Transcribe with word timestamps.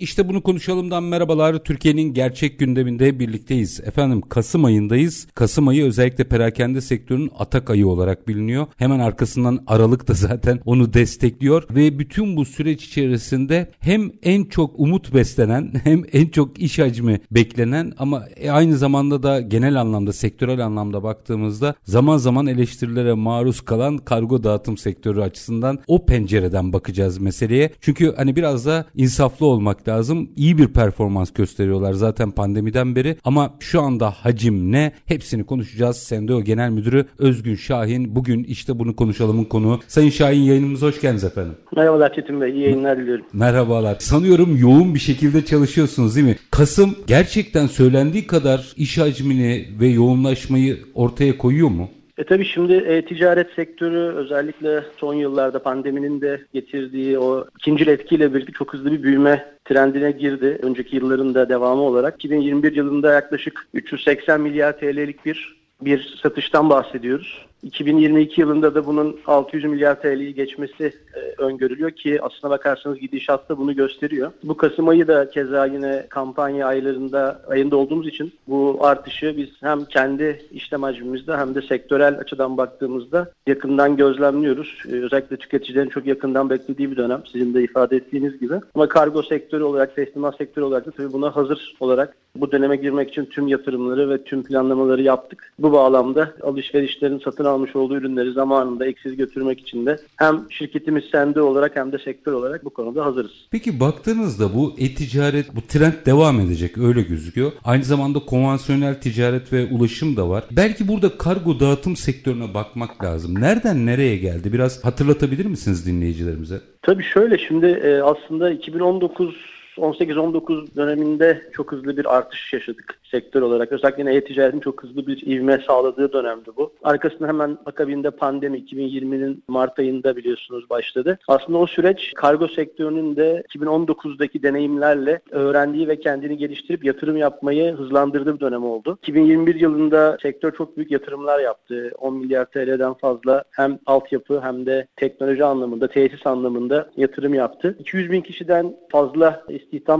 İşte 0.00 0.28
bunu 0.28 0.42
konuşalımdan 0.42 1.02
merhabalar. 1.02 1.58
Türkiye'nin 1.58 2.14
gerçek 2.14 2.58
gündeminde 2.58 3.18
birlikteyiz. 3.18 3.80
Efendim 3.80 4.20
Kasım 4.20 4.64
ayındayız. 4.64 5.26
Kasım 5.34 5.68
ayı 5.68 5.84
özellikle 5.84 6.24
perakende 6.24 6.80
sektörünün 6.80 7.30
atak 7.38 7.70
ayı 7.70 7.86
olarak 7.88 8.28
biliniyor. 8.28 8.66
Hemen 8.76 8.98
arkasından 8.98 9.64
Aralık 9.66 10.08
da 10.08 10.14
zaten 10.14 10.60
onu 10.64 10.92
destekliyor 10.92 11.66
ve 11.70 11.98
bütün 11.98 12.36
bu 12.36 12.44
süreç 12.44 12.84
içerisinde 12.84 13.70
hem 13.80 14.10
en 14.22 14.44
çok 14.44 14.80
umut 14.80 15.14
beslenen 15.14 15.72
hem 15.84 16.02
en 16.12 16.26
çok 16.26 16.58
iş 16.58 16.78
hacmi 16.78 17.20
beklenen 17.30 17.92
ama 17.98 18.24
aynı 18.50 18.76
zamanda 18.76 19.22
da 19.22 19.40
genel 19.40 19.80
anlamda 19.80 20.12
sektörel 20.12 20.66
anlamda 20.66 21.02
baktığımızda 21.02 21.74
zaman 21.84 22.16
zaman 22.16 22.46
eleştirilere 22.46 23.12
maruz 23.12 23.60
kalan 23.60 23.98
kargo 23.98 24.42
dağıtım 24.42 24.76
sektörü 24.76 25.20
açısından 25.20 25.78
o 25.86 26.06
pencereden 26.06 26.72
bakacağız 26.72 27.18
meseleye. 27.18 27.70
Çünkü 27.80 28.14
hani 28.16 28.36
biraz 28.36 28.66
da 28.66 28.84
insaflı 28.94 29.46
olmak 29.46 29.86
lazım. 29.90 30.30
İyi 30.36 30.58
bir 30.58 30.68
performans 30.68 31.32
gösteriyorlar 31.32 31.92
zaten 31.92 32.30
pandemiden 32.30 32.96
beri 32.96 33.16
ama 33.24 33.54
şu 33.60 33.80
anda 33.80 34.10
hacim 34.10 34.72
ne? 34.72 34.92
Hepsini 35.06 35.44
konuşacağız. 35.44 35.96
Sendeo 35.96 36.40
Genel 36.40 36.70
Müdürü 36.70 37.04
Özgün 37.18 37.54
Şahin 37.54 38.16
bugün 38.16 38.44
işte 38.44 38.78
bunu 38.78 38.96
konuşalımın 38.96 39.44
konuğu. 39.44 39.80
Sayın 39.88 40.10
Şahin 40.10 40.42
yayınımıza 40.42 40.86
hoş 40.86 41.00
geldiniz 41.00 41.24
efendim. 41.24 41.54
Merhabalar 41.76 42.14
Çetin 42.14 42.40
Bey, 42.40 42.50
iyi 42.52 42.62
yayınlar 42.62 42.98
diliyorum. 42.98 43.26
Merhabalar. 43.32 43.96
Sanıyorum 43.98 44.56
yoğun 44.56 44.94
bir 44.94 45.00
şekilde 45.00 45.44
çalışıyorsunuz 45.44 46.16
değil 46.16 46.26
mi? 46.26 46.36
Kasım 46.50 46.96
gerçekten 47.06 47.66
söylendiği 47.66 48.26
kadar 48.26 48.72
iş 48.76 48.98
hacmini 48.98 49.68
ve 49.80 49.88
yoğunlaşmayı 49.88 50.78
ortaya 50.94 51.38
koyuyor 51.38 51.68
mu? 51.68 51.88
E 52.20 52.24
tabii 52.24 52.44
şimdi 52.44 52.72
e, 52.72 53.04
ticaret 53.04 53.52
sektörü 53.52 54.14
özellikle 54.16 54.84
son 54.96 55.14
yıllarda 55.14 55.62
pandeminin 55.62 56.20
de 56.20 56.40
getirdiği 56.52 57.18
o 57.18 57.44
ikinci 57.58 57.90
etkiyle 57.90 58.34
birlikte 58.34 58.52
çok 58.52 58.72
hızlı 58.74 58.92
bir 58.92 59.02
büyüme 59.02 59.54
trendine 59.64 60.10
girdi. 60.10 60.58
Önceki 60.62 60.96
yılların 60.96 61.34
da 61.34 61.48
devamı 61.48 61.82
olarak 61.82 62.14
2021 62.14 62.76
yılında 62.76 63.12
yaklaşık 63.12 63.66
380 63.74 64.40
milyar 64.40 64.78
TL'lik 64.78 65.26
bir 65.26 65.60
bir 65.80 66.18
satıştan 66.22 66.70
bahsediyoruz. 66.70 67.46
2022 67.62 68.40
yılında 68.40 68.74
da 68.74 68.86
bunun 68.86 69.16
600 69.26 69.64
milyar 69.64 70.00
TL'yi 70.00 70.34
geçmesi 70.34 70.92
e, 71.14 71.42
öngörülüyor 71.42 71.90
ki 71.90 72.22
aslına 72.22 72.50
bakarsanız 72.50 72.98
gidişat 72.98 73.48
da 73.48 73.58
bunu 73.58 73.76
gösteriyor. 73.76 74.32
Bu 74.42 74.56
Kasım 74.56 74.88
ayı 74.88 75.08
da 75.08 75.30
keza 75.30 75.66
yine 75.66 76.06
kampanya 76.08 76.66
aylarında 76.66 77.42
ayında 77.48 77.76
olduğumuz 77.76 78.08
için 78.08 78.32
bu 78.48 78.78
artışı 78.80 79.34
biz 79.36 79.48
hem 79.60 79.84
kendi 79.84 80.42
işlem 80.52 80.82
hacmimizde 80.82 81.36
hem 81.36 81.54
de 81.54 81.62
sektörel 81.62 82.18
açıdan 82.18 82.56
baktığımızda 82.56 83.30
yakından 83.46 83.96
gözlemliyoruz. 83.96 84.82
E, 84.88 84.92
özellikle 84.92 85.36
tüketicilerin 85.36 85.88
çok 85.88 86.06
yakından 86.06 86.50
beklediği 86.50 86.90
bir 86.90 86.96
dönem 86.96 87.22
sizin 87.32 87.54
de 87.54 87.62
ifade 87.62 87.96
ettiğiniz 87.96 88.40
gibi. 88.40 88.54
Ama 88.74 88.88
kargo 88.88 89.22
sektörü 89.22 89.62
olarak, 89.62 89.96
teslimat 89.96 90.36
sektörü 90.36 90.64
olarak 90.64 90.86
da 90.86 90.90
tabii 90.90 91.12
buna 91.12 91.36
hazır 91.36 91.76
olarak 91.80 92.16
bu 92.36 92.52
döneme 92.52 92.76
girmek 92.76 93.10
için 93.10 93.24
tüm 93.24 93.48
yatırımları 93.48 94.10
ve 94.10 94.24
tüm 94.24 94.42
planlamaları 94.42 95.02
yaptık. 95.02 95.52
Bu 95.58 95.72
bağlamda 95.72 96.32
alışverişlerin 96.42 97.18
satın 97.18 97.44
almış 97.50 97.76
olduğu 97.76 97.96
ürünleri 97.96 98.32
zamanında 98.32 98.86
eksiz 98.86 99.16
götürmek 99.16 99.60
için 99.60 99.86
de 99.86 99.96
hem 100.16 100.46
şirketimiz 100.50 101.04
sende 101.12 101.40
olarak 101.42 101.76
hem 101.76 101.92
de 101.92 101.98
sektör 101.98 102.32
olarak 102.32 102.64
bu 102.64 102.70
konuda 102.70 103.04
hazırız. 103.04 103.32
Peki 103.50 103.80
baktığınızda 103.80 104.54
bu 104.54 104.74
e-ticaret, 104.78 105.56
bu 105.56 105.60
trend 105.60 106.06
devam 106.06 106.40
edecek 106.40 106.78
öyle 106.78 107.02
gözüküyor. 107.02 107.52
Aynı 107.64 107.84
zamanda 107.84 108.18
konvansiyonel 108.18 109.00
ticaret 109.00 109.52
ve 109.52 109.66
ulaşım 109.66 110.16
da 110.16 110.28
var. 110.28 110.44
Belki 110.50 110.88
burada 110.88 111.18
kargo 111.18 111.60
dağıtım 111.60 111.96
sektörüne 111.96 112.54
bakmak 112.54 113.04
lazım. 113.04 113.40
Nereden 113.40 113.86
nereye 113.86 114.16
geldi? 114.16 114.52
Biraz 114.52 114.84
hatırlatabilir 114.84 115.46
misiniz 115.46 115.86
dinleyicilerimize? 115.86 116.60
Tabii 116.82 117.04
şöyle 117.04 117.38
şimdi 117.38 117.66
e, 117.66 118.00
aslında 118.00 118.50
2019 118.50 119.49
18-19 119.80 120.76
döneminde 120.76 121.42
çok 121.52 121.72
hızlı 121.72 121.96
bir 121.96 122.16
artış 122.16 122.52
yaşadık 122.52 123.00
sektör 123.10 123.42
olarak. 123.42 123.72
Özellikle 123.72 124.14
e-ticaretin 124.14 124.60
çok 124.60 124.82
hızlı 124.82 125.06
bir 125.06 125.26
ivme 125.26 125.62
sağladığı 125.66 126.12
dönemdi 126.12 126.50
bu. 126.56 126.72
Arkasında 126.82 127.28
hemen 127.28 127.58
akabinde 127.66 128.10
pandemi 128.10 128.58
2020'nin 128.58 129.44
Mart 129.48 129.78
ayında 129.78 130.16
biliyorsunuz 130.16 130.70
başladı. 130.70 131.18
Aslında 131.28 131.58
o 131.58 131.66
süreç 131.66 132.12
kargo 132.14 132.48
sektörünün 132.48 133.16
de 133.16 133.42
2019'daki 133.56 134.42
deneyimlerle 134.42 135.20
öğrendiği 135.30 135.88
ve 135.88 136.00
kendini 136.00 136.36
geliştirip 136.36 136.84
yatırım 136.84 137.16
yapmayı 137.16 137.72
hızlandırdığı 137.72 138.34
bir 138.34 138.40
dönem 138.40 138.64
oldu. 138.64 138.98
2021 139.02 139.54
yılında 139.54 140.18
sektör 140.22 140.52
çok 140.52 140.76
büyük 140.76 140.90
yatırımlar 140.90 141.40
yaptı. 141.40 141.90
10 141.98 142.16
milyar 142.16 142.44
TL'den 142.44 142.94
fazla 142.94 143.44
hem 143.50 143.78
altyapı 143.86 144.40
hem 144.40 144.66
de 144.66 144.86
teknoloji 144.96 145.44
anlamında, 145.44 145.88
tesis 145.88 146.26
anlamında 146.26 146.90
yatırım 146.96 147.34
yaptı. 147.34 147.76
200 147.78 148.10
bin 148.10 148.20
kişiden 148.20 148.76
fazla 148.92 149.44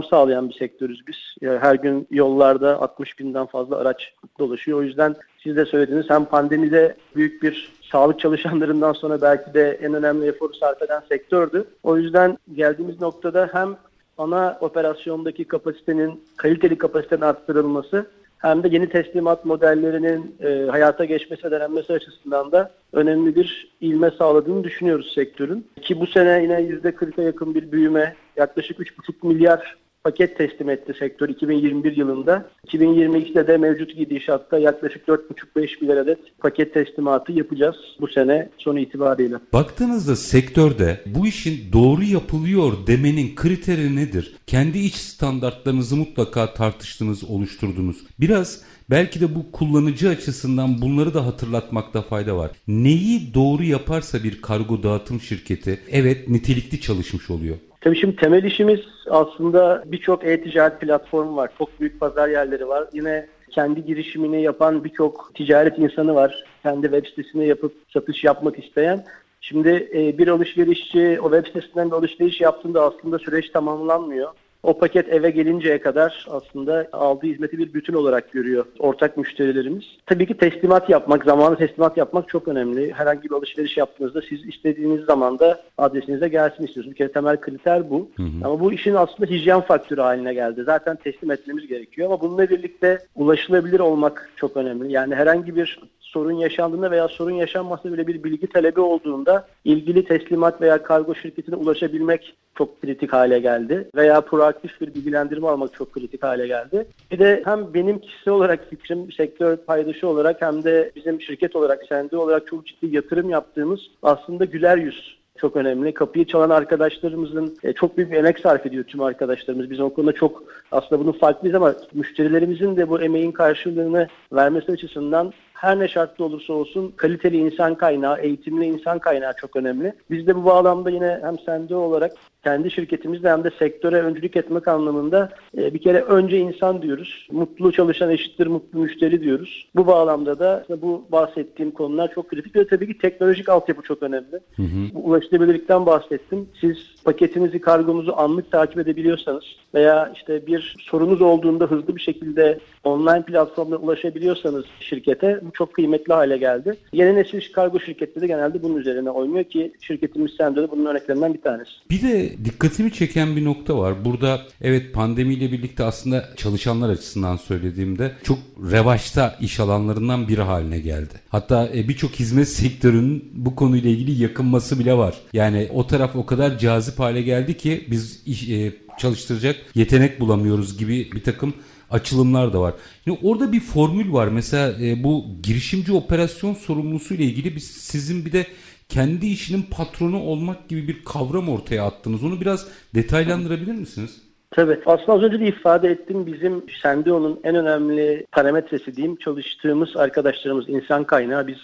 sağlayan 0.09 0.49
bir 0.49 0.53
sektörüz 0.53 1.07
biz. 1.07 1.15
Her 1.61 1.75
gün 1.75 2.07
yollarda 2.11 2.81
60 2.81 3.19
binden 3.19 3.45
fazla 3.45 3.77
araç 3.77 4.13
dolaşıyor. 4.39 4.79
O 4.79 4.83
yüzden 4.83 5.15
siz 5.43 5.55
de 5.55 5.65
söylediğiniz 5.65 6.09
hem 6.09 6.25
pandemide 6.25 6.95
büyük 7.15 7.43
bir 7.43 7.71
sağlık 7.91 8.19
çalışanlarından 8.19 8.93
sonra 8.93 9.21
belki 9.21 9.53
de 9.53 9.79
en 9.81 9.93
önemli 9.93 10.27
eforu 10.27 10.53
sarf 10.53 10.81
eden 10.81 11.01
sektördü. 11.09 11.65
O 11.83 11.97
yüzden 11.97 12.37
geldiğimiz 12.53 13.01
noktada 13.01 13.49
hem 13.51 13.75
ana 14.17 14.57
operasyondaki 14.61 15.43
kapasitenin, 15.43 16.23
kaliteli 16.37 16.77
kapasitenin 16.77 17.21
arttırılması 17.21 18.05
hem 18.41 18.63
de 18.63 18.67
yeni 18.71 18.89
teslimat 18.89 19.45
modellerinin 19.45 20.35
e, 20.39 20.67
hayata 20.71 21.05
geçmesi 21.05 21.51
denenmesi 21.51 21.93
açısından 21.93 22.51
da 22.51 22.71
önemli 22.93 23.35
bir 23.35 23.71
ilme 23.81 24.11
sağladığını 24.11 24.63
düşünüyoruz 24.63 25.13
sektörün. 25.15 25.67
Ki 25.81 25.99
bu 25.99 26.07
sene 26.07 26.41
yine 26.43 26.53
%40'a 26.53 27.23
yakın 27.23 27.55
bir 27.55 27.71
büyüme, 27.71 28.15
yaklaşık 28.41 28.79
3,5 28.79 29.27
milyar 29.27 29.77
paket 30.03 30.37
teslim 30.37 30.69
etti 30.69 30.93
sektör 30.99 31.29
2021 31.29 31.97
yılında. 31.97 32.49
2022'de 32.67 33.47
de 33.47 33.57
mevcut 33.57 33.97
gidişatta 33.97 34.59
yaklaşık 34.59 35.07
4,5-5 35.07 35.81
milyar 35.81 35.97
adet 35.97 36.19
paket 36.39 36.73
teslimatı 36.73 37.31
yapacağız 37.31 37.75
bu 38.01 38.07
sene 38.07 38.49
sonu 38.57 38.79
itibariyle. 38.79 39.35
Baktığınızda 39.53 40.15
sektörde 40.15 41.01
bu 41.05 41.27
işin 41.27 41.73
doğru 41.73 42.03
yapılıyor 42.03 42.73
demenin 42.87 43.35
kriteri 43.35 43.95
nedir? 43.95 44.35
Kendi 44.47 44.79
iç 44.79 44.95
standartlarınızı 44.95 45.95
mutlaka 45.95 46.53
tartıştınız, 46.53 47.23
oluşturdunuz. 47.23 47.97
Biraz 48.19 48.61
belki 48.89 49.21
de 49.21 49.35
bu 49.35 49.51
kullanıcı 49.51 50.09
açısından 50.09 50.81
bunları 50.81 51.13
da 51.13 51.25
hatırlatmakta 51.25 52.01
fayda 52.01 52.37
var. 52.37 52.51
Neyi 52.67 53.33
doğru 53.33 53.63
yaparsa 53.63 54.23
bir 54.23 54.41
kargo 54.41 54.83
dağıtım 54.83 55.21
şirketi 55.21 55.79
evet 55.91 56.29
nitelikli 56.29 56.81
çalışmış 56.81 57.29
oluyor. 57.29 57.57
Tabii 57.81 57.99
şimdi 57.99 58.15
temel 58.15 58.43
işimiz 58.43 58.79
aslında 59.09 59.83
birçok 59.85 60.25
e-ticaret 60.25 60.81
platformu 60.81 61.35
var. 61.35 61.51
Çok 61.57 61.79
büyük 61.79 61.99
pazar 61.99 62.29
yerleri 62.29 62.67
var. 62.67 62.87
Yine 62.93 63.27
kendi 63.49 63.85
girişimini 63.85 64.41
yapan 64.41 64.83
birçok 64.83 65.31
ticaret 65.35 65.79
insanı 65.79 66.15
var. 66.15 66.43
Kendi 66.63 66.81
web 66.81 67.05
sitesini 67.05 67.47
yapıp 67.47 67.73
satış 67.93 68.23
yapmak 68.23 68.59
isteyen. 68.59 69.05
Şimdi 69.41 69.89
bir 70.17 70.27
alışverişçi 70.27 71.19
o 71.21 71.31
web 71.31 71.47
sitesinden 71.47 71.91
bir 71.91 71.95
alışveriş 71.95 72.41
yaptığında 72.41 72.83
aslında 72.83 73.19
süreç 73.19 73.49
tamamlanmıyor. 73.49 74.29
O 74.63 74.77
paket 74.77 75.13
eve 75.13 75.29
gelinceye 75.29 75.81
kadar 75.81 76.27
aslında 76.29 76.87
aldığı 76.91 77.27
hizmeti 77.27 77.57
bir 77.57 77.73
bütün 77.73 77.93
olarak 77.93 78.31
görüyor 78.31 78.65
ortak 78.79 79.17
müşterilerimiz. 79.17 79.83
Tabii 80.05 80.25
ki 80.25 80.37
teslimat 80.37 80.89
yapmak, 80.89 81.23
zamanı 81.23 81.57
teslimat 81.57 81.97
yapmak 81.97 82.29
çok 82.29 82.47
önemli. 82.47 82.93
Herhangi 82.93 83.23
bir 83.23 83.35
alışveriş 83.35 83.77
yaptığınızda 83.77 84.21
siz 84.29 84.45
istediğiniz 84.45 85.05
zamanda 85.05 85.61
adresinize 85.77 86.27
gelsin 86.27 86.63
istiyorsunuz. 86.63 86.91
Bir 86.91 86.97
kere 86.97 87.11
temel 87.11 87.41
kriter 87.41 87.89
bu. 87.89 88.09
Hı 88.15 88.23
hı. 88.23 88.27
Ama 88.43 88.59
bu 88.59 88.73
işin 88.73 88.93
aslında 88.93 89.29
hijyen 89.29 89.61
faktörü 89.61 90.01
haline 90.01 90.33
geldi. 90.33 90.63
Zaten 90.63 90.95
teslim 90.95 91.31
etmemiz 91.31 91.67
gerekiyor 91.67 92.07
ama 92.07 92.21
bununla 92.21 92.49
birlikte 92.49 92.99
ulaşılabilir 93.15 93.79
olmak 93.79 94.31
çok 94.35 94.57
önemli. 94.57 94.91
Yani 94.91 95.15
herhangi 95.15 95.55
bir 95.55 95.79
sorun 96.13 96.31
yaşandığında 96.31 96.91
veya 96.91 97.07
sorun 97.07 97.31
yaşanmasa 97.31 97.93
bile 97.93 98.07
bir 98.07 98.23
bilgi 98.23 98.47
talebi 98.47 98.79
olduğunda 98.79 99.47
ilgili 99.65 100.05
teslimat 100.05 100.61
veya 100.61 100.83
kargo 100.83 101.15
şirketine 101.15 101.55
ulaşabilmek 101.55 102.35
çok 102.55 102.81
kritik 102.81 103.13
hale 103.13 103.39
geldi. 103.39 103.89
Veya 103.95 104.21
proaktif 104.21 104.81
bir 104.81 104.93
bilgilendirme 104.93 105.47
almak 105.47 105.73
çok 105.73 105.93
kritik 105.93 106.23
hale 106.23 106.47
geldi. 106.47 106.87
Bir 107.11 107.19
de 107.19 107.41
hem 107.45 107.73
benim 107.73 107.99
kişisel 107.99 108.33
olarak 108.33 108.69
fikrim, 108.69 109.11
sektör 109.11 109.57
paydaşı 109.57 110.07
olarak 110.07 110.41
hem 110.41 110.63
de 110.63 110.91
bizim 110.95 111.21
şirket 111.21 111.55
olarak, 111.55 111.81
sende 111.89 112.17
olarak 112.17 112.47
çok 112.47 112.65
ciddi 112.65 112.95
yatırım 112.95 113.29
yaptığımız 113.29 113.79
aslında 114.03 114.45
güler 114.45 114.77
yüz 114.77 115.21
çok 115.37 115.55
önemli. 115.55 115.93
Kapıyı 115.93 116.25
çalan 116.25 116.49
arkadaşlarımızın 116.49 117.57
e, 117.63 117.73
çok 117.73 117.97
büyük 117.97 118.11
bir 118.11 118.17
emek 118.17 118.39
sarf 118.39 118.65
ediyor 118.65 118.83
tüm 118.83 119.01
arkadaşlarımız. 119.01 119.69
Biz 119.69 119.79
o 119.79 119.93
konuda 119.93 120.11
çok 120.11 120.43
aslında 120.71 121.01
bunun 121.01 121.11
farklıyız 121.11 121.55
ama 121.55 121.75
müşterilerimizin 121.93 122.77
de 122.77 122.89
bu 122.89 123.01
emeğin 123.01 123.31
karşılığını 123.31 124.07
vermesi 124.33 124.71
açısından 124.71 125.33
her 125.61 125.79
ne 125.79 125.87
şartta 125.87 126.23
olursa 126.23 126.53
olsun 126.53 126.93
kaliteli 126.97 127.37
insan 127.37 127.75
kaynağı, 127.75 128.19
eğitimli 128.19 128.65
insan 128.65 128.99
kaynağı 128.99 129.33
çok 129.37 129.55
önemli. 129.55 129.93
Biz 130.09 130.27
de 130.27 130.35
bu 130.35 130.45
bağlamda 130.45 130.89
yine 130.89 131.19
hem 131.21 131.39
sende 131.39 131.75
olarak 131.75 132.11
kendi 132.43 132.71
şirketimizde 132.71 133.29
hem 133.29 133.43
de 133.43 133.51
sektöre 133.59 134.01
öncülük 134.01 134.35
etmek 134.35 134.67
anlamında 134.67 135.29
e, 135.57 135.73
bir 135.73 135.79
kere 135.79 136.01
önce 136.01 136.37
insan 136.37 136.81
diyoruz. 136.81 137.27
Mutlu 137.31 137.71
çalışan 137.71 138.09
eşittir 138.09 138.47
mutlu 138.47 138.79
müşteri 138.79 139.21
diyoruz. 139.21 139.67
Bu 139.75 139.87
bağlamda 139.87 140.39
da 140.39 140.65
bu 140.81 141.05
bahsettiğim 141.11 141.71
konular 141.71 142.13
çok 142.15 142.29
kritik 142.29 142.55
ve 142.55 142.67
tabii 142.67 142.87
ki 142.87 142.97
teknolojik 142.97 143.49
altyapı 143.49 143.81
çok 143.81 144.03
önemli. 144.03 144.39
Hı 144.55 144.63
hı. 144.63 144.99
Ulaşılabilirlikten 144.99 145.85
bahsettim. 145.85 146.47
Siz 146.61 146.77
paketinizi, 147.03 147.61
kargonuzu 147.61 148.13
anlık 148.17 148.51
takip 148.51 148.77
edebiliyorsanız 148.79 149.43
veya 149.73 150.11
işte 150.15 150.47
bir 150.47 150.75
sorunuz 150.79 151.21
olduğunda 151.21 151.65
hızlı 151.65 151.95
bir 151.95 152.01
şekilde 152.01 152.59
online 152.83 153.23
platformda 153.25 153.77
ulaşabiliyorsanız 153.77 154.65
şirkete 154.79 155.39
bu 155.41 155.51
çok 155.51 155.73
kıymetli 155.73 156.13
hale 156.13 156.37
geldi. 156.37 156.75
Yeni 156.93 157.15
nesil 157.15 157.53
kargo 157.53 157.79
şirketleri 157.79 158.27
genelde 158.27 158.63
bunun 158.63 158.77
üzerine 158.77 159.09
oynuyor 159.09 159.43
ki 159.43 159.73
şirketimiz 159.81 160.31
Sendo 160.37 160.63
da 160.63 160.71
bunun 160.71 160.85
örneklerinden 160.85 161.33
bir 161.33 161.41
tanesi. 161.41 161.71
Bir 161.89 162.01
de 162.01 162.30
dikkatimi 162.45 162.93
çeken 162.93 163.35
bir 163.35 163.45
nokta 163.45 163.77
var. 163.77 164.05
Burada 164.05 164.41
evet 164.61 164.93
pandemiyle 164.93 165.51
birlikte 165.51 165.83
aslında 165.83 166.29
çalışanlar 166.37 166.89
açısından 166.89 167.37
söylediğimde 167.37 168.11
çok 168.23 168.39
revaçta 168.71 169.37
iş 169.41 169.59
alanlarından 169.59 170.27
biri 170.27 170.41
haline 170.41 170.79
geldi. 170.79 171.13
Hatta 171.29 171.69
e, 171.75 171.87
birçok 171.87 172.11
hizmet 172.11 172.47
sektörünün 172.47 173.31
bu 173.33 173.55
konuyla 173.55 173.89
ilgili 173.89 174.21
yakınması 174.21 174.79
bile 174.79 174.97
var. 174.97 175.15
Yani 175.33 175.69
o 175.73 175.87
taraf 175.87 176.15
o 176.15 176.25
kadar 176.25 176.57
cazip 176.57 176.99
hale 176.99 177.21
geldi 177.21 177.57
ki 177.57 177.87
biz 177.91 178.21
iş, 178.25 178.49
e, 178.49 178.73
çalıştıracak 178.97 179.55
yetenek 179.75 180.19
bulamıyoruz 180.19 180.77
gibi 180.77 181.09
bir 181.11 181.23
takım 181.23 181.53
açılımlar 181.91 182.53
da 182.53 182.61
var. 182.61 182.73
Şimdi 183.03 183.19
orada 183.23 183.51
bir 183.51 183.59
formül 183.59 184.13
var. 184.13 184.27
Mesela 184.27 184.85
e, 184.85 185.03
bu 185.03 185.25
girişimci 185.43 185.93
operasyon 185.93 186.53
sorumlusu 186.53 187.13
ile 187.13 187.23
ilgili 187.23 187.55
biz 187.55 187.63
sizin 187.63 188.25
bir 188.25 188.31
de 188.31 188.47
kendi 188.91 189.27
işinin 189.27 189.61
patronu 189.61 190.23
olmak 190.23 190.69
gibi 190.69 190.87
bir 190.87 191.03
kavram 191.03 191.49
ortaya 191.49 191.85
attınız. 191.85 192.23
Onu 192.23 192.41
biraz 192.41 192.67
detaylandırabilir 192.95 193.75
misiniz? 193.75 194.21
Tabii. 194.51 194.79
Aslında 194.85 195.13
az 195.13 195.23
önce 195.23 195.39
de 195.39 195.47
ifade 195.47 195.89
ettim. 195.89 196.25
Bizim 196.25 196.65
Sendeo'nun 196.81 197.39
en 197.43 197.55
önemli 197.55 198.25
parametresi 198.31 198.95
diyeyim 198.95 199.15
çalıştığımız 199.15 199.97
arkadaşlarımız 199.97 200.69
insan 200.69 201.03
kaynağı. 201.03 201.47
Biz 201.47 201.57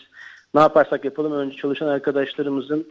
ne 0.53 0.61
yaparsak 0.61 1.05
yapalım 1.05 1.31
önce 1.31 1.57
çalışan 1.57 1.87
arkadaşlarımızın 1.87 2.87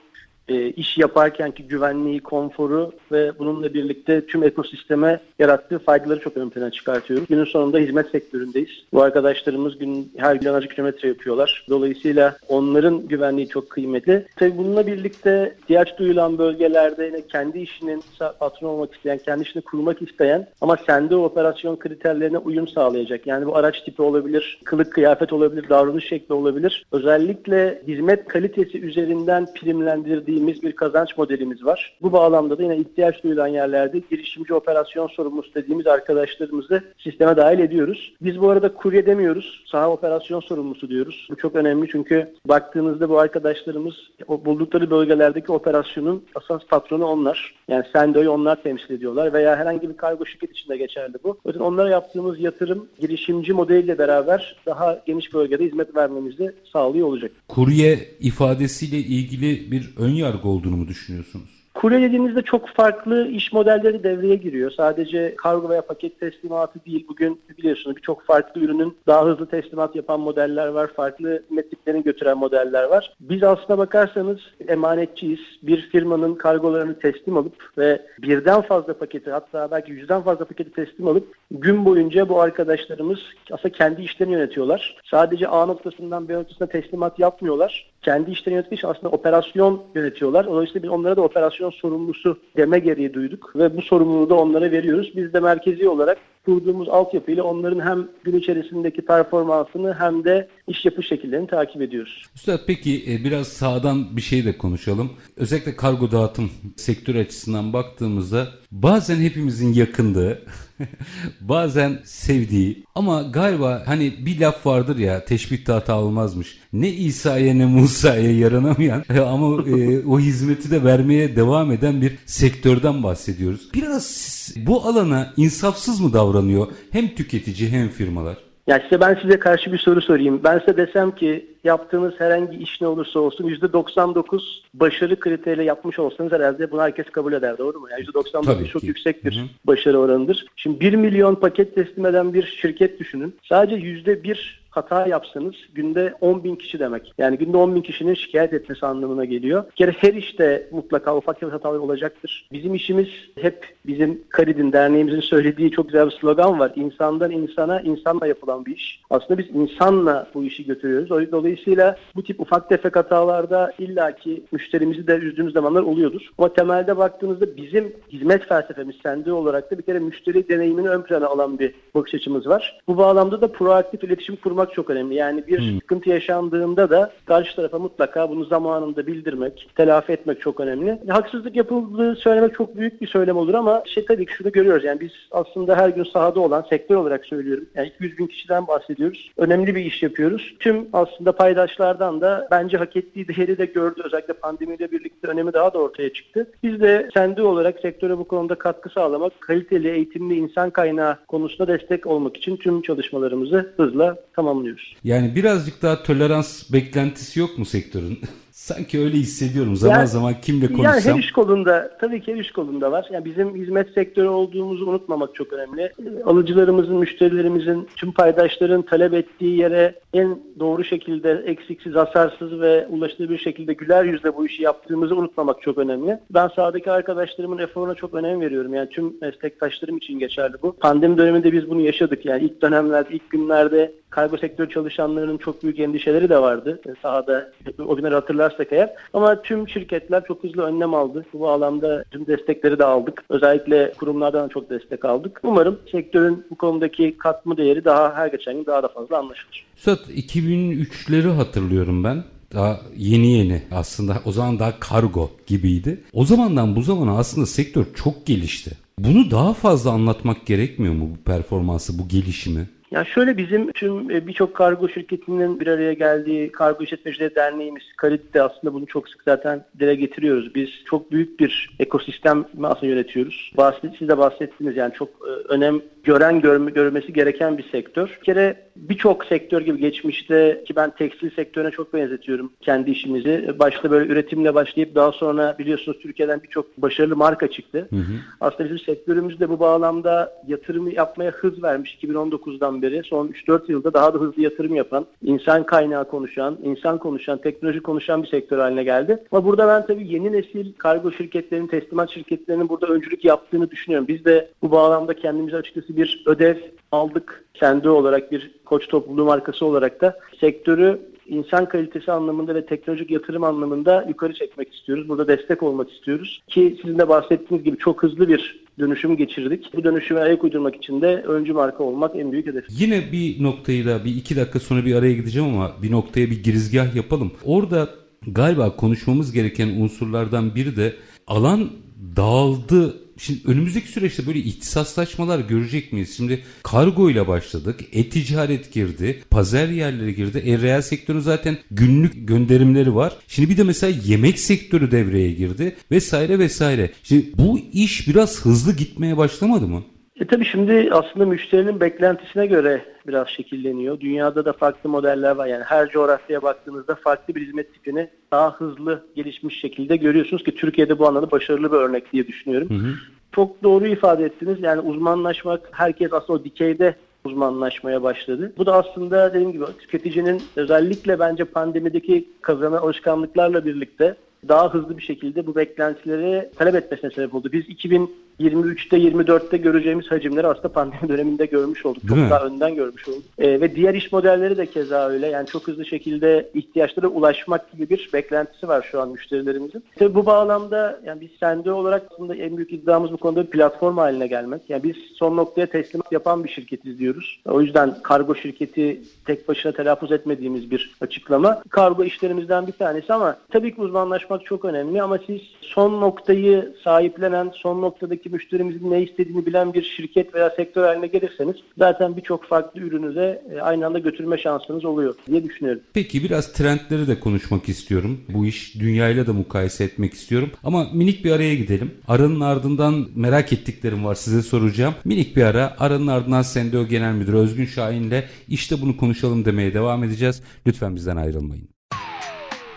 e, 0.49 0.69
iş 0.71 0.99
yaparkenki 0.99 1.63
güvenliği, 1.63 2.21
konforu 2.21 2.93
ve 3.13 3.39
bununla 3.39 3.75
birlikte 3.75 4.27
tüm 4.27 4.43
ekosisteme 4.43 5.21
yarattığı 5.39 5.79
faydaları 5.79 6.21
çok 6.21 6.37
ön 6.37 6.51
plana 6.51 6.71
çıkartıyoruz. 6.71 7.27
Günün 7.29 7.45
sonunda 7.45 7.79
hizmet 7.79 8.11
sektöründeyiz. 8.11 8.71
Bu 8.93 9.03
arkadaşlarımız 9.03 9.79
gün 9.79 10.13
her 10.17 10.37
gün 10.37 10.49
onlarca 10.49 10.69
kilometre 10.69 11.09
yapıyorlar. 11.09 11.67
Dolayısıyla 11.69 12.37
onların 12.49 13.09
güvenliği 13.09 13.49
çok 13.49 13.71
kıymetli. 13.71 14.27
Tabii 14.37 14.59
bununla 14.59 14.87
birlikte 14.87 15.57
ihtiyaç 15.63 15.99
duyulan 15.99 16.39
bölgelerde 16.39 17.05
yine 17.05 17.27
kendi 17.27 17.59
işinin 17.59 18.03
patron 18.41 18.69
olmak 18.69 18.95
isteyen, 18.95 19.19
kendi 19.19 19.43
işini 19.43 19.63
kurmak 19.63 20.03
isteyen 20.03 20.47
ama 20.61 20.77
sende 20.87 21.17
operasyon 21.17 21.77
kriterlerine 21.77 22.39
uyum 22.39 22.69
sağlayacak. 22.69 23.27
Yani 23.27 23.47
bu 23.47 23.57
araç 23.57 23.85
tipi 23.85 24.03
olabilir, 24.03 24.61
kılık 24.65 24.93
kıyafet 24.93 25.33
olabilir, 25.33 25.69
davranış 25.69 26.09
şekli 26.09 26.35
olabilir. 26.35 26.87
Özellikle 26.93 27.83
hizmet 27.87 28.29
kalitesi 28.29 28.81
üzerinden 28.81 29.47
primlendirdiği 29.55 30.36
dediğimiz 30.37 30.63
bir 30.63 30.73
kazanç 30.73 31.19
modelimiz 31.19 31.65
var. 31.65 31.97
Bu 32.03 32.13
bağlamda 32.13 32.59
da 32.59 32.63
yine 32.63 32.77
ihtiyaç 32.77 33.25
duyulan 33.25 33.47
yerlerde 33.47 34.03
girişimci 34.11 34.55
operasyon 34.55 35.07
sorumlusu 35.09 35.55
dediğimiz 35.55 35.87
arkadaşlarımızı 35.87 36.83
sisteme 36.99 37.37
dahil 37.37 37.59
ediyoruz. 37.59 38.15
Biz 38.21 38.41
bu 38.41 38.51
arada 38.51 38.75
kurye 38.75 39.07
demiyoruz, 39.07 39.65
saha 39.67 39.91
operasyon 39.91 40.41
sorumlusu 40.41 40.89
diyoruz. 40.89 41.29
Bu 41.31 41.37
çok 41.37 41.55
önemli 41.55 41.89
çünkü 41.93 42.33
baktığınızda 42.49 43.09
bu 43.09 43.19
arkadaşlarımız 43.19 43.95
o 44.29 44.45
buldukları 44.45 44.91
bölgelerdeki 44.91 45.53
operasyonun 45.53 46.25
asas 46.35 46.63
patronu 46.69 47.07
onlar. 47.07 47.55
Yani 47.69 47.85
Sendo'yu 47.93 48.31
onlar 48.31 48.63
temsil 48.63 48.95
ediyorlar 48.95 49.33
veya 49.33 49.57
herhangi 49.57 49.89
bir 49.89 49.97
kargo 49.97 50.27
şirket 50.27 50.51
içinde 50.51 50.77
geçerli 50.77 51.15
bu. 51.25 51.39
O 51.45 51.49
yüzden 51.49 51.65
onlara 51.65 51.91
yaptığımız 51.91 52.41
yatırım 52.41 52.87
girişimci 53.01 53.53
modeliyle 53.53 53.99
beraber 53.99 54.57
daha 54.67 55.03
geniş 55.07 55.35
bölgede 55.35 55.65
hizmet 55.65 55.97
vermemizi 55.97 56.53
sağlıyor 56.73 57.07
olacak. 57.07 57.31
Kurye 57.49 57.99
ifadesiyle 58.21 58.99
ilgili 58.99 59.71
bir 59.71 59.95
ön 59.99 60.11
yargı 60.27 60.49
olduğunu 60.49 60.77
mu 60.77 60.89
düşünüyorsunuz? 60.89 61.56
Kurye 61.77 62.03
dediğimizde 62.03 62.43
çok 62.43 62.69
farklı 62.69 63.29
iş 63.29 63.53
modelleri 63.53 64.03
devreye 64.05 64.37
giriyor. 64.37 64.71
Sadece 64.71 65.35
kargo 65.37 65.69
veya 65.69 65.83
paket 65.87 66.21
teslimatı 66.21 66.85
değil. 66.87 67.07
Bugün 67.09 67.41
biliyorsunuz 67.59 67.97
birçok 67.97 68.23
farklı 68.23 68.61
ürünün 68.61 68.97
daha 69.07 69.27
hızlı 69.27 69.47
teslimat 69.47 69.97
yapan 69.97 70.21
modeller 70.21 70.67
var. 70.67 70.91
Farklı 70.97 71.43
metriklerini 71.51 72.03
götüren 72.03 72.39
modeller 72.39 72.85
var. 72.85 73.17
Biz 73.21 73.43
aslına 73.43 73.79
bakarsanız 73.79 74.39
emanetçiyiz. 74.69 75.41
Bir 75.63 75.81
firmanın 75.81 76.35
kargolarını 76.35 76.99
teslim 76.99 77.37
alıp 77.37 77.71
ve 77.79 78.03
birden 78.23 78.61
fazla 78.61 78.99
paketi 78.99 79.31
hatta 79.31 79.71
belki 79.71 79.93
yüzden 79.93 80.23
fazla 80.23 80.45
paketi 80.45 80.73
teslim 80.73 81.09
alıp 81.09 81.35
gün 81.51 81.85
boyunca 81.85 82.29
bu 82.29 82.41
arkadaşlarımız 82.41 83.19
aslında 83.51 83.73
kendi 83.73 84.03
işlerini 84.03 84.35
yönetiyorlar. 84.35 84.97
Sadece 85.05 85.49
A 85.49 85.67
noktasından 85.67 86.29
B 86.29 86.35
noktasına 86.35 86.69
teslimat 86.69 87.19
yapmıyorlar. 87.19 87.91
Kendi 88.03 88.31
işlerini 88.31 88.55
yönetmek 88.57 88.79
için 88.79 88.89
aslında 88.89 89.09
operasyon 89.09 89.83
yönetiyorlar. 89.95 90.47
Dolayısıyla 90.47 90.83
biz 90.83 90.91
onlara 90.91 91.17
da 91.17 91.23
operasyon 91.23 91.66
sorumlusu 91.71 92.39
deme 92.57 92.79
gereği 92.79 93.15
duyduk 93.15 93.53
ve 93.57 93.77
bu 93.77 93.83
sorumluluğu 93.83 94.31
da 94.31 94.35
onlara 94.35 94.71
veriyoruz. 94.71 95.13
Biz 95.17 95.33
de 95.33 95.41
merkezi 95.41 95.89
olarak 95.89 96.19
kurduğumuz 96.45 96.89
altyapıyla 96.89 97.45
onların 97.45 97.81
hem 97.81 98.09
gün 98.25 98.39
içerisindeki 98.39 99.03
performansını 99.03 99.95
hem 99.99 100.25
de 100.25 100.49
iş 100.69 100.85
yapış 100.85 101.09
şekillerini 101.09 101.47
takip 101.47 101.83
ediyoruz. 101.83 102.23
Üstad 102.35 102.61
peki 102.67 103.05
e, 103.09 103.25
biraz 103.25 103.49
sağdan 103.49 104.17
bir 104.17 104.23
şey 104.23 104.45
de 104.45 104.59
konuşalım. 104.59 105.13
Özellikle 105.37 105.77
kargo 105.77 106.11
dağıtım 106.11 106.51
sektörü 106.77 107.19
açısından 107.19 107.73
baktığımızda 107.73 108.47
bazen 108.73 109.17
hepimizin 109.17 109.73
yakındığı, 109.73 110.43
bazen 111.41 111.99
sevdiği 112.05 112.85
ama 112.95 113.23
galiba 113.23 113.83
hani 113.87 114.27
bir 114.27 114.41
laf 114.41 114.67
vardır 114.67 114.99
ya 114.99 115.25
teşbih 115.25 115.69
hata 115.69 116.01
olmazmış. 116.01 116.59
Ne 116.73 116.91
İsa'ya 116.91 117.55
ne 117.55 117.67
Musa'ya 117.67 118.39
yaranamayan 118.39 119.05
ama 119.29 119.69
e, 119.69 120.07
o 120.07 120.21
hizmeti 120.21 120.71
de 120.71 120.85
vermeye 120.85 121.37
devam 121.37 121.73
eden 121.73 122.03
bir 122.03 122.19
sektörden 122.27 123.03
bahsediyoruz. 123.03 123.69
Biraz 123.75 124.37
bu 124.57 124.87
alana 124.87 125.33
insafsız 125.37 126.01
mı 126.01 126.13
davranıyor 126.13 126.67
hem 126.91 127.15
tüketici 127.15 127.71
hem 127.71 127.89
firmalar? 127.89 128.37
Ya 128.67 128.79
işte 128.79 129.01
ben 129.01 129.19
size 129.23 129.39
karşı 129.39 129.73
bir 129.73 129.79
soru 129.79 130.01
sorayım. 130.03 130.41
Ben 130.45 130.59
size 130.59 130.77
desem 130.77 131.15
ki 131.15 131.47
yaptığınız 131.65 132.15
herhangi 132.19 132.57
iş 132.57 132.81
ne 132.81 132.87
olursa 132.87 133.21
olsun 133.21 133.45
%99 133.49 134.43
başarı 134.75 135.21
kriteriyle 135.21 135.65
yapmış 135.65 135.99
olsanız 135.99 136.33
herhalde 136.33 136.71
bunu 136.71 136.83
herkes 136.83 137.07
kabul 137.11 137.33
eder 137.33 137.59
doğru 137.59 137.81
mu? 137.81 137.89
Yani 137.91 138.05
%99 138.05 138.45
Tabii 138.45 138.69
çok 138.69 138.81
ki. 138.83 138.89
yüksek 138.89 139.25
bir 139.25 139.37
Hı-hı. 139.37 139.45
başarı 139.65 139.99
oranıdır. 139.99 140.47
Şimdi 140.57 140.81
1 140.81 140.95
milyon 140.95 141.35
paket 141.35 141.75
teslim 141.75 142.07
eden 142.07 142.35
bir 142.35 142.47
şirket 142.47 143.01
düşünün. 143.01 143.37
Sadece 143.43 143.77
%1 143.77 144.61
hata 144.77 145.07
yapsanız 145.07 145.55
günde 145.75 146.15
10 146.21 146.45
bin 146.45 146.57
kişi 146.57 146.79
demek. 146.79 147.13
Yani 147.19 147.39
günde 147.39 147.57
10 147.57 147.75
bin 147.75 147.83
kişinin 147.83 148.15
şikayet 148.15 148.53
etmesi 148.53 148.87
anlamına 148.87 149.25
geliyor. 149.25 149.65
Bir 149.71 149.77
kere 149.77 149.91
her 149.91 150.15
işte 150.15 150.69
mutlaka 150.71 151.17
ufak 151.17 151.41
tefek 151.41 151.55
hatalar 151.55 151.79
olacaktır. 151.79 152.49
Bizim 152.53 152.75
işimiz 152.75 153.09
hep 153.41 153.75
bizim 153.87 154.23
Karidin 154.29 154.73
derneğimizin 154.73 155.21
söylediği 155.21 155.71
çok 155.71 155.87
güzel 155.87 156.07
bir 156.07 156.11
slogan 156.11 156.59
var. 156.59 156.73
İnsandan 156.77 157.31
insana, 157.31 157.81
insanla 157.81 158.27
yapılan 158.27 158.67
bir 158.67 158.77
iş. 158.77 159.01
Aslında 159.11 159.39
biz 159.39 159.47
insanla 159.55 160.27
bu 160.35 160.45
işi 160.45 160.67
götürüyoruz. 160.67 161.33
Dolayısıyla 161.33 161.97
bu 162.15 162.23
tip 162.23 162.41
ufak 162.41 162.69
tefek 162.69 162.97
hatalarda 162.97 163.73
illaki 163.79 164.43
müşterimizi 164.53 165.07
de 165.07 165.15
üzdüğümüz 165.17 165.53
zamanlar 165.53 165.83
oluyordur. 165.83 166.31
Ama 166.39 166.53
temelde 166.53 166.97
baktığınızda 166.97 167.57
bizim 167.57 167.93
hizmet 168.13 168.49
felsefemiz 168.49 168.97
sende 169.03 169.33
olarak 169.33 169.71
da 169.71 169.79
bir 169.79 169.83
kere 169.83 169.99
müşteri 169.99 170.49
deneyimini 170.49 170.89
ön 170.89 171.03
plana 171.03 171.27
alan 171.27 171.59
bir 171.59 171.75
bakış 171.95 172.15
açımız 172.15 172.47
var. 172.47 172.81
Bu 172.89 172.97
bağlamda 172.97 173.41
da 173.41 173.53
proaktif 173.53 174.05
iletişim 174.05 174.37
kurmak 174.37 174.66
olmak 174.67 174.75
çok 174.75 174.91
önemli. 174.91 175.15
Yani 175.15 175.47
bir 175.47 175.59
hmm. 175.59 175.81
sıkıntı 175.81 176.11
yaşandığında 176.11 176.91
da 176.91 177.13
karşı 177.27 177.57
tarafa 177.57 177.79
mutlaka 177.79 178.31
bunu 178.31 178.45
zamanında 178.45 179.07
bildirmek, 179.07 179.69
telafi 179.77 180.13
etmek 180.13 180.41
çok 180.41 180.61
önemli. 180.61 180.99
Haksızlık 181.09 181.57
yapıldığı 181.57 182.17
söylemek 182.17 182.55
çok 182.55 182.77
büyük 182.77 183.01
bir 183.01 183.07
söylem 183.07 183.37
olur 183.37 183.55
ama 183.55 183.83
şey 183.87 184.05
tabii 184.05 184.27
ki 184.27 184.33
şunu 184.33 184.53
görüyoruz. 184.53 184.85
Yani 184.85 185.01
biz 185.01 185.13
aslında 185.31 185.77
her 185.77 185.89
gün 185.89 186.05
sahada 186.05 186.41
olan 186.41 186.65
sektör 186.71 186.97
olarak 186.97 187.25
söylüyorum. 187.25 187.65
Yani 187.75 187.89
200 187.89 188.19
bin 188.19 188.27
kişiden 188.27 188.67
bahsediyoruz. 188.67 189.31
Önemli 189.37 189.75
bir 189.75 189.85
iş 189.85 190.03
yapıyoruz. 190.03 190.55
Tüm 190.61 190.89
aslında 190.93 191.33
paydaşlardan 191.33 192.21
da 192.21 192.49
bence 192.51 192.77
hak 192.77 192.97
ettiği 192.97 193.29
değeri 193.29 193.59
de 193.59 193.65
gördü. 193.65 194.03
Özellikle 194.05 194.33
pandemiyle 194.33 194.91
birlikte 194.91 195.29
önemi 195.29 195.53
daha 195.53 195.73
da 195.73 195.79
ortaya 195.79 196.13
çıktı. 196.13 196.47
Biz 196.63 196.81
de 196.81 197.09
kendi 197.15 197.43
olarak 197.43 197.81
sektöre 197.81 198.19
bu 198.19 198.25
konuda 198.25 198.55
katkı 198.55 198.89
sağlamak, 198.89 199.41
kaliteli, 199.41 199.89
eğitimli 199.89 200.35
insan 200.35 200.71
kaynağı 200.71 201.17
konusunda 201.29 201.69
destek 201.69 202.07
olmak 202.07 202.37
için 202.37 202.57
tüm 202.57 202.83
çalışmalarımızı 202.83 203.73
hızla 203.77 204.17
tamamlıyoruz 204.37 204.56
tamamlıyoruz. 204.57 204.95
Yani 205.05 205.37
birazcık 205.37 205.83
daha 205.83 206.03
tolerans 206.03 206.73
beklentisi 206.73 207.41
yok 207.41 207.59
mu 207.59 207.65
sektörün? 207.65 208.21
Sanki 208.67 209.01
öyle 209.01 209.17
hissediyorum. 209.17 209.77
Zaman 209.77 209.97
yani, 209.97 210.09
zaman 210.09 210.35
kimle 210.43 210.67
konuşsam. 210.67 210.95
Yani 210.95 211.03
her 211.05 211.19
iş 211.19 211.33
kolunda, 211.33 211.97
tabii 212.01 212.21
ki 212.21 212.33
her 212.33 212.39
iş 212.39 212.51
kolunda 212.51 212.93
var. 212.93 213.09
Yani 213.13 213.25
bizim 213.25 213.55
hizmet 213.55 213.89
sektörü 213.91 214.29
olduğumuzu 214.29 214.87
unutmamak 214.87 215.35
çok 215.35 215.53
önemli. 215.53 215.93
Alıcılarımızın, 216.25 216.97
müşterilerimizin, 216.97 217.89
tüm 217.97 218.13
paydaşların 218.13 218.83
talep 218.83 219.15
ettiği 219.15 219.59
yere 219.59 219.95
en 220.15 220.39
doğru 220.61 220.85
şekilde 220.85 221.43
eksiksiz, 221.47 221.95
hasarsız 221.95 222.61
ve 222.61 222.87
ulaşılır 222.87 223.29
bir 223.29 223.39
şekilde 223.39 223.73
güler 223.73 224.05
yüzle 224.05 224.37
bu 224.37 224.47
işi 224.47 224.63
yaptığımızı 224.63 225.17
unutmamak 225.17 225.63
çok 225.63 225.79
önemli. 225.79 226.19
Ben 226.31 226.49
sahadaki 226.49 226.91
arkadaşlarımın 226.91 227.59
eforuna 227.59 227.95
çok 227.95 228.15
önem 228.15 228.41
veriyorum. 228.41 228.75
Yani 228.75 228.89
tüm 228.89 229.17
meslektaşlarım 229.21 229.97
için 229.97 230.19
geçerli 230.19 230.55
bu. 230.63 230.73
Pandemi 230.73 231.19
döneminde 231.19 231.53
biz 231.53 231.71
bunu 231.71 231.81
yaşadık. 231.81 232.27
Yani 232.27 232.45
ilk 232.45 232.63
dönemlerde, 232.63 233.15
ilk 233.15 233.31
günlerde 233.31 233.93
kargo 234.11 234.37
sektör 234.37 234.69
çalışanlarının 234.69 235.39
çok 235.39 235.63
büyük 235.63 235.79
endişeleri 235.79 236.29
de 236.29 236.39
vardı. 236.39 236.81
Sahada 237.03 237.53
o 237.87 237.97
günleri 237.97 238.15
hatırlarsak 238.57 238.73
eğer. 238.73 238.91
Ama 239.13 239.43
tüm 239.43 239.69
şirketler 239.69 240.25
çok 240.29 240.45
hızlı 240.45 240.63
önlem 240.63 240.95
aldı. 240.95 241.27
Bu 241.33 241.49
alanda 241.49 242.05
tüm 242.11 242.27
destekleri 242.27 242.79
de 242.79 242.85
aldık. 242.85 243.25
Özellikle 243.29 243.93
kurumlardan 243.99 244.49
çok 244.49 244.71
destek 244.71 245.05
aldık. 245.05 245.41
Umarım 245.43 245.79
sektörün 245.93 246.47
bu 246.51 246.55
konudaki 246.57 247.19
katma 247.19 247.57
değeri 247.57 247.85
daha 247.85 248.15
her 248.15 248.27
geçen 248.27 248.55
gün 248.55 248.67
daha 248.67 248.83
da 248.83 248.89
fazla 248.89 249.19
anlaşılır. 249.19 249.67
Üstad 249.77 249.99
2003'leri 249.99 251.29
hatırlıyorum 251.29 252.05
ben 252.05 252.25
daha 252.53 252.81
yeni 252.97 253.33
yeni 253.33 253.63
aslında 253.71 254.17
o 254.25 254.33
zaman 254.33 254.59
daha 254.59 254.81
kargo 254.81 255.31
gibiydi. 255.47 256.01
O 256.13 256.25
zamandan 256.25 256.77
bu 256.77 256.83
zamana 256.83 257.19
aslında 257.19 257.47
sektör 257.47 257.85
çok 257.95 258.27
gelişti. 258.27 258.71
Bunu 258.99 259.31
daha 259.31 259.55
fazla 259.55 259.91
anlatmak 259.91 260.47
gerekmiyor 260.47 260.95
mu 260.95 261.09
bu 261.15 261.25
performansı, 261.25 261.99
bu 261.99 262.09
gelişimi? 262.09 262.69
Ya 262.97 263.05
şöyle 263.05 263.37
bizim 263.37 263.73
tüm 263.73 264.11
e, 264.11 264.27
birçok 264.27 264.55
kargo 264.55 264.89
şirketinin 264.89 265.61
bir 265.61 265.67
araya 265.67 265.93
geldiği 265.93 266.53
Kargo 266.53 266.85
İşletmecileri 266.85 267.35
Derneğimiz 267.35 267.83
Karit'te 267.97 268.43
aslında 268.43 268.75
bunu 268.75 268.87
çok 268.87 269.09
sık 269.09 269.23
zaten 269.23 269.65
dile 269.79 269.95
getiriyoruz. 269.95 270.55
Biz 270.55 270.69
çok 270.85 271.13
büyük 271.13 271.41
bir 271.41 271.71
ekosistem 271.79 272.45
aslında 272.63 272.87
yönetiyoruz. 272.87 273.53
Bahset, 273.57 273.97
siz 273.99 274.09
de 274.09 274.19
bahsettiniz 274.19 274.77
yani 274.77 274.95
çok 274.95 275.09
e, 275.09 275.31
önem 275.49 275.81
gören 276.07 276.41
görme, 276.41 276.71
görmesi 276.71 277.13
gereken 277.13 277.59
bir 277.59 277.71
sektör. 277.71 278.17
Bir 278.21 278.25
kere 278.25 278.57
birçok 278.77 279.25
sektör 279.25 279.61
gibi 279.61 279.81
geçmişte 279.81 280.65
ki 280.67 280.77
ben 280.77 280.91
tekstil 280.91 281.31
sektörüne 281.31 281.71
çok 281.71 281.95
benzetiyorum 281.95 282.53
kendi 282.61 282.91
işimizi. 282.91 283.55
Başta 283.59 283.91
böyle 283.91 284.13
üretimle 284.13 284.55
başlayıp 284.55 284.95
daha 284.95 285.13
sonra 285.13 285.57
biliyorsunuz 285.59 285.99
Türkiye'den 286.03 286.43
birçok 286.43 286.77
başarılı 286.79 287.17
marka 287.17 287.51
çıktı. 287.51 287.89
Hı 287.91 287.97
hı. 287.97 288.13
Aslında 288.41 288.65
bizim 288.65 288.79
sektörümüz 288.79 289.41
de 289.41 289.49
bu 289.49 289.61
bağlamda 289.61 290.33
yatırım 290.47 290.91
yapmaya 290.91 291.31
hız 291.31 291.63
vermiş 291.63 291.99
2019'dan 292.03 292.83
beri. 292.83 292.86
Son 293.05 293.29
3-4 293.29 293.73
yılda 293.73 293.95
daha 293.95 294.15
da 294.15 294.19
hızlı 294.19 294.43
yatırım 294.43 294.75
yapan, 294.75 295.07
insan 295.23 295.67
kaynağı 295.67 296.09
konuşan, 296.09 296.59
insan 296.63 296.99
konuşan, 296.99 297.39
teknoloji 297.39 297.81
konuşan 297.81 298.23
bir 298.23 298.29
sektör 298.29 298.59
haline 298.59 298.85
geldi. 298.85 299.25
Ama 299.33 299.45
burada 299.45 299.69
ben 299.69 299.87
tabii 299.87 300.13
yeni 300.13 300.33
nesil 300.33 300.73
kargo 300.79 301.13
şirketlerinin, 301.13 301.67
teslimat 301.67 302.11
şirketlerinin 302.11 302.69
burada 302.69 302.87
öncülük 302.87 303.25
yaptığını 303.25 303.71
düşünüyorum. 303.71 304.09
Biz 304.09 304.25
de 304.25 304.51
bu 304.63 304.71
bağlamda 304.71 305.15
kendimize 305.15 305.57
açıkçası 305.57 305.97
bir 305.97 306.23
ödev 306.27 306.57
aldık. 306.93 307.45
Kendi 307.55 307.89
olarak 307.89 308.33
bir 308.33 308.51
koç 308.65 308.89
topluluğu 308.89 309.25
markası 309.25 309.67
olarak 309.67 310.01
da 310.01 310.19
sektörü 310.41 310.99
insan 311.29 311.69
kalitesi 311.69 312.13
anlamında 312.13 312.55
ve 312.55 312.67
teknolojik 312.67 313.11
yatırım 313.11 313.45
anlamında 313.45 314.05
yukarı 314.09 314.35
çekmek 314.35 314.75
istiyoruz. 314.75 315.09
Burada 315.09 315.29
destek 315.29 315.63
olmak 315.63 315.91
istiyoruz. 315.91 316.43
Ki 316.49 316.79
sizin 316.83 316.99
de 316.99 317.09
bahsettiğiniz 317.09 317.65
gibi 317.65 317.79
çok 317.79 318.03
hızlı 318.03 318.29
bir 318.29 318.66
dönüşüm 318.79 319.17
geçirdik. 319.17 319.71
Bu 319.75 319.85
dönüşüme 319.85 320.21
ayak 320.21 320.45
uydurmak 320.45 320.77
için 320.77 321.01
de 321.01 321.07
öncü 321.07 321.53
marka 321.53 321.85
olmak 321.85 322.17
en 322.17 322.33
büyük 322.33 322.47
hedef. 322.47 322.65
Yine 322.71 323.13
bir 323.13 323.43
noktayı 323.43 323.87
da 323.87 324.05
bir 324.05 324.17
iki 324.17 324.37
dakika 324.37 324.61
sonra 324.61 324.85
bir 324.85 324.95
araya 324.95 325.13
gideceğim 325.13 325.49
ama 325.49 325.73
bir 325.83 325.93
noktaya 325.93 326.31
bir 326.31 326.43
girizgah 326.43 326.95
yapalım. 326.95 327.33
Orada 327.45 327.89
galiba 328.27 328.77
konuşmamız 328.77 329.33
gereken 329.33 329.69
unsurlardan 329.69 330.55
biri 330.55 330.77
de 330.77 330.93
alan 331.27 331.71
dağıldı 332.17 333.06
Şimdi 333.19 333.41
önümüzdeki 333.45 333.89
süreçte 333.89 334.27
böyle 334.27 334.39
ihtisaslaşmalar 334.39 335.39
görecek 335.39 335.93
miyiz? 335.93 336.17
Şimdi 336.17 336.43
kargo 336.63 337.11
ile 337.11 337.29
başladık. 337.29 337.81
E-ticaret 337.93 338.73
girdi. 338.73 339.23
Pazar 339.31 339.69
yerleri 339.69 340.15
girdi. 340.15 340.43
E 340.47 340.59
reel 340.59 340.83
sektörün 340.83 341.21
zaten 341.21 341.59
günlük 341.71 342.29
gönderimleri 342.29 342.95
var. 342.95 343.17
Şimdi 343.29 343.51
bir 343.51 343.57
de 343.57 343.63
mesela 343.63 344.01
yemek 344.05 344.39
sektörü 344.39 344.91
devreye 344.91 345.33
girdi. 345.33 345.77
Vesaire 345.91 346.39
vesaire. 346.39 346.93
Şimdi 347.03 347.27
bu 347.39 347.61
iş 347.73 348.09
biraz 348.09 348.41
hızlı 348.41 348.77
gitmeye 348.77 349.17
başlamadı 349.17 349.69
mı? 349.69 349.83
E 350.21 350.25
tabii 350.25 350.45
şimdi 350.45 350.89
aslında 350.93 351.27
müşterinin 351.27 351.81
beklentisine 351.81 352.47
göre 352.47 352.85
biraz 353.07 353.29
şekilleniyor. 353.29 354.01
Dünyada 354.01 354.45
da 354.45 354.53
farklı 354.53 354.91
modeller 354.91 355.31
var. 355.31 355.47
Yani 355.47 355.65
her 355.65 355.89
coğrafyaya 355.89 356.43
baktığınızda 356.43 356.95
farklı 356.95 357.35
bir 357.35 357.47
hizmet 357.47 357.75
tipini 357.75 358.11
daha 358.33 358.55
hızlı 358.55 359.07
gelişmiş 359.17 359.61
şekilde 359.61 359.97
görüyorsunuz 359.97 360.45
ki 360.45 360.55
Türkiye'de 360.55 360.99
bu 360.99 361.09
anlamda 361.09 361.31
başarılı 361.31 361.73
bir 361.73 361.77
örnek 361.77 362.13
diye 362.13 362.27
düşünüyorum. 362.27 362.71
Hı 362.71 362.75
hı. 362.75 362.95
Çok 363.33 363.63
doğru 363.63 363.87
ifade 363.87 364.25
ettiniz. 364.25 364.59
Yani 364.61 364.81
uzmanlaşmak 364.81 365.61
herkes 365.73 366.13
aslında 366.13 366.39
o 366.39 366.45
dikeyde 366.45 366.95
uzmanlaşmaya 367.25 368.03
başladı. 368.03 368.53
Bu 368.59 368.67
da 368.67 368.75
aslında 368.75 369.31
dediğim 369.31 369.53
gibi 369.53 369.65
tüketicinin 369.79 370.43
özellikle 370.57 371.19
bence 371.19 371.45
pandemideki 371.45 372.29
kazanan 372.41 372.79
alışkanlıklarla 372.79 373.65
birlikte 373.65 374.17
daha 374.49 374.75
hızlı 374.75 374.99
bir 374.99 375.03
şekilde 375.03 375.47
bu 375.47 375.57
beklentileri 375.57 376.51
talep 376.59 376.75
etmesine 376.75 377.11
sebep 377.11 377.35
oldu. 377.35 377.49
Biz 377.53 377.69
2000 377.69 378.11
23'te 378.41 378.97
24'te 378.99 379.57
göreceğimiz 379.57 380.11
hacimleri 380.11 380.47
aslında 380.47 380.69
pandemi 380.69 381.09
döneminde 381.09 381.47
görmüş 381.47 381.87
olduk. 381.87 382.03
Çok 382.09 382.19
daha 382.19 382.45
önden 382.45 382.75
görmüş 382.75 383.09
olduk. 383.09 383.23
E, 383.39 383.61
ve 383.61 383.75
diğer 383.75 383.95
iş 383.95 384.13
modelleri 384.13 384.57
de 384.57 384.67
keza 384.67 385.09
öyle. 385.09 385.27
Yani 385.27 385.47
çok 385.47 385.69
hızlı 385.69 385.87
şekilde 385.87 386.51
ihtiyaçlara 386.55 387.07
ulaşmak 387.07 387.73
gibi 387.73 387.91
bir 387.91 388.11
beklentisi 388.13 388.69
var 388.69 388.89
şu 388.91 389.01
an 389.01 389.09
müşterilerimizin. 389.09 389.85
Tabii 389.99 390.15
bu 390.15 390.27
bağlamda 390.27 391.01
yani 391.05 391.21
biz 391.21 391.31
sende 391.41 391.73
olarak 391.73 392.03
aslında 392.13 392.35
en 392.35 392.57
büyük 392.57 392.73
iddiamız 392.73 393.13
bu 393.13 393.17
konuda 393.17 393.43
bir 393.43 393.51
platform 393.51 393.97
haline 393.97 394.27
gelmek. 394.27 394.63
Yani 394.69 394.83
biz 394.83 394.97
son 395.15 395.37
noktaya 395.37 395.67
teslimat 395.67 396.13
yapan 396.13 396.45
bir 396.45 396.49
şirketiz 396.49 396.99
diyoruz. 396.99 397.41
O 397.47 397.61
yüzden 397.61 397.95
kargo 398.03 398.35
şirketi 398.35 399.01
tek 399.25 399.49
başına 399.49 399.73
telaffuz 399.73 400.13
etmediğimiz 400.13 400.71
bir 400.71 400.97
açıklama. 401.01 401.63
Kargo 401.71 402.05
işlerimizden 402.05 402.67
bir 402.67 402.73
tanesi 402.73 403.13
ama 403.13 403.37
tabii 403.51 403.75
ki 403.75 403.81
uzmanlaşmak 403.81 404.45
çok 404.45 404.65
önemli 404.65 405.03
ama 405.03 405.19
siz 405.27 405.41
son 405.61 406.01
noktayı 406.01 406.75
sahiplenen, 406.85 407.53
son 407.55 407.83
noktadaki 407.83 408.26
ki 408.27 408.35
müşterimizin 408.35 408.91
ne 408.91 409.03
istediğini 409.03 409.47
bilen 409.47 409.75
bir 409.75 409.83
şirket 409.83 410.35
veya 410.35 410.51
sektör 410.51 410.85
haline 410.85 411.07
gelirseniz 411.07 411.57
zaten 411.79 412.17
birçok 412.17 412.45
farklı 412.45 412.81
ürünü 412.81 413.15
de 413.15 413.43
e, 413.55 413.61
aynı 413.61 413.87
anda 413.87 413.99
götürme 413.99 414.39
şansınız 414.39 414.85
oluyor 414.85 415.15
diye 415.27 415.45
düşünüyorum. 415.45 415.83
Peki 415.95 416.25
biraz 416.25 416.53
trendleri 416.53 417.07
de 417.07 417.21
konuşmak 417.21 417.69
istiyorum. 417.69 418.21
Bu 418.29 418.47
iş 418.47 418.75
dünyayla 418.81 419.27
da 419.27 419.33
mukayese 419.33 419.85
etmek 419.85 420.15
istiyorum. 420.15 420.51
Ama 420.65 420.87
minik 420.93 421.25
bir 421.25 421.33
araya 421.33 421.55
gidelim. 421.55 421.91
Aranın 422.09 422.41
ardından 422.41 423.07
merak 423.15 423.53
ettiklerim 423.53 424.05
var 424.05 424.15
size 424.15 424.43
soracağım. 424.43 424.95
Minik 425.05 425.37
bir 425.37 425.43
ara. 425.43 425.77
Aranın 425.79 426.07
ardından 426.07 426.43
Sendeo 426.43 426.87
Genel 426.87 427.15
Müdürü 427.15 427.37
Özgün 427.37 427.67
Şahin 427.67 428.03
ile 428.03 428.25
işte 428.49 428.81
bunu 428.83 428.97
konuşalım 428.97 429.45
demeye 429.45 429.75
devam 429.75 430.05
edeceğiz. 430.05 430.43
Lütfen 430.67 430.97
bizden 430.97 431.17
ayrılmayın. 431.17 431.69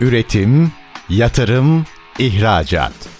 Üretim, 0.00 0.72
yatırım, 1.08 1.84
ihracat. 2.18 3.19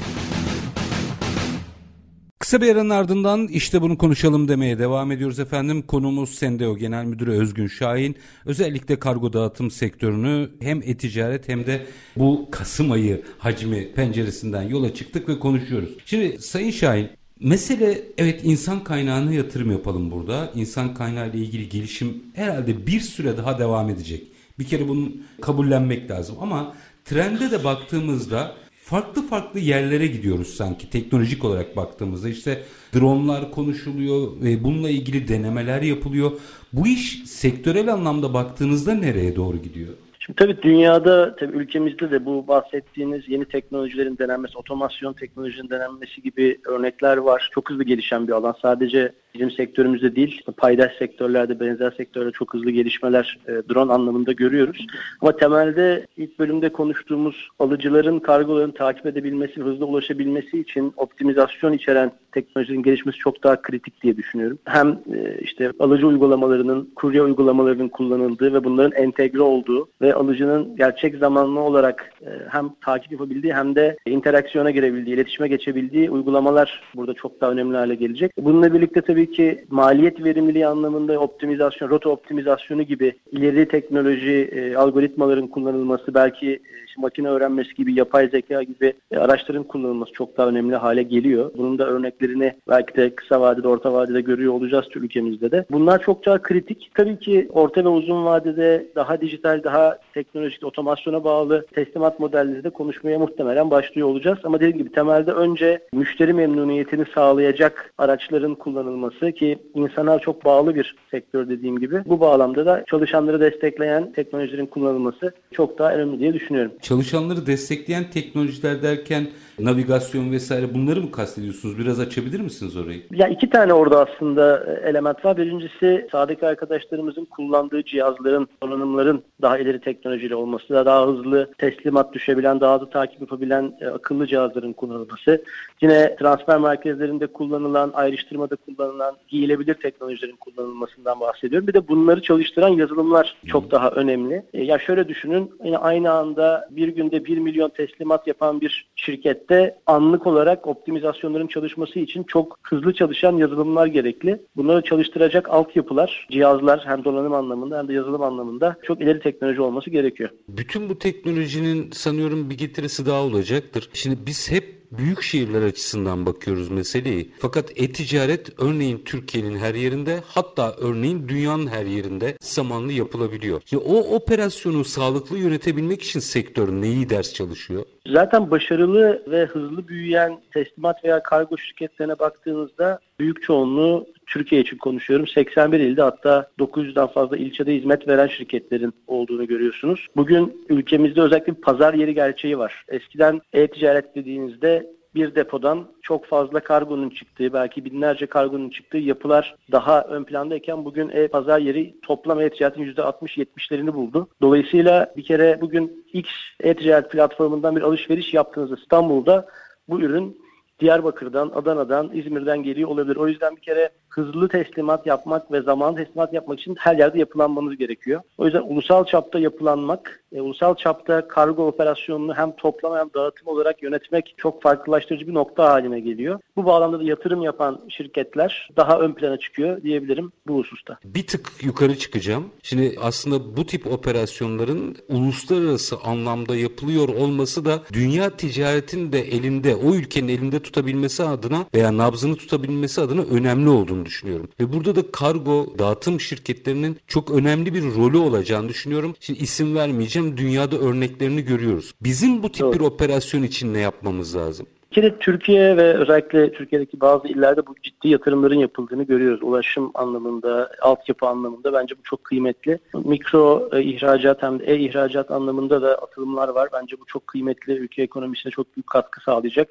Kısa 2.41 2.61
bir 2.61 2.71
aranın 2.71 2.89
ardından 2.89 3.47
işte 3.47 3.81
bunu 3.81 3.97
konuşalım 3.97 4.47
demeye 4.47 4.79
devam 4.79 5.11
ediyoruz 5.11 5.39
efendim. 5.39 5.81
Konumuz 5.81 6.35
Sendeo 6.35 6.77
Genel 6.77 7.05
Müdürü 7.05 7.31
Özgün 7.31 7.67
Şahin. 7.67 8.15
Özellikle 8.45 8.99
kargo 8.99 9.33
dağıtım 9.33 9.71
sektörünü 9.71 10.49
hem 10.59 10.81
e-ticaret 10.81 11.47
hem 11.47 11.65
de 11.65 11.85
bu 12.17 12.47
Kasım 12.51 12.91
ayı 12.91 13.23
hacmi 13.37 13.93
penceresinden 13.93 14.61
yola 14.61 14.93
çıktık 14.93 15.29
ve 15.29 15.39
konuşuyoruz. 15.39 15.89
Şimdi 16.05 16.41
Sayın 16.41 16.71
Şahin 16.71 17.09
Mesele 17.39 18.03
evet 18.17 18.41
insan 18.43 18.83
kaynağına 18.83 19.33
yatırım 19.33 19.71
yapalım 19.71 20.11
burada. 20.11 20.51
İnsan 20.55 20.93
kaynağı 20.93 21.29
ile 21.29 21.37
ilgili 21.37 21.69
gelişim 21.69 22.23
herhalde 22.33 22.87
bir 22.87 22.99
süre 22.99 23.37
daha 23.37 23.59
devam 23.59 23.89
edecek. 23.89 24.27
Bir 24.59 24.65
kere 24.65 24.87
bunun 24.87 25.23
kabullenmek 25.41 26.11
lazım 26.11 26.35
ama 26.41 26.73
trende 27.05 27.51
de 27.51 27.63
baktığımızda 27.63 28.55
farklı 28.83 29.27
farklı 29.27 29.59
yerlere 29.59 30.07
gidiyoruz 30.07 30.47
sanki 30.47 30.89
teknolojik 30.89 31.45
olarak 31.45 31.75
baktığımızda 31.75 32.29
işte 32.29 32.63
dronlar 32.95 33.51
konuşuluyor 33.51 34.41
ve 34.41 34.63
bununla 34.63 34.89
ilgili 34.89 35.27
denemeler 35.27 35.81
yapılıyor. 35.81 36.31
Bu 36.73 36.87
iş 36.87 37.23
sektörel 37.25 37.93
anlamda 37.93 38.33
baktığınızda 38.33 38.93
nereye 38.93 39.35
doğru 39.35 39.57
gidiyor? 39.57 39.93
Şimdi 40.19 40.37
tabii 40.37 40.61
dünyada, 40.61 41.35
tabii 41.35 41.57
ülkemizde 41.57 42.11
de 42.11 42.25
bu 42.25 42.47
bahsettiğiniz 42.47 43.29
yeni 43.29 43.45
teknolojilerin 43.45 44.17
denenmesi, 44.17 44.57
otomasyon 44.57 45.13
teknolojinin 45.13 45.69
denenmesi 45.69 46.21
gibi 46.21 46.59
örnekler 46.65 47.17
var. 47.17 47.49
Çok 47.53 47.69
hızlı 47.69 47.83
gelişen 47.83 48.27
bir 48.27 48.33
alan. 48.33 48.55
Sadece 48.61 49.11
bizim 49.33 49.51
sektörümüzde 49.51 50.15
değil, 50.15 50.41
paydaş 50.57 50.97
sektörlerde, 50.97 51.59
benzer 51.59 51.91
sektörlerde 51.91 52.31
çok 52.31 52.53
hızlı 52.53 52.71
gelişmeler 52.71 53.39
e, 53.47 53.51
drone 53.51 53.93
anlamında 53.93 54.31
görüyoruz. 54.31 54.87
Ama 55.21 55.37
temelde 55.37 56.07
ilk 56.17 56.39
bölümde 56.39 56.69
konuştuğumuz 56.69 57.49
alıcıların 57.59 58.19
kargolarını 58.19 58.73
takip 58.73 59.05
edebilmesi, 59.05 59.61
hızlı 59.61 59.85
ulaşabilmesi 59.85 60.59
için 60.59 60.93
optimizasyon 60.97 61.73
içeren 61.73 62.11
teknolojinin 62.31 62.83
gelişmesi 62.83 63.17
çok 63.17 63.43
daha 63.43 63.61
kritik 63.61 64.03
diye 64.03 64.17
düşünüyorum. 64.17 64.59
Hem 64.65 64.89
e, 64.89 65.39
işte 65.41 65.71
alıcı 65.79 66.07
uygulamalarının, 66.07 66.91
kurye 66.95 67.21
uygulamalarının 67.21 67.89
kullanıldığı 67.89 68.53
ve 68.53 68.63
bunların 68.63 69.03
entegre 69.03 69.41
olduğu 69.41 69.89
ve 70.01 70.13
alıcının 70.13 70.75
gerçek 70.75 71.15
zamanlı 71.15 71.59
olarak 71.59 72.13
e, 72.21 72.29
hem 72.49 72.69
takip 72.85 73.11
yapabildiği 73.11 73.53
hem 73.53 73.75
de 73.75 73.97
interaksiyona 74.05 74.71
girebildiği, 74.71 75.15
iletişime 75.15 75.47
geçebildiği 75.47 76.09
uygulamalar 76.09 76.83
burada 76.95 77.13
çok 77.13 77.41
daha 77.41 77.51
önemli 77.51 77.77
hale 77.77 77.95
gelecek. 77.95 78.31
Bununla 78.37 78.73
birlikte 78.73 79.01
tabii 79.01 79.20
ki 79.27 79.65
maliyet 79.69 80.23
verimliliği 80.23 80.67
anlamında 80.67 81.19
optimizasyon, 81.19 81.89
rota 81.89 82.09
optimizasyonu 82.09 82.83
gibi 82.83 83.13
ileri 83.31 83.67
teknoloji 83.67 84.49
e, 84.51 84.75
algoritmaların 84.75 85.47
kullanılması, 85.47 86.13
belki 86.13 86.59
işte 86.87 87.01
makine 87.01 87.29
öğrenmesi 87.29 87.73
gibi, 87.75 87.93
yapay 87.93 88.27
zeka 88.29 88.63
gibi 88.63 88.93
e, 89.11 89.17
araçların 89.17 89.63
kullanılması 89.63 90.13
çok 90.13 90.37
daha 90.37 90.47
önemli 90.47 90.75
hale 90.75 91.03
geliyor. 91.03 91.51
Bunun 91.57 91.79
da 91.79 91.87
örneklerini 91.87 92.53
belki 92.69 92.95
de 92.95 93.15
kısa 93.15 93.41
vadede, 93.41 93.67
orta 93.67 93.93
vadede 93.93 94.21
görüyor 94.21 94.53
olacağız 94.53 94.85
ülkemizde 94.95 95.51
de. 95.51 95.65
Bunlar 95.71 96.01
çok 96.01 96.25
daha 96.25 96.41
kritik. 96.41 96.91
Tabii 96.95 97.19
ki 97.19 97.47
orta 97.53 97.83
ve 97.83 97.87
uzun 97.87 98.25
vadede 98.25 98.87
daha 98.95 99.21
dijital, 99.21 99.63
daha 99.63 99.97
teknolojik, 100.13 100.63
otomasyona 100.63 101.23
bağlı 101.23 101.65
teslimat 101.73 102.19
modelleri 102.19 102.63
de 102.63 102.69
konuşmaya 102.69 103.19
muhtemelen 103.19 103.71
başlıyor 103.71 104.07
olacağız. 104.07 104.39
Ama 104.43 104.59
dediğim 104.59 104.77
gibi 104.77 104.91
temelde 104.91 105.31
önce 105.31 105.81
müşteri 105.93 106.33
memnuniyetini 106.33 107.05
sağlayacak 107.15 107.93
araçların 107.97 108.55
kullanılması 108.55 109.10
ki 109.31 109.57
insana 109.75 110.19
çok 110.19 110.45
bağlı 110.45 110.75
bir 110.75 110.95
sektör 111.11 111.49
dediğim 111.49 111.79
gibi. 111.79 112.03
Bu 112.05 112.19
bağlamda 112.19 112.65
da 112.65 112.83
çalışanları 112.87 113.41
destekleyen 113.41 114.11
teknolojilerin 114.11 114.65
kullanılması 114.65 115.33
çok 115.51 115.79
daha 115.79 115.93
önemli 115.93 116.19
diye 116.19 116.33
düşünüyorum. 116.33 116.71
Çalışanları 116.81 117.45
destekleyen 117.45 118.03
teknolojiler 118.13 118.81
derken 118.81 119.27
navigasyon 119.65 120.31
vesaire 120.31 120.73
bunları 120.73 121.01
mı 121.01 121.11
kastediyorsunuz? 121.11 121.77
Biraz 121.77 121.99
açabilir 121.99 122.39
misiniz 122.39 122.77
orayı? 122.77 123.01
Ya 123.11 123.27
iki 123.27 123.49
tane 123.49 123.73
orada 123.73 124.07
aslında 124.07 124.65
e, 124.67 124.89
element 124.89 125.25
var. 125.25 125.37
Birincisi 125.37 126.07
sahadaki 126.11 126.47
arkadaşlarımızın 126.47 127.25
kullandığı 127.25 127.83
cihazların, 127.83 128.47
donanımların 128.63 129.23
daha 129.41 129.57
ileri 129.57 129.81
teknolojiyle 129.81 130.35
olması, 130.35 130.69
daha 130.69 131.07
hızlı 131.07 131.51
teslimat 131.57 132.13
düşebilen, 132.13 132.61
daha 132.61 132.75
hızlı 132.75 132.89
takip 132.89 133.21
yapabilen 133.21 133.73
e, 133.81 133.87
akıllı 133.87 134.27
cihazların 134.27 134.73
kullanılması. 134.73 135.43
Yine 135.81 136.15
transfer 136.15 136.59
merkezlerinde 136.59 137.27
kullanılan, 137.27 137.91
ayrıştırmada 137.93 138.55
kullanılan 138.55 139.15
giyilebilir 139.27 139.73
teknolojilerin 139.73 140.35
kullanılmasından 140.35 141.19
bahsediyorum. 141.19 141.67
Bir 141.67 141.73
de 141.73 141.87
bunları 141.87 142.21
çalıştıran 142.21 142.69
yazılımlar 142.69 143.35
çok 143.47 143.71
daha 143.71 143.89
önemli. 143.89 144.43
E, 144.53 144.63
ya 144.63 144.79
şöyle 144.79 145.07
düşünün, 145.07 145.51
yine 145.63 145.77
aynı 145.77 146.11
anda 146.11 146.67
bir 146.71 146.87
günde 146.87 147.25
1 147.25 147.37
milyon 147.37 147.69
teslimat 147.69 148.27
yapan 148.27 148.61
bir 148.61 148.89
şirkette 148.95 149.50
anlık 149.87 150.27
olarak 150.27 150.67
optimizasyonların 150.67 151.47
çalışması 151.47 151.99
için 151.99 152.23
çok 152.23 152.59
hızlı 152.63 152.93
çalışan 152.93 153.37
yazılımlar 153.37 153.87
gerekli. 153.87 154.41
Bunları 154.55 154.81
çalıştıracak 154.81 155.49
altyapılar, 155.49 156.27
cihazlar 156.31 156.81
hem 156.85 157.03
donanım 157.03 157.33
anlamında 157.33 157.77
hem 157.77 157.87
de 157.87 157.93
yazılım 157.93 158.21
anlamında 158.21 158.75
çok 158.83 159.01
ileri 159.01 159.19
teknoloji 159.19 159.61
olması 159.61 159.89
gerekiyor. 159.89 160.29
Bütün 160.47 160.89
bu 160.89 160.99
teknolojinin 160.99 161.91
sanıyorum 161.91 162.49
bir 162.49 162.57
getirisi 162.57 163.05
daha 163.05 163.23
olacaktır. 163.23 163.89
Şimdi 163.93 164.17
biz 164.25 164.51
hep 164.51 164.80
büyük 164.91 165.21
şehirler 165.21 165.61
açısından 165.61 166.25
bakıyoruz 166.25 166.69
meseleyi. 166.69 167.31
Fakat 167.39 167.71
e-ticaret 167.75 168.61
örneğin 168.61 169.01
Türkiye'nin 169.05 169.57
her 169.57 169.75
yerinde 169.75 170.19
hatta 170.27 170.75
örneğin 170.77 171.27
dünyanın 171.27 171.67
her 171.67 171.85
yerinde 171.85 172.37
zamanlı 172.41 172.91
yapılabiliyor. 172.91 173.61
Şimdi 173.65 173.83
o 173.83 174.15
operasyonu 174.15 174.83
sağlıklı 174.83 175.37
yönetebilmek 175.37 176.03
için 176.03 176.19
sektör 176.19 176.71
neyi 176.71 177.09
ders 177.09 177.33
çalışıyor? 177.33 177.83
Zaten 178.07 178.51
başarılı 178.51 179.23
ve 179.27 179.45
hızlı 179.45 179.87
büyüyen 179.87 180.41
teslimat 180.53 181.03
veya 181.03 181.23
kargo 181.23 181.57
şirketlerine 181.57 182.19
baktığınızda 182.19 182.99
büyük 183.19 183.43
çoğunluğu 183.43 184.07
Türkiye 184.31 184.61
için 184.61 184.77
konuşuyorum. 184.77 185.27
81 185.27 185.79
ilde 185.79 186.01
hatta 186.01 186.47
900'den 186.59 187.07
fazla 187.07 187.37
ilçede 187.37 187.75
hizmet 187.75 188.07
veren 188.07 188.27
şirketlerin 188.27 188.93
olduğunu 189.07 189.47
görüyorsunuz. 189.47 190.07
Bugün 190.15 190.65
ülkemizde 190.69 191.21
özellikle 191.21 191.55
bir 191.55 191.61
pazar 191.61 191.93
yeri 191.93 192.13
gerçeği 192.13 192.57
var. 192.57 192.85
Eskiden 192.87 193.41
e-ticaret 193.53 194.15
dediğinizde 194.15 194.87
bir 195.15 195.35
depodan 195.35 195.87
çok 196.01 196.25
fazla 196.25 196.59
kargonun 196.59 197.09
çıktığı, 197.09 197.53
belki 197.53 197.85
binlerce 197.85 198.25
kargonun 198.25 198.69
çıktığı 198.69 198.97
yapılar 198.97 199.55
daha 199.71 200.01
ön 200.01 200.23
plandayken 200.23 200.85
bugün 200.85 201.09
e-pazar 201.09 201.59
yeri 201.59 201.95
toplam 202.01 202.41
e-ticaretin 202.41 202.93
%60-70'lerini 202.93 203.93
buldu. 203.93 204.27
Dolayısıyla 204.41 205.13
bir 205.17 205.23
kere 205.23 205.57
bugün 205.61 206.05
X 206.13 206.29
e-ticaret 206.59 207.11
platformundan 207.11 207.75
bir 207.75 207.81
alışveriş 207.81 208.33
yaptığınızda 208.33 208.75
İstanbul'da 208.75 209.47
bu 209.87 210.01
ürün 210.01 210.41
Diyarbakır'dan, 210.79 211.51
Adana'dan, 211.55 212.11
İzmir'den 212.13 212.63
geliyor 212.63 212.89
olabilir. 212.89 213.15
O 213.15 213.27
yüzden 213.27 213.55
bir 213.55 213.61
kere 213.61 213.89
hızlı 214.11 214.49
teslimat 214.49 215.07
yapmak 215.07 215.51
ve 215.51 215.61
zaman 215.61 215.95
teslimat 215.95 216.33
yapmak 216.33 216.59
için 216.59 216.75
her 216.79 216.97
yerde 216.97 217.19
yapılanmanız 217.19 217.77
gerekiyor. 217.77 218.21
O 218.37 218.45
yüzden 218.45 218.61
ulusal 218.61 219.05
çapta 219.05 219.39
yapılanmak, 219.39 220.23
e, 220.33 220.41
ulusal 220.41 220.75
çapta 220.75 221.27
kargo 221.27 221.67
operasyonunu 221.67 222.33
hem 222.33 222.51
toplama 222.55 222.99
hem 222.99 223.09
dağıtım 223.13 223.47
olarak 223.47 223.83
yönetmek 223.83 224.33
çok 224.37 224.61
farklılaştırıcı 224.61 225.27
bir 225.27 225.33
nokta 225.33 225.69
haline 225.69 225.99
geliyor. 225.99 226.39
Bu 226.55 226.65
bağlamda 226.65 226.99
da 226.99 227.03
yatırım 227.03 227.41
yapan 227.41 227.79
şirketler 227.89 228.69
daha 228.77 228.99
ön 228.99 229.13
plana 229.13 229.37
çıkıyor 229.37 229.83
diyebilirim 229.83 230.31
bu 230.47 230.57
hususta. 230.57 230.97
Bir 231.05 231.27
tık 231.27 231.51
yukarı 231.61 231.97
çıkacağım. 231.97 232.45
Şimdi 232.63 232.95
aslında 233.01 233.57
bu 233.57 233.65
tip 233.65 233.87
operasyonların 233.87 234.95
uluslararası 235.09 235.95
anlamda 236.03 236.55
yapılıyor 236.55 237.09
olması 237.09 237.65
da 237.65 237.79
dünya 237.93 238.29
ticaretin 238.29 239.11
de 239.11 239.19
elinde, 239.19 239.75
o 239.75 239.95
ülkenin 239.95 240.27
elinde 240.27 240.59
tutabilmesi 240.59 241.23
adına 241.23 241.65
veya 241.75 241.97
nabzını 241.97 242.35
tutabilmesi 242.35 243.01
adına 243.01 243.21
önemli 243.21 243.69
olduğunu 243.69 244.00
düşünüyorum. 244.05 244.49
Ve 244.59 244.73
burada 244.73 244.95
da 244.95 245.11
kargo 245.11 245.65
dağıtım 245.79 246.19
şirketlerinin 246.19 246.97
çok 247.07 247.31
önemli 247.31 247.73
bir 247.73 247.83
rolü 247.83 248.17
olacağını 248.17 248.69
düşünüyorum. 248.69 249.15
Şimdi 249.19 249.39
isim 249.39 249.75
vermeyeceğim. 249.75 250.37
Dünyada 250.37 250.77
örneklerini 250.77 251.41
görüyoruz. 251.41 251.93
Bizim 252.01 252.43
bu 252.43 252.51
tip 252.51 252.61
Doğru. 252.61 252.73
bir 252.73 252.79
operasyon 252.79 253.43
için 253.43 253.73
ne 253.73 253.79
yapmamız 253.79 254.35
lazım? 254.35 254.67
Kere 254.91 255.17
Türkiye 255.17 255.77
ve 255.77 255.93
özellikle 255.93 256.51
Türkiye'deki 256.51 257.01
bazı 257.01 257.27
illerde 257.27 257.67
bu 257.67 257.75
ciddi 257.83 258.09
yatırımların 258.09 258.59
yapıldığını 258.59 259.03
görüyoruz. 259.03 259.43
Ulaşım 259.43 259.91
anlamında, 259.93 260.71
altyapı 260.81 261.27
anlamında 261.27 261.73
bence 261.73 261.95
bu 261.97 262.03
çok 262.03 262.23
kıymetli. 262.23 262.79
Mikro 262.93 263.69
e, 263.73 263.83
ihracat 263.83 264.43
hem 264.43 264.59
de 264.59 264.63
e-ihracat 264.63 265.31
anlamında 265.31 265.81
da 265.81 265.95
atılımlar 265.95 266.49
var. 266.49 266.69
Bence 266.73 266.99
bu 266.99 267.05
çok 267.05 267.27
kıymetli. 267.27 267.73
Ülke 267.73 268.01
ekonomisine 268.01 268.51
çok 268.51 268.75
büyük 268.75 268.87
katkı 268.87 269.21
sağlayacak. 269.21 269.69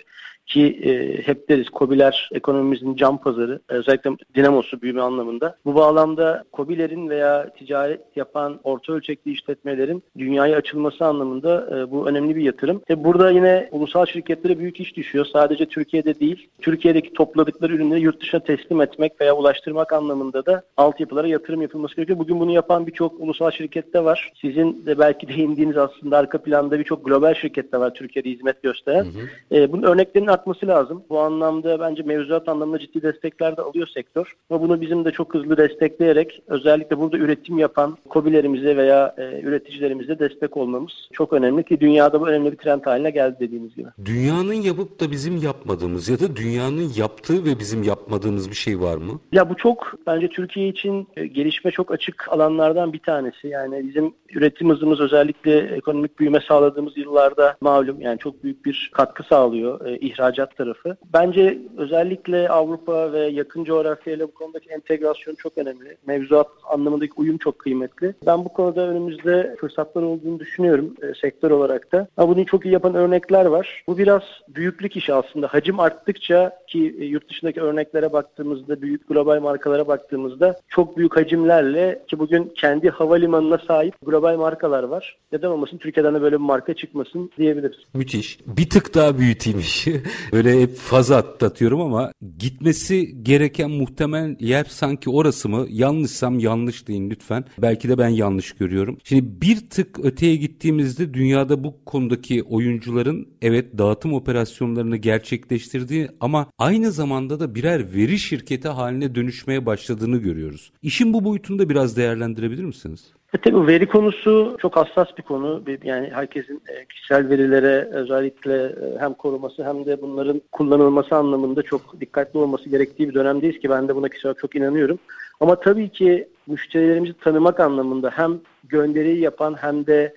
Ki 0.50 0.80
e, 0.84 1.22
hep 1.22 1.48
deriz 1.48 1.66
COBİ'ler 1.72 2.30
ekonomimizin 2.32 2.96
cam 2.96 3.18
pazarı. 3.18 3.60
Özellikle 3.68 4.10
dinamosu 4.34 4.82
büyüme 4.82 5.02
anlamında. 5.02 5.56
Bu 5.64 5.74
bağlamda 5.74 6.44
COBİ'lerin 6.52 7.08
veya 7.08 7.50
ticaret 7.58 8.00
yapan 8.16 8.60
orta 8.64 8.92
ölçekli 8.92 9.32
işletmelerin 9.32 10.02
dünyaya 10.18 10.56
açılması 10.56 11.04
anlamında 11.06 11.68
e, 11.76 11.90
bu 11.90 12.08
önemli 12.08 12.36
bir 12.36 12.42
yatırım. 12.42 12.82
E, 12.90 13.04
burada 13.04 13.30
yine 13.30 13.68
ulusal 13.72 14.06
şirketlere 14.06 14.58
büyük 14.58 14.80
iş 14.80 14.96
düşüyor. 14.96 15.26
Sadece 15.32 15.66
Türkiye'de 15.66 16.20
değil, 16.20 16.48
Türkiye'deki 16.60 17.12
topladıkları 17.12 17.74
ürünleri 17.74 18.00
yurt 18.00 18.20
dışına 18.20 18.40
teslim 18.40 18.80
etmek 18.80 19.20
veya 19.20 19.36
ulaştırmak 19.36 19.92
anlamında 19.92 20.46
da 20.46 20.62
altyapılara 20.76 21.28
yatırım 21.28 21.62
yapılması 21.62 21.96
gerekiyor. 21.96 22.18
Bugün 22.18 22.40
bunu 22.40 22.50
yapan 22.50 22.86
birçok 22.86 23.20
ulusal 23.20 23.50
şirkette 23.50 24.04
var. 24.04 24.32
Sizin 24.40 24.86
de 24.86 24.98
belki 24.98 25.28
değindiğiniz 25.28 25.76
aslında 25.76 26.18
arka 26.18 26.38
planda 26.38 26.78
birçok 26.78 27.04
global 27.04 27.34
şirkette 27.34 27.78
var 27.78 27.94
Türkiye'de 27.94 28.30
hizmet 28.30 28.62
gösteren. 28.62 29.04
Hı 29.04 29.08
hı. 29.08 29.56
E, 29.56 29.72
bunun 29.72 29.82
örneklerinin 29.82 30.30
artması 30.40 30.66
lazım. 30.66 31.02
Bu 31.10 31.20
anlamda 31.20 31.80
bence 31.80 32.02
mevzuat 32.02 32.48
anlamında 32.48 32.78
ciddi 32.78 33.02
destekler 33.02 33.56
de 33.56 33.62
alıyor 33.62 33.86
sektör. 33.86 34.36
Ama 34.50 34.60
bunu 34.62 34.80
bizim 34.80 35.04
de 35.04 35.10
çok 35.10 35.34
hızlı 35.34 35.56
destekleyerek 35.56 36.42
özellikle 36.46 36.98
burada 36.98 37.18
üretim 37.18 37.58
yapan 37.58 37.96
kobilerimize 38.08 38.76
veya 38.76 39.14
e, 39.18 39.40
üreticilerimize 39.40 40.18
destek 40.18 40.56
olmamız 40.56 40.92
çok 41.12 41.32
önemli 41.32 41.64
ki 41.64 41.80
dünyada 41.80 42.20
bu 42.20 42.28
önemli 42.28 42.52
bir 42.52 42.56
trend 42.56 42.86
haline 42.86 43.10
geldi 43.10 43.36
dediğiniz 43.40 43.76
gibi. 43.76 43.88
Dünyanın 44.04 44.54
yapıp 44.54 45.00
da 45.00 45.10
bizim 45.10 45.36
yapmadığımız 45.36 46.08
ya 46.08 46.20
da 46.20 46.36
dünyanın 46.36 46.92
yaptığı 46.96 47.44
ve 47.44 47.58
bizim 47.58 47.82
yapmadığımız 47.82 48.50
bir 48.50 48.56
şey 48.56 48.80
var 48.80 48.96
mı? 48.96 49.20
Ya 49.32 49.50
bu 49.50 49.56
çok 49.56 49.94
bence 50.06 50.28
Türkiye 50.28 50.68
için 50.68 51.08
e, 51.16 51.26
gelişme 51.26 51.70
çok 51.70 51.90
açık 51.90 52.28
alanlardan 52.28 52.92
bir 52.92 52.98
tanesi. 52.98 53.48
Yani 53.48 53.88
bizim 53.88 54.14
üretim 54.34 54.70
hızımız 54.70 55.00
özellikle 55.00 55.58
ekonomik 55.58 56.18
büyüme 56.18 56.40
sağladığımız 56.48 56.96
yıllarda 56.96 57.56
malum 57.60 58.00
yani 58.00 58.18
çok 58.18 58.44
büyük 58.44 58.64
bir 58.64 58.90
katkı 58.94 59.22
sağlıyor. 59.22 59.86
E, 59.86 59.96
ihracat 60.20 60.56
tarafı. 60.56 60.96
Bence 61.12 61.58
özellikle 61.76 62.48
Avrupa 62.48 63.12
ve 63.12 63.20
yakın 63.20 63.64
coğrafyayla 63.64 64.28
bu 64.28 64.34
konudaki 64.34 64.70
entegrasyon 64.70 65.34
çok 65.34 65.58
önemli. 65.58 65.96
Mevzuat 66.06 66.48
anlamındaki 66.64 67.12
uyum 67.16 67.38
çok 67.38 67.58
kıymetli. 67.58 68.14
Ben 68.26 68.44
bu 68.44 68.48
konuda 68.48 68.88
önümüzde 68.88 69.56
fırsatlar 69.60 70.02
olduğunu 70.02 70.40
düşünüyorum 70.40 70.94
e, 71.02 71.14
sektör 71.20 71.50
olarak 71.50 71.92
da. 71.92 72.08
Ama 72.16 72.36
bunu 72.36 72.46
çok 72.46 72.66
iyi 72.66 72.72
yapan 72.72 72.94
örnekler 72.94 73.44
var. 73.44 73.84
Bu 73.86 73.98
biraz 73.98 74.22
büyüklük 74.48 74.96
işi 74.96 75.14
aslında. 75.14 75.46
Hacim 75.46 75.80
arttıkça 75.80 76.58
ki 76.66 76.96
e, 77.00 77.04
yurt 77.04 77.28
dışındaki 77.30 77.60
örneklere 77.60 78.12
baktığımızda, 78.12 78.82
büyük 78.82 79.08
global 79.08 79.40
markalara 79.40 79.88
baktığımızda 79.88 80.56
çok 80.68 80.96
büyük 80.96 81.16
hacimlerle 81.16 82.02
ki 82.08 82.18
bugün 82.18 82.52
kendi 82.56 82.90
havalimanına 82.90 83.58
sahip 83.58 83.94
global 84.06 84.36
markalar 84.36 84.82
var. 84.82 85.18
Neden 85.32 85.48
olmasın 85.48 85.78
Türkiye'den 85.78 86.14
de 86.14 86.22
böyle 86.22 86.36
bir 86.36 86.40
marka 86.40 86.74
çıkmasın 86.74 87.30
diyebiliriz. 87.38 87.78
Müthiş. 87.94 88.38
Bir 88.46 88.70
tık 88.70 88.94
daha 88.94 89.18
büyüteyim 89.18 89.58
işi. 89.58 90.02
böyle 90.32 90.62
hep 90.62 90.76
fazla 90.76 91.16
atlatıyorum 91.16 91.80
ama 91.80 92.12
gitmesi 92.38 93.22
gereken 93.22 93.70
muhtemel 93.70 94.36
yer 94.40 94.64
sanki 94.68 95.10
orası 95.10 95.48
mı? 95.48 95.66
Yanlışsam 95.70 96.38
yanlış 96.38 96.88
deyin 96.88 97.10
lütfen. 97.10 97.44
Belki 97.58 97.88
de 97.88 97.98
ben 97.98 98.08
yanlış 98.08 98.52
görüyorum. 98.52 98.98
Şimdi 99.04 99.40
bir 99.40 99.70
tık 99.70 100.04
öteye 100.04 100.36
gittiğimizde 100.36 101.14
dünyada 101.14 101.64
bu 101.64 101.84
konudaki 101.84 102.42
oyuncuların 102.42 103.28
evet 103.42 103.78
dağıtım 103.78 104.14
operasyonlarını 104.14 104.96
gerçekleştirdiği 104.96 106.08
ama 106.20 106.46
aynı 106.58 106.92
zamanda 106.92 107.40
da 107.40 107.54
birer 107.54 107.94
veri 107.94 108.18
şirketi 108.18 108.68
haline 108.68 109.14
dönüşmeye 109.14 109.66
başladığını 109.66 110.16
görüyoruz. 110.16 110.72
İşin 110.82 111.12
bu 111.12 111.24
boyutunu 111.24 111.58
da 111.58 111.68
biraz 111.68 111.96
değerlendirebilir 111.96 112.64
misiniz? 112.64 113.12
E 113.34 113.38
tabii 113.38 113.66
veri 113.66 113.88
konusu 113.88 114.56
çok 114.60 114.76
hassas 114.76 115.08
bir 115.18 115.22
konu. 115.22 115.62
Yani 115.84 116.10
herkesin 116.14 116.62
e, 116.68 116.84
kişisel 116.84 117.28
verilere 117.28 117.88
özellikle 117.92 118.64
e, 118.64 118.98
hem 118.98 119.14
koruması 119.14 119.64
hem 119.64 119.86
de 119.86 120.02
bunların 120.02 120.42
kullanılması 120.52 121.16
anlamında 121.16 121.62
çok 121.62 122.00
dikkatli 122.00 122.38
olması 122.38 122.68
gerektiği 122.68 123.08
bir 123.08 123.14
dönemdeyiz 123.14 123.58
ki 123.58 123.70
ben 123.70 123.88
de 123.88 123.96
buna 123.96 124.08
kişisel 124.08 124.34
çok 124.34 124.56
inanıyorum. 124.56 124.98
Ama 125.40 125.60
tabii 125.60 125.88
ki 125.88 126.28
müşterilerimizi 126.46 127.14
tanımak 127.18 127.60
anlamında 127.60 128.10
hem 128.10 128.40
gönderiyi 128.64 129.20
yapan 129.20 129.54
hem 129.60 129.86
de 129.86 130.14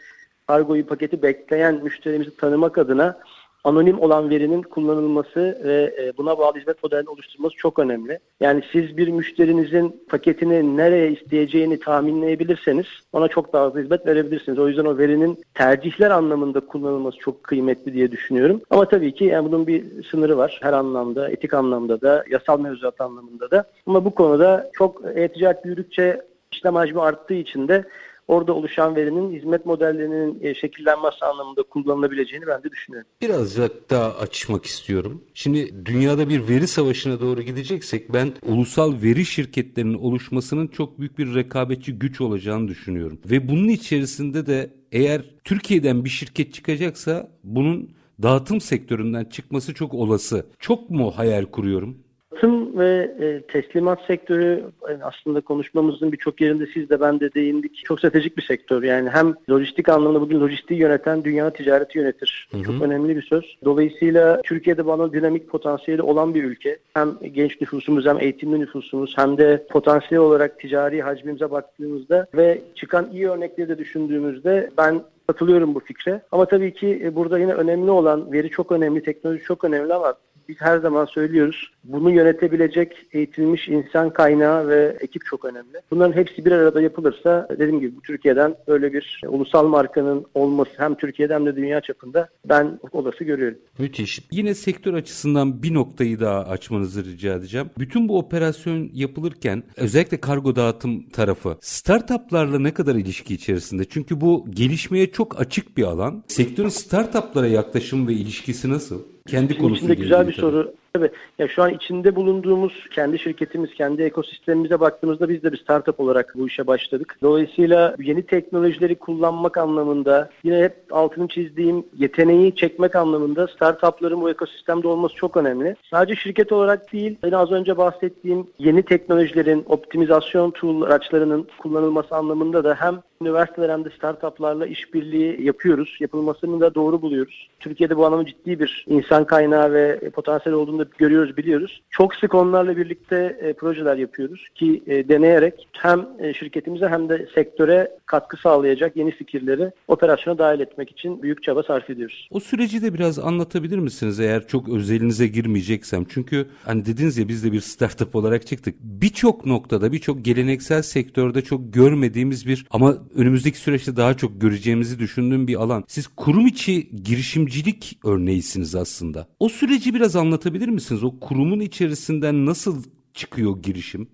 kargoyu 0.47 0.86
paketi 0.86 1.21
bekleyen 1.21 1.84
müşterimizi 1.84 2.36
tanımak 2.36 2.78
adına 2.78 3.19
anonim 3.63 4.02
olan 4.02 4.30
verinin 4.30 4.62
kullanılması 4.62 5.62
ve 5.63 5.95
e, 6.02 6.17
buna 6.17 6.38
bağlı 6.38 6.58
hizmet 6.58 6.84
modelini 6.84 7.10
oluşturması 7.10 7.56
çok 7.56 7.80
önemli. 7.80 8.19
Yani 8.39 8.63
siz 8.71 8.97
bir 8.97 9.08
müşterinizin 9.08 10.04
paketini 10.10 10.78
nereye 10.78 11.12
isteyeceğini 11.12 11.80
tahminleyebilirseniz 11.80 12.86
ona 13.13 13.28
çok 13.28 13.54
daha 13.54 13.63
fazla 13.63 13.80
hizmet 13.80 14.06
verebilirsiniz. 14.06 14.60
O 14.60 14.67
yüzden 14.67 14.86
o 14.86 14.97
verinin 14.97 15.38
tercihler 15.54 16.12
anlamında 16.12 16.60
kullanılması 16.60 17.17
çok 17.17 17.43
kıymetli 17.43 17.93
diye 17.93 18.12
düşünüyorum. 18.12 18.62
Ama 18.69 18.88
tabii 18.88 19.13
ki 19.13 19.26
yani 19.26 19.52
bunun 19.52 19.67
bir 19.67 20.04
sınırı 20.04 20.38
var. 20.38 20.60
Her 20.62 20.73
anlamda, 20.73 21.30
etik 21.30 21.54
anlamda 21.54 22.02
da, 22.02 22.23
yasal 22.30 22.60
mevzuat 22.60 23.02
anlamında 23.02 23.52
da. 23.52 23.65
Ama 23.88 24.06
bu 24.06 24.12
konuda 24.15 24.69
çok 24.73 25.02
e-ticaret 25.15 25.65
büyüdükçe 25.65 26.21
işlem 26.52 26.76
hacmi 26.76 27.02
arttığı 27.02 27.34
için 27.34 27.67
de 27.67 27.84
orada 28.27 28.53
oluşan 28.53 28.95
verinin 28.95 29.33
hizmet 29.33 29.65
modellerinin 29.65 30.43
e, 30.43 30.55
şekillenmesi 30.55 31.25
anlamında 31.25 31.63
kullanılabileceğini 31.63 32.47
ben 32.47 32.63
de 32.63 32.71
düşünüyorum. 32.71 33.09
Birazcık 33.21 33.89
daha 33.89 34.15
açmak 34.17 34.65
istiyorum. 34.65 35.23
Şimdi 35.33 35.86
dünyada 35.86 36.29
bir 36.29 36.47
veri 36.47 36.67
savaşına 36.67 37.19
doğru 37.19 37.41
gideceksek 37.41 38.13
ben 38.13 38.33
ulusal 38.47 38.93
veri 39.01 39.25
şirketlerinin 39.25 39.93
oluşmasının 39.93 40.67
çok 40.67 40.99
büyük 40.99 41.17
bir 41.17 41.36
rekabetçi 41.36 41.93
güç 41.93 42.21
olacağını 42.21 42.67
düşünüyorum. 42.67 43.19
Ve 43.25 43.49
bunun 43.49 43.67
içerisinde 43.67 44.45
de 44.45 44.69
eğer 44.91 45.21
Türkiye'den 45.43 46.05
bir 46.05 46.09
şirket 46.09 46.53
çıkacaksa 46.53 47.31
bunun 47.43 47.89
dağıtım 48.21 48.62
sektöründen 48.62 49.25
çıkması 49.25 49.73
çok 49.73 49.93
olası. 49.93 50.45
Çok 50.59 50.89
mu 50.89 51.12
hayal 51.15 51.45
kuruyorum? 51.45 52.02
Dağıtım 52.34 52.80
ve 52.80 53.12
e, 53.19 53.41
teslimat 53.41 54.02
sektörü 54.08 54.63
yani 54.89 55.04
aslında 55.04 55.41
konuşmamızın 55.41 56.12
birçok 56.12 56.41
yerinde 56.41 56.67
siz 56.74 56.89
de 56.89 57.02
ben 57.02 57.19
de 57.19 57.34
değindik. 57.34 57.86
Çok 57.86 58.00
stratejik 58.00 58.38
bir 58.38 58.41
sektör. 58.41 58.84
Yani 58.84 59.10
hem 59.10 59.34
lojistik 59.50 59.89
anlamda 59.89 60.22
bugün 60.22 60.39
lojistiği 60.39 60.80
yöneten 60.80 61.24
dünya 61.24 61.50
ticareti 61.50 61.98
yönetir. 61.98 62.48
Hı 62.52 62.58
hı. 62.58 62.63
Çok 62.63 62.82
önemli 62.82 63.15
bir 63.15 63.22
söz. 63.22 63.58
Dolayısıyla 63.65 64.41
Türkiye'de 64.41 64.86
bana 64.86 65.13
dinamik 65.13 65.50
potansiyeli 65.50 66.02
olan 66.02 66.36
bir 66.36 66.43
ülke. 66.43 66.78
Hem 66.93 67.13
genç 67.34 67.62
nüfusumuz 67.62 68.06
hem 68.06 68.19
eğitimli 68.19 68.60
nüfusumuz 68.60 69.13
hem 69.17 69.38
de 69.38 69.67
potansiyel 69.69 70.24
olarak 70.24 70.60
ticari 70.60 71.02
hacmimize 71.02 71.52
baktığımızda 71.52 72.28
ve 72.36 72.62
çıkan 72.76 73.10
iyi 73.13 73.30
örnekleri 73.30 73.69
de 73.69 73.78
düşündüğümüzde 73.78 74.69
ben 74.78 75.02
katılıyorum 75.28 75.76
bu 75.76 75.80
fikre. 75.80 76.22
Ama 76.32 76.46
tabii 76.46 76.74
ki 76.74 77.02
e, 77.04 77.15
burada 77.15 77.39
yine 77.39 77.54
önemli 77.54 77.91
olan 77.91 78.32
veri 78.32 78.50
çok 78.50 78.72
önemli, 78.72 79.04
teknoloji 79.04 79.43
çok 79.43 79.63
önemli 79.63 79.93
ama 79.93 80.13
biz 80.49 80.56
her 80.60 80.77
zaman 80.77 81.06
söylüyoruz. 81.06 81.71
Bunu 81.84 82.12
yönetebilecek 82.12 83.08
eğitilmiş 83.13 83.67
insan 83.69 84.10
kaynağı 84.10 84.67
ve 84.67 84.97
ekip 84.99 85.25
çok 85.25 85.45
önemli. 85.45 85.82
Bunların 85.91 86.13
hepsi 86.13 86.45
bir 86.45 86.51
arada 86.51 86.82
yapılırsa 86.82 87.47
dediğim 87.51 87.79
gibi 87.79 87.95
Türkiye'den 88.03 88.56
böyle 88.67 88.93
bir 88.93 89.21
ulusal 89.27 89.67
markanın 89.67 90.25
olması 90.34 90.71
hem 90.77 90.95
Türkiye'de 90.95 91.34
hem 91.34 91.45
de 91.45 91.56
dünya 91.56 91.82
çapında 91.82 92.29
ben 92.45 92.79
olası 92.91 93.23
görüyorum. 93.23 93.58
Müthiş. 93.79 94.21
Yine 94.32 94.53
sektör 94.53 94.93
açısından 94.93 95.63
bir 95.63 95.73
noktayı 95.73 96.19
daha 96.19 96.39
açmanızı 96.39 97.06
rica 97.06 97.34
edeceğim. 97.34 97.69
Bütün 97.79 98.10
bu 98.10 98.17
operasyon 98.17 98.89
yapılırken 98.93 99.63
özellikle 99.77 100.17
kargo 100.17 100.56
dağıtım 100.56 101.10
tarafı 101.10 101.58
startuplarla 101.62 102.60
ne 102.60 102.73
kadar 102.73 102.95
ilişki 102.95 103.34
içerisinde? 103.34 103.86
Çünkü 103.86 104.21
bu 104.21 104.45
gelişmeye 104.49 105.12
çok 105.12 105.39
açık 105.39 105.77
bir 105.77 105.84
alan. 105.84 106.23
Sektörün 106.27 106.69
startuplara 106.69 107.47
yaklaşım 107.47 108.08
ve 108.08 108.13
ilişkisi 108.13 108.69
nasıl? 108.69 109.12
Kendi 109.27 109.57
konusunda 109.57 109.93
güzel 109.93 110.27
bir 110.27 110.33
tabii. 110.33 110.41
soru. 110.41 110.73
Tabii. 110.93 111.09
Ya 111.39 111.47
şu 111.47 111.63
an 111.63 111.73
içinde 111.73 112.15
bulunduğumuz 112.15 112.88
kendi 112.91 113.19
şirketimiz, 113.19 113.73
kendi 113.73 114.03
ekosistemimize 114.03 114.79
baktığımızda 114.79 115.29
biz 115.29 115.43
de 115.43 115.51
bir 115.51 115.57
startup 115.57 115.99
olarak 115.99 116.33
bu 116.36 116.47
işe 116.47 116.67
başladık. 116.67 117.17
Dolayısıyla 117.21 117.95
yeni 117.99 118.25
teknolojileri 118.25 118.95
kullanmak 118.95 119.57
anlamında 119.57 120.29
yine 120.43 120.63
hep 120.63 120.73
altını 120.91 121.27
çizdiğim 121.27 121.86
yeteneği 121.97 122.55
çekmek 122.55 122.95
anlamında 122.95 123.47
startupların 123.47 124.21
bu 124.21 124.29
ekosistemde 124.29 124.88
olması 124.88 125.15
çok 125.15 125.38
önemli. 125.38 125.75
Sadece 125.91 126.15
şirket 126.15 126.51
olarak 126.51 126.93
değil, 126.93 127.17
yine 127.25 127.38
az 127.38 127.51
önce 127.51 127.77
bahsettiğim 127.77 128.47
yeni 128.59 128.83
teknolojilerin, 128.83 129.65
optimizasyon 129.67 130.51
tool 130.51 130.81
araçlarının 130.81 131.47
kullanılması 131.57 132.15
anlamında 132.15 132.63
da 132.63 132.75
hem 132.79 133.01
üniversiteler 133.25 133.69
hem 133.69 133.86
de 133.86 133.89
startuplarla 133.89 134.67
işbirliği 134.67 135.43
yapıyoruz. 135.43 135.97
Yapılmasını 135.99 136.59
da 136.59 136.75
doğru 136.75 137.01
buluyoruz. 137.01 137.49
Türkiye'de 137.59 137.97
bu 137.97 138.05
anlamda 138.05 138.25
ciddi 138.25 138.59
bir 138.59 138.86
insan 138.88 139.25
kaynağı 139.25 139.73
ve 139.73 140.09
potansiyel 140.09 140.57
olduğunu 140.57 140.79
da 140.79 140.86
görüyoruz, 140.97 141.38
biliyoruz. 141.38 141.81
Çok 141.89 142.15
sık 142.15 142.36
onlarla 142.36 142.77
birlikte 142.77 143.38
e, 143.41 143.53
projeler 143.53 143.97
yapıyoruz 143.97 144.47
ki 144.55 144.83
e, 144.88 145.09
deneyerek 145.09 145.67
hem 145.71 146.07
e, 146.19 146.33
şirketimize 146.33 146.88
hem 146.88 147.09
de 147.09 147.27
sektöre 147.36 147.91
katkı 148.05 148.38
sağlayacak 148.38 148.97
yeni 148.97 149.12
fikirleri 149.12 149.71
operasyona 149.88 150.38
dahil 150.38 150.59
etmek 150.59 150.91
için 150.91 151.21
büyük 151.21 151.43
çaba 151.43 151.63
sarf 151.63 151.89
ediyoruz. 151.89 152.27
O 152.31 152.39
süreci 152.39 152.81
de 152.81 152.93
biraz 152.93 153.19
anlatabilir 153.19 153.77
misiniz 153.77 154.19
eğer 154.19 154.47
çok 154.47 154.69
özelinize 154.69 155.27
girmeyeceksem? 155.27 156.05
Çünkü 156.09 156.47
hani 156.65 156.86
dediniz 156.86 157.17
ya 157.17 157.27
biz 157.27 157.43
de 157.43 157.51
bir 157.51 157.62
startup 157.62 158.15
olarak 158.15 158.47
çıktık. 158.47 158.75
Birçok 158.79 159.45
noktada, 159.45 159.91
birçok 159.91 160.25
geleneksel 160.25 160.81
sektörde 160.81 161.41
çok 161.41 161.73
görmediğimiz 161.73 162.47
bir 162.47 162.65
ama 162.71 162.97
önümüzdeki 163.15 163.58
süreçte 163.58 163.97
daha 163.97 164.13
çok 164.13 164.41
göreceğimizi 164.41 164.99
düşündüğüm 164.99 165.47
bir 165.47 165.56
alan. 165.56 165.84
Siz 165.88 166.08
kurum 166.08 166.47
içi 166.47 166.89
girişimcilik 167.04 167.99
örneğisiniz 168.06 168.76
aslında. 168.76 169.28
O 169.39 169.49
süreci 169.49 169.93
biraz 169.93 170.15
anlatabilir 170.15 170.67
misiniz? 170.67 171.04
O 171.04 171.19
kurumun 171.19 171.60
içerisinden 171.60 172.45
nasıl 172.45 172.84
çıkıyor 173.13 173.58
girişim? 173.63 174.10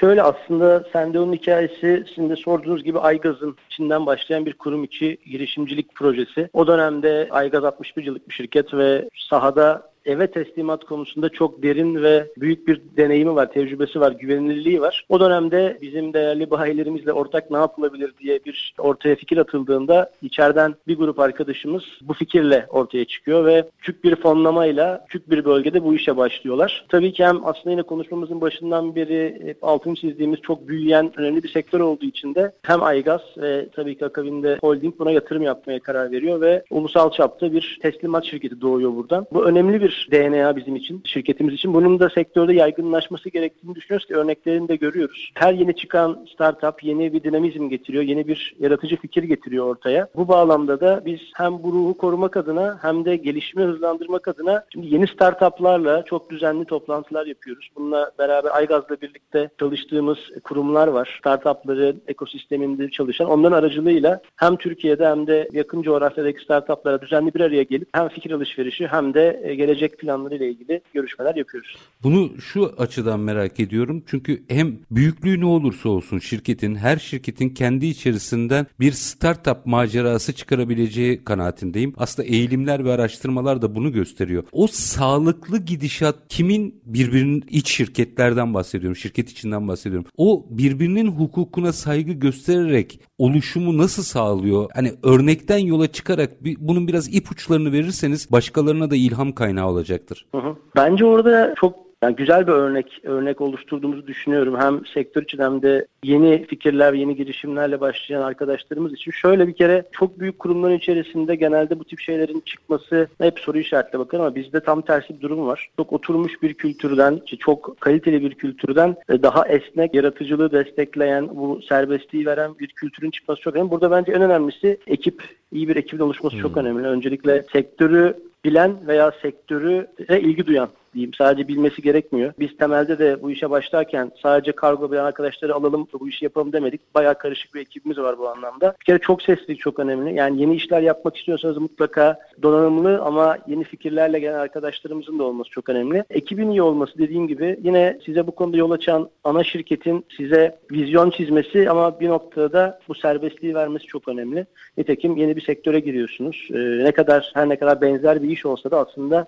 Şöyle 0.00 0.22
aslında 0.22 0.84
Sendeo'nun 0.92 1.32
hikayesi 1.32 2.04
sizin 2.08 2.30
de 2.30 2.36
sorduğunuz 2.36 2.84
gibi 2.84 2.98
Aygaz'ın 2.98 3.56
içinden 3.70 4.06
başlayan 4.06 4.46
bir 4.46 4.52
kurum 4.52 4.84
içi 4.84 5.18
girişimcilik 5.26 5.94
projesi. 5.94 6.48
O 6.52 6.66
dönemde 6.66 7.28
Aygaz 7.30 7.64
61 7.64 8.04
yıllık 8.04 8.28
bir 8.28 8.34
şirket 8.34 8.74
ve 8.74 9.08
sahada 9.30 9.90
eve 10.04 10.26
teslimat 10.26 10.84
konusunda 10.84 11.28
çok 11.28 11.62
derin 11.62 12.02
ve 12.02 12.26
büyük 12.36 12.68
bir 12.68 12.80
deneyimi 12.96 13.34
var, 13.34 13.52
tecrübesi 13.52 14.00
var, 14.00 14.12
güvenilirliği 14.12 14.80
var. 14.80 15.04
O 15.08 15.20
dönemde 15.20 15.78
bizim 15.82 16.12
değerli 16.12 16.50
bayilerimizle 16.50 17.12
ortak 17.12 17.50
ne 17.50 17.56
yapılabilir 17.56 18.14
diye 18.20 18.40
bir 18.44 18.74
ortaya 18.78 19.16
fikir 19.16 19.36
atıldığında 19.36 20.10
içeriden 20.22 20.74
bir 20.88 20.96
grup 20.96 21.18
arkadaşımız 21.18 21.84
bu 22.02 22.12
fikirle 22.12 22.66
ortaya 22.68 23.04
çıkıyor 23.04 23.44
ve 23.44 23.68
küçük 23.78 24.04
bir 24.04 24.16
fonlamayla 24.16 25.04
küçük 25.08 25.30
bir 25.30 25.44
bölgede 25.44 25.84
bu 25.84 25.94
işe 25.94 26.16
başlıyorlar. 26.16 26.84
Tabii 26.88 27.12
ki 27.12 27.24
hem 27.24 27.46
aslında 27.46 27.70
yine 27.70 27.82
konuşmamızın 27.82 28.40
başından 28.40 28.94
beri 28.94 29.40
hep 29.44 29.64
altını 29.64 29.94
çizdiğimiz 29.94 30.40
çok 30.40 30.68
büyüyen 30.68 31.12
önemli 31.16 31.42
bir 31.42 31.48
sektör 31.48 31.80
olduğu 31.80 32.06
için 32.06 32.34
de 32.34 32.52
hem 32.62 32.82
Aygaz 32.82 33.20
ve 33.36 33.68
tabii 33.68 33.98
ki 33.98 34.04
akabinde 34.04 34.58
holding 34.60 34.98
buna 34.98 35.10
yatırım 35.10 35.42
yapmaya 35.42 35.80
karar 35.80 36.10
veriyor 36.10 36.40
ve 36.40 36.64
ulusal 36.70 37.10
çapta 37.10 37.52
bir 37.52 37.78
teslimat 37.82 38.24
şirketi 38.24 38.60
doğuyor 38.60 38.96
buradan. 38.96 39.26
Bu 39.32 39.44
önemli 39.44 39.82
bir 39.82 39.89
bir 39.90 40.08
DNA 40.10 40.56
bizim 40.56 40.76
için, 40.76 41.02
şirketimiz 41.04 41.54
için. 41.54 41.74
Bunun 41.74 42.00
da 42.00 42.10
sektörde 42.10 42.52
yaygınlaşması 42.54 43.30
gerektiğini 43.30 43.74
düşünüyoruz 43.74 44.06
ki 44.06 44.14
örneklerini 44.14 44.68
de 44.68 44.76
görüyoruz. 44.76 45.30
Her 45.34 45.54
yeni 45.54 45.76
çıkan 45.76 46.26
startup 46.34 46.84
yeni 46.84 47.12
bir 47.12 47.22
dinamizm 47.22 47.68
getiriyor, 47.68 48.04
yeni 48.04 48.28
bir 48.28 48.54
yaratıcı 48.60 48.96
fikir 48.96 49.22
getiriyor 49.22 49.66
ortaya. 49.66 50.08
Bu 50.16 50.28
bağlamda 50.28 50.80
da 50.80 51.02
biz 51.06 51.20
hem 51.34 51.62
bu 51.62 51.72
ruhu 51.72 51.98
korumak 51.98 52.36
adına 52.36 52.78
hem 52.82 53.04
de 53.04 53.16
gelişimi 53.16 53.64
hızlandırmak 53.64 54.28
adına 54.28 54.64
şimdi 54.72 54.94
yeni 54.94 55.06
startuplarla 55.06 56.04
çok 56.04 56.30
düzenli 56.30 56.64
toplantılar 56.64 57.26
yapıyoruz. 57.26 57.68
Bununla 57.76 58.10
beraber 58.18 58.50
Aygaz'la 58.50 59.00
birlikte 59.00 59.50
çalıştığımız 59.60 60.18
kurumlar 60.44 60.88
var. 60.88 61.16
Startupların 61.18 62.02
ekosisteminde 62.08 62.90
çalışan. 62.90 63.28
Onların 63.28 63.58
aracılığıyla 63.58 64.20
hem 64.36 64.56
Türkiye'de 64.56 65.06
hem 65.06 65.26
de 65.26 65.48
yakın 65.52 65.82
coğrafyadaki 65.82 66.44
startuplara 66.44 67.02
düzenli 67.02 67.34
bir 67.34 67.40
araya 67.40 67.62
gelip 67.62 67.88
hem 67.92 68.08
fikir 68.08 68.30
alışverişi 68.30 68.86
hem 68.86 69.14
de 69.14 69.40
e, 69.44 69.54
gelecek 69.80 69.98
planları 69.98 70.36
ile 70.36 70.50
ilgili 70.50 70.80
görüşmeler 70.94 71.34
yapıyoruz. 71.34 71.76
Bunu 72.02 72.40
şu 72.40 72.74
açıdan 72.78 73.20
merak 73.20 73.60
ediyorum. 73.60 74.02
Çünkü 74.06 74.42
hem 74.48 74.78
büyüklüğü 74.90 75.40
ne 75.40 75.46
olursa 75.46 75.88
olsun 75.88 76.18
şirketin, 76.18 76.74
her 76.74 76.96
şirketin 76.96 77.48
kendi 77.48 77.86
içerisinden 77.86 78.66
bir 78.80 78.92
startup 78.92 79.66
macerası 79.66 80.32
çıkarabileceği 80.32 81.24
kanaatindeyim. 81.24 81.94
Aslında 81.96 82.28
eğilimler 82.28 82.84
ve 82.84 82.92
araştırmalar 82.92 83.62
da 83.62 83.74
bunu 83.74 83.92
gösteriyor. 83.92 84.44
O 84.52 84.66
sağlıklı 84.66 85.58
gidişat 85.58 86.16
kimin 86.28 86.82
birbirinin 86.84 87.44
iç 87.50 87.70
şirketlerden 87.70 88.54
bahsediyorum, 88.54 88.96
şirket 88.96 89.30
içinden 89.30 89.68
bahsediyorum. 89.68 90.06
O 90.16 90.46
birbirinin 90.50 91.08
hukukuna 91.08 91.72
saygı 91.72 92.12
göstererek 92.12 93.00
oluşumu 93.18 93.78
nasıl 93.78 94.02
sağlıyor? 94.02 94.70
Hani 94.74 94.92
örnekten 95.02 95.58
yola 95.58 95.92
çıkarak 95.92 96.32
bunun 96.58 96.88
biraz 96.88 97.14
ipuçlarını 97.14 97.72
verirseniz 97.72 98.32
başkalarına 98.32 98.90
da 98.90 98.96
ilham 98.96 99.32
kaynağı 99.32 99.69
olacaktır. 99.70 100.26
Hı 100.32 100.38
hı. 100.38 100.56
Bence 100.76 101.04
orada 101.04 101.54
çok 101.54 101.90
yani 102.02 102.16
güzel 102.16 102.46
bir 102.46 102.52
örnek 102.52 103.00
örnek 103.04 103.40
oluşturduğumuzu 103.40 104.06
düşünüyorum. 104.06 104.56
Hem 104.58 104.86
sektör 104.86 105.22
için 105.22 105.38
hem 105.38 105.62
de 105.62 105.86
yeni 106.04 106.46
fikirler, 106.46 106.92
yeni 106.92 107.16
girişimlerle 107.16 107.80
başlayan 107.80 108.22
arkadaşlarımız 108.22 108.92
için. 108.92 109.10
Şöyle 109.10 109.48
bir 109.48 109.52
kere 109.52 109.84
çok 109.92 110.20
büyük 110.20 110.38
kurumların 110.38 110.76
içerisinde 110.76 111.34
genelde 111.34 111.78
bu 111.78 111.84
tip 111.84 112.00
şeylerin 112.00 112.40
çıkması 112.40 113.08
hep 113.18 113.38
soru 113.38 113.58
işaretle 113.58 113.98
bakın 113.98 114.18
ama 114.18 114.34
bizde 114.34 114.60
tam 114.60 114.82
tersi 114.82 115.16
bir 115.16 115.20
durum 115.20 115.46
var. 115.46 115.70
Çok 115.76 115.92
oturmuş 115.92 116.42
bir 116.42 116.54
kültürden, 116.54 117.20
çok 117.38 117.80
kaliteli 117.80 118.22
bir 118.22 118.34
kültürden 118.34 118.96
e, 119.08 119.22
daha 119.22 119.48
esnek, 119.48 119.94
yaratıcılığı 119.94 120.52
destekleyen, 120.52 121.28
bu 121.28 121.60
serbestliği 121.62 122.26
veren 122.26 122.58
bir 122.58 122.68
kültürün 122.68 123.10
çıkması 123.10 123.42
çok 123.42 123.56
önemli. 123.56 123.70
Burada 123.70 123.90
bence 123.90 124.12
en 124.12 124.22
önemlisi 124.22 124.78
ekip, 124.86 125.22
iyi 125.52 125.68
bir 125.68 125.76
ekibin 125.76 126.02
oluşması 126.02 126.34
hmm. 126.34 126.42
çok 126.42 126.56
önemli. 126.56 126.86
Öncelikle 126.86 127.44
sektörü 127.52 128.29
bilen 128.44 128.86
veya 128.86 129.12
sektörü 129.22 129.86
ilgi 130.08 130.46
duyan 130.46 130.68
diyeyim. 130.94 131.14
Sadece 131.14 131.48
bilmesi 131.48 131.82
gerekmiyor. 131.82 132.32
Biz 132.38 132.56
temelde 132.56 132.98
de 132.98 133.22
bu 133.22 133.30
işe 133.30 133.50
başlarken 133.50 134.12
sadece 134.22 134.52
kargo 134.52 134.92
bilen 134.92 135.04
arkadaşları 135.04 135.54
alalım 135.54 135.88
bu 136.00 136.08
işi 136.08 136.24
yapalım 136.24 136.52
demedik. 136.52 136.94
Bayağı 136.94 137.18
karışık 137.18 137.54
bir 137.54 137.60
ekibimiz 137.60 137.98
var 137.98 138.18
bu 138.18 138.28
anlamda. 138.28 138.74
Bir 138.80 138.84
kere 138.84 138.98
çok 138.98 139.22
seslilik 139.22 139.60
çok 139.60 139.78
önemli. 139.78 140.14
Yani 140.14 140.40
yeni 140.40 140.54
işler 140.54 140.82
yapmak 140.82 141.16
istiyorsanız 141.16 141.56
mutlaka 141.56 142.18
donanımlı 142.42 143.02
ama 143.02 143.38
yeni 143.46 143.64
fikirlerle 143.64 144.18
gelen 144.18 144.38
arkadaşlarımızın 144.38 145.18
da 145.18 145.24
olması 145.24 145.50
çok 145.50 145.68
önemli. 145.68 146.04
Ekibin 146.10 146.50
iyi 146.50 146.62
olması 146.62 146.98
dediğim 146.98 147.28
gibi 147.28 147.58
yine 147.62 147.98
size 148.06 148.26
bu 148.26 148.32
konuda 148.32 148.56
yol 148.56 148.70
açan 148.70 149.10
ana 149.24 149.44
şirketin 149.44 150.04
size 150.16 150.58
vizyon 150.70 151.10
çizmesi 151.10 151.70
ama 151.70 152.00
bir 152.00 152.08
noktada 152.08 152.78
bu 152.88 152.94
serbestliği 152.94 153.54
vermesi 153.54 153.86
çok 153.86 154.08
önemli. 154.08 154.46
Nitekim 154.76 155.16
yeni 155.16 155.36
bir 155.36 155.40
sektöre 155.40 155.80
giriyorsunuz. 155.80 156.48
Ee, 156.50 156.84
ne 156.84 156.92
kadar 156.92 157.30
her 157.34 157.48
ne 157.48 157.56
kadar 157.56 157.80
benzer 157.80 158.22
bir 158.22 158.28
iş 158.28 158.46
olsa 158.46 158.70
da 158.70 158.78
aslında 158.78 159.26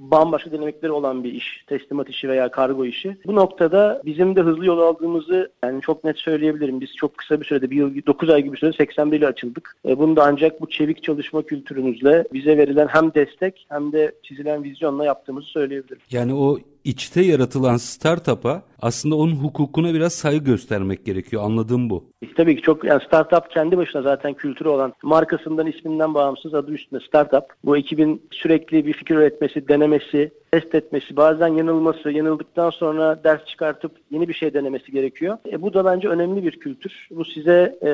bambaşka 0.00 0.52
dinamikleri 0.52 0.92
olan 0.92 1.24
bir 1.24 1.32
iş. 1.32 1.64
Teslimat 1.66 2.08
işi 2.08 2.28
veya 2.28 2.50
kargo 2.50 2.84
işi. 2.84 3.16
Bu 3.26 3.34
noktada 3.34 4.02
bizim 4.04 4.36
de 4.36 4.40
hızlı 4.40 4.66
yol 4.66 4.78
aldığımızı 4.78 5.50
yani 5.64 5.80
çok 5.80 6.04
net 6.04 6.18
söyleyebilirim. 6.18 6.80
Biz 6.80 6.96
çok 6.96 7.18
kısa 7.18 7.40
bir 7.40 7.46
sürede, 7.46 7.70
bir 7.70 7.76
yıl, 7.76 8.06
9 8.06 8.30
ay 8.30 8.42
gibi 8.42 8.52
bir 8.52 8.58
sürede 8.58 8.76
81 8.76 9.18
ile 9.18 9.26
açıldık. 9.26 9.76
E, 9.88 9.98
bunu 9.98 10.16
da 10.16 10.24
ancak 10.24 10.60
bu 10.60 10.68
çevik 10.68 11.02
çalışma 11.02 11.42
kültürümüzle 11.42 12.24
bize 12.32 12.58
verilen 12.58 12.86
hem 12.86 13.14
destek 13.14 13.66
hem 13.68 13.92
de 13.92 14.12
çizilen 14.22 14.64
vizyonla 14.64 15.04
yaptığımızı 15.04 15.46
söyleyebilirim. 15.46 16.02
Yani 16.10 16.34
o 16.34 16.58
içte 16.84 17.20
yaratılan 17.22 17.76
startup'a 17.76 18.62
aslında 18.82 19.16
onun 19.16 19.36
hukukuna 19.36 19.94
biraz 19.94 20.12
saygı 20.12 20.44
göstermek 20.44 21.06
gerekiyor. 21.06 21.42
Anladığım 21.44 21.90
bu. 21.90 22.04
E, 22.22 22.34
tabii 22.34 22.56
ki 22.56 22.62
çok 22.62 22.84
yani 22.84 23.02
startup 23.06 23.50
kendi 23.50 23.76
başına 23.76 24.02
zaten 24.02 24.34
kültürü 24.34 24.68
olan 24.68 24.92
markasından 25.02 25.66
isminden 25.66 26.14
bağımsız 26.14 26.54
adı 26.54 26.72
üstünde 26.72 27.00
startup. 27.08 27.44
Bu 27.64 27.76
ekibin 27.76 28.22
sürekli 28.30 28.86
bir 28.86 28.92
fikir 28.92 29.14
üretmesi, 29.14 29.68
denemesi, 29.68 30.32
test 30.52 30.74
etmesi, 30.74 31.16
bazen 31.16 31.48
yanılması, 31.48 32.10
yanıldıktan 32.10 32.70
sonra 32.70 33.24
ders 33.24 33.44
çıkartıp 33.44 33.92
yeni 34.10 34.28
bir 34.28 34.34
şey 34.34 34.54
denemesi 34.54 34.92
gerekiyor. 34.92 35.38
E, 35.52 35.62
bu 35.62 35.74
da 35.74 35.84
bence 35.84 36.08
önemli 36.08 36.44
bir 36.44 36.52
kültür. 36.52 37.08
Bu 37.10 37.24
size 37.24 37.78
e, 37.82 37.90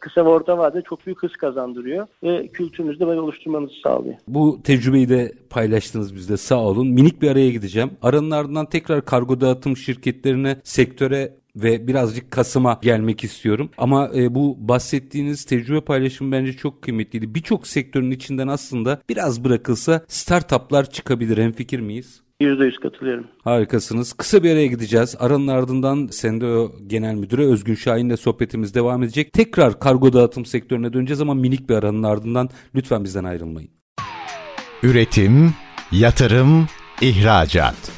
kısa 0.00 0.24
ve 0.24 0.28
orta 0.28 0.58
vadede 0.58 0.82
çok 0.82 1.06
büyük 1.06 1.22
hız 1.22 1.32
kazandırıyor 1.32 2.06
ve 2.22 2.48
kültürünüzü 2.48 3.00
de 3.00 3.06
böyle 3.06 3.20
oluşturmanızı 3.20 3.74
sağlıyor. 3.82 4.14
Bu 4.28 4.58
tecrübeyi 4.64 5.08
de 5.08 5.32
paylaştınız 5.50 6.14
bizde 6.14 6.36
sağ 6.36 6.60
olun. 6.60 6.88
Minik 6.88 7.22
bir 7.22 7.30
araya 7.30 7.50
gideceğim. 7.50 7.90
Aranın 8.02 8.30
ardından 8.30 8.66
tekrar 8.66 9.04
kargo 9.04 9.40
dağıtım 9.40 9.76
şirketlerine, 9.76 10.56
sektöre 10.64 11.32
ve 11.62 11.86
birazcık 11.86 12.30
Kasım'a 12.30 12.78
gelmek 12.82 13.24
istiyorum. 13.24 13.70
Ama 13.78 14.10
e, 14.14 14.34
bu 14.34 14.56
bahsettiğiniz 14.68 15.44
tecrübe 15.44 15.80
paylaşımı 15.80 16.32
bence 16.32 16.52
çok 16.52 16.82
kıymetliydi. 16.82 17.34
Birçok 17.34 17.66
sektörün 17.66 18.10
içinden 18.10 18.48
aslında 18.48 19.02
biraz 19.08 19.44
bırakılsa 19.44 20.04
startuplar 20.08 20.90
çıkabilir. 20.90 21.38
Hem 21.38 21.52
fikir 21.52 21.80
miyiz? 21.80 22.22
%100 22.40 22.80
katılıyorum. 22.80 23.26
Harikasınız. 23.44 24.12
Kısa 24.12 24.42
bir 24.42 24.50
araya 24.50 24.66
gideceğiz. 24.66 25.16
Aranın 25.18 25.48
ardından 25.48 26.06
Sendeo 26.06 26.72
Genel 26.86 27.14
Müdürü 27.14 27.42
Özgün 27.42 27.74
Şahin'le 27.74 28.16
sohbetimiz 28.16 28.74
devam 28.74 29.02
edecek. 29.02 29.32
Tekrar 29.32 29.80
kargo 29.80 30.12
dağıtım 30.12 30.46
sektörüne 30.46 30.92
döneceğiz 30.92 31.20
ama 31.20 31.34
minik 31.34 31.68
bir 31.68 31.74
aranın 31.74 32.02
ardından 32.02 32.50
lütfen 32.74 33.04
bizden 33.04 33.24
ayrılmayın. 33.24 33.70
Üretim, 34.82 35.54
yatırım, 35.92 36.66
ihracat. 37.00 37.97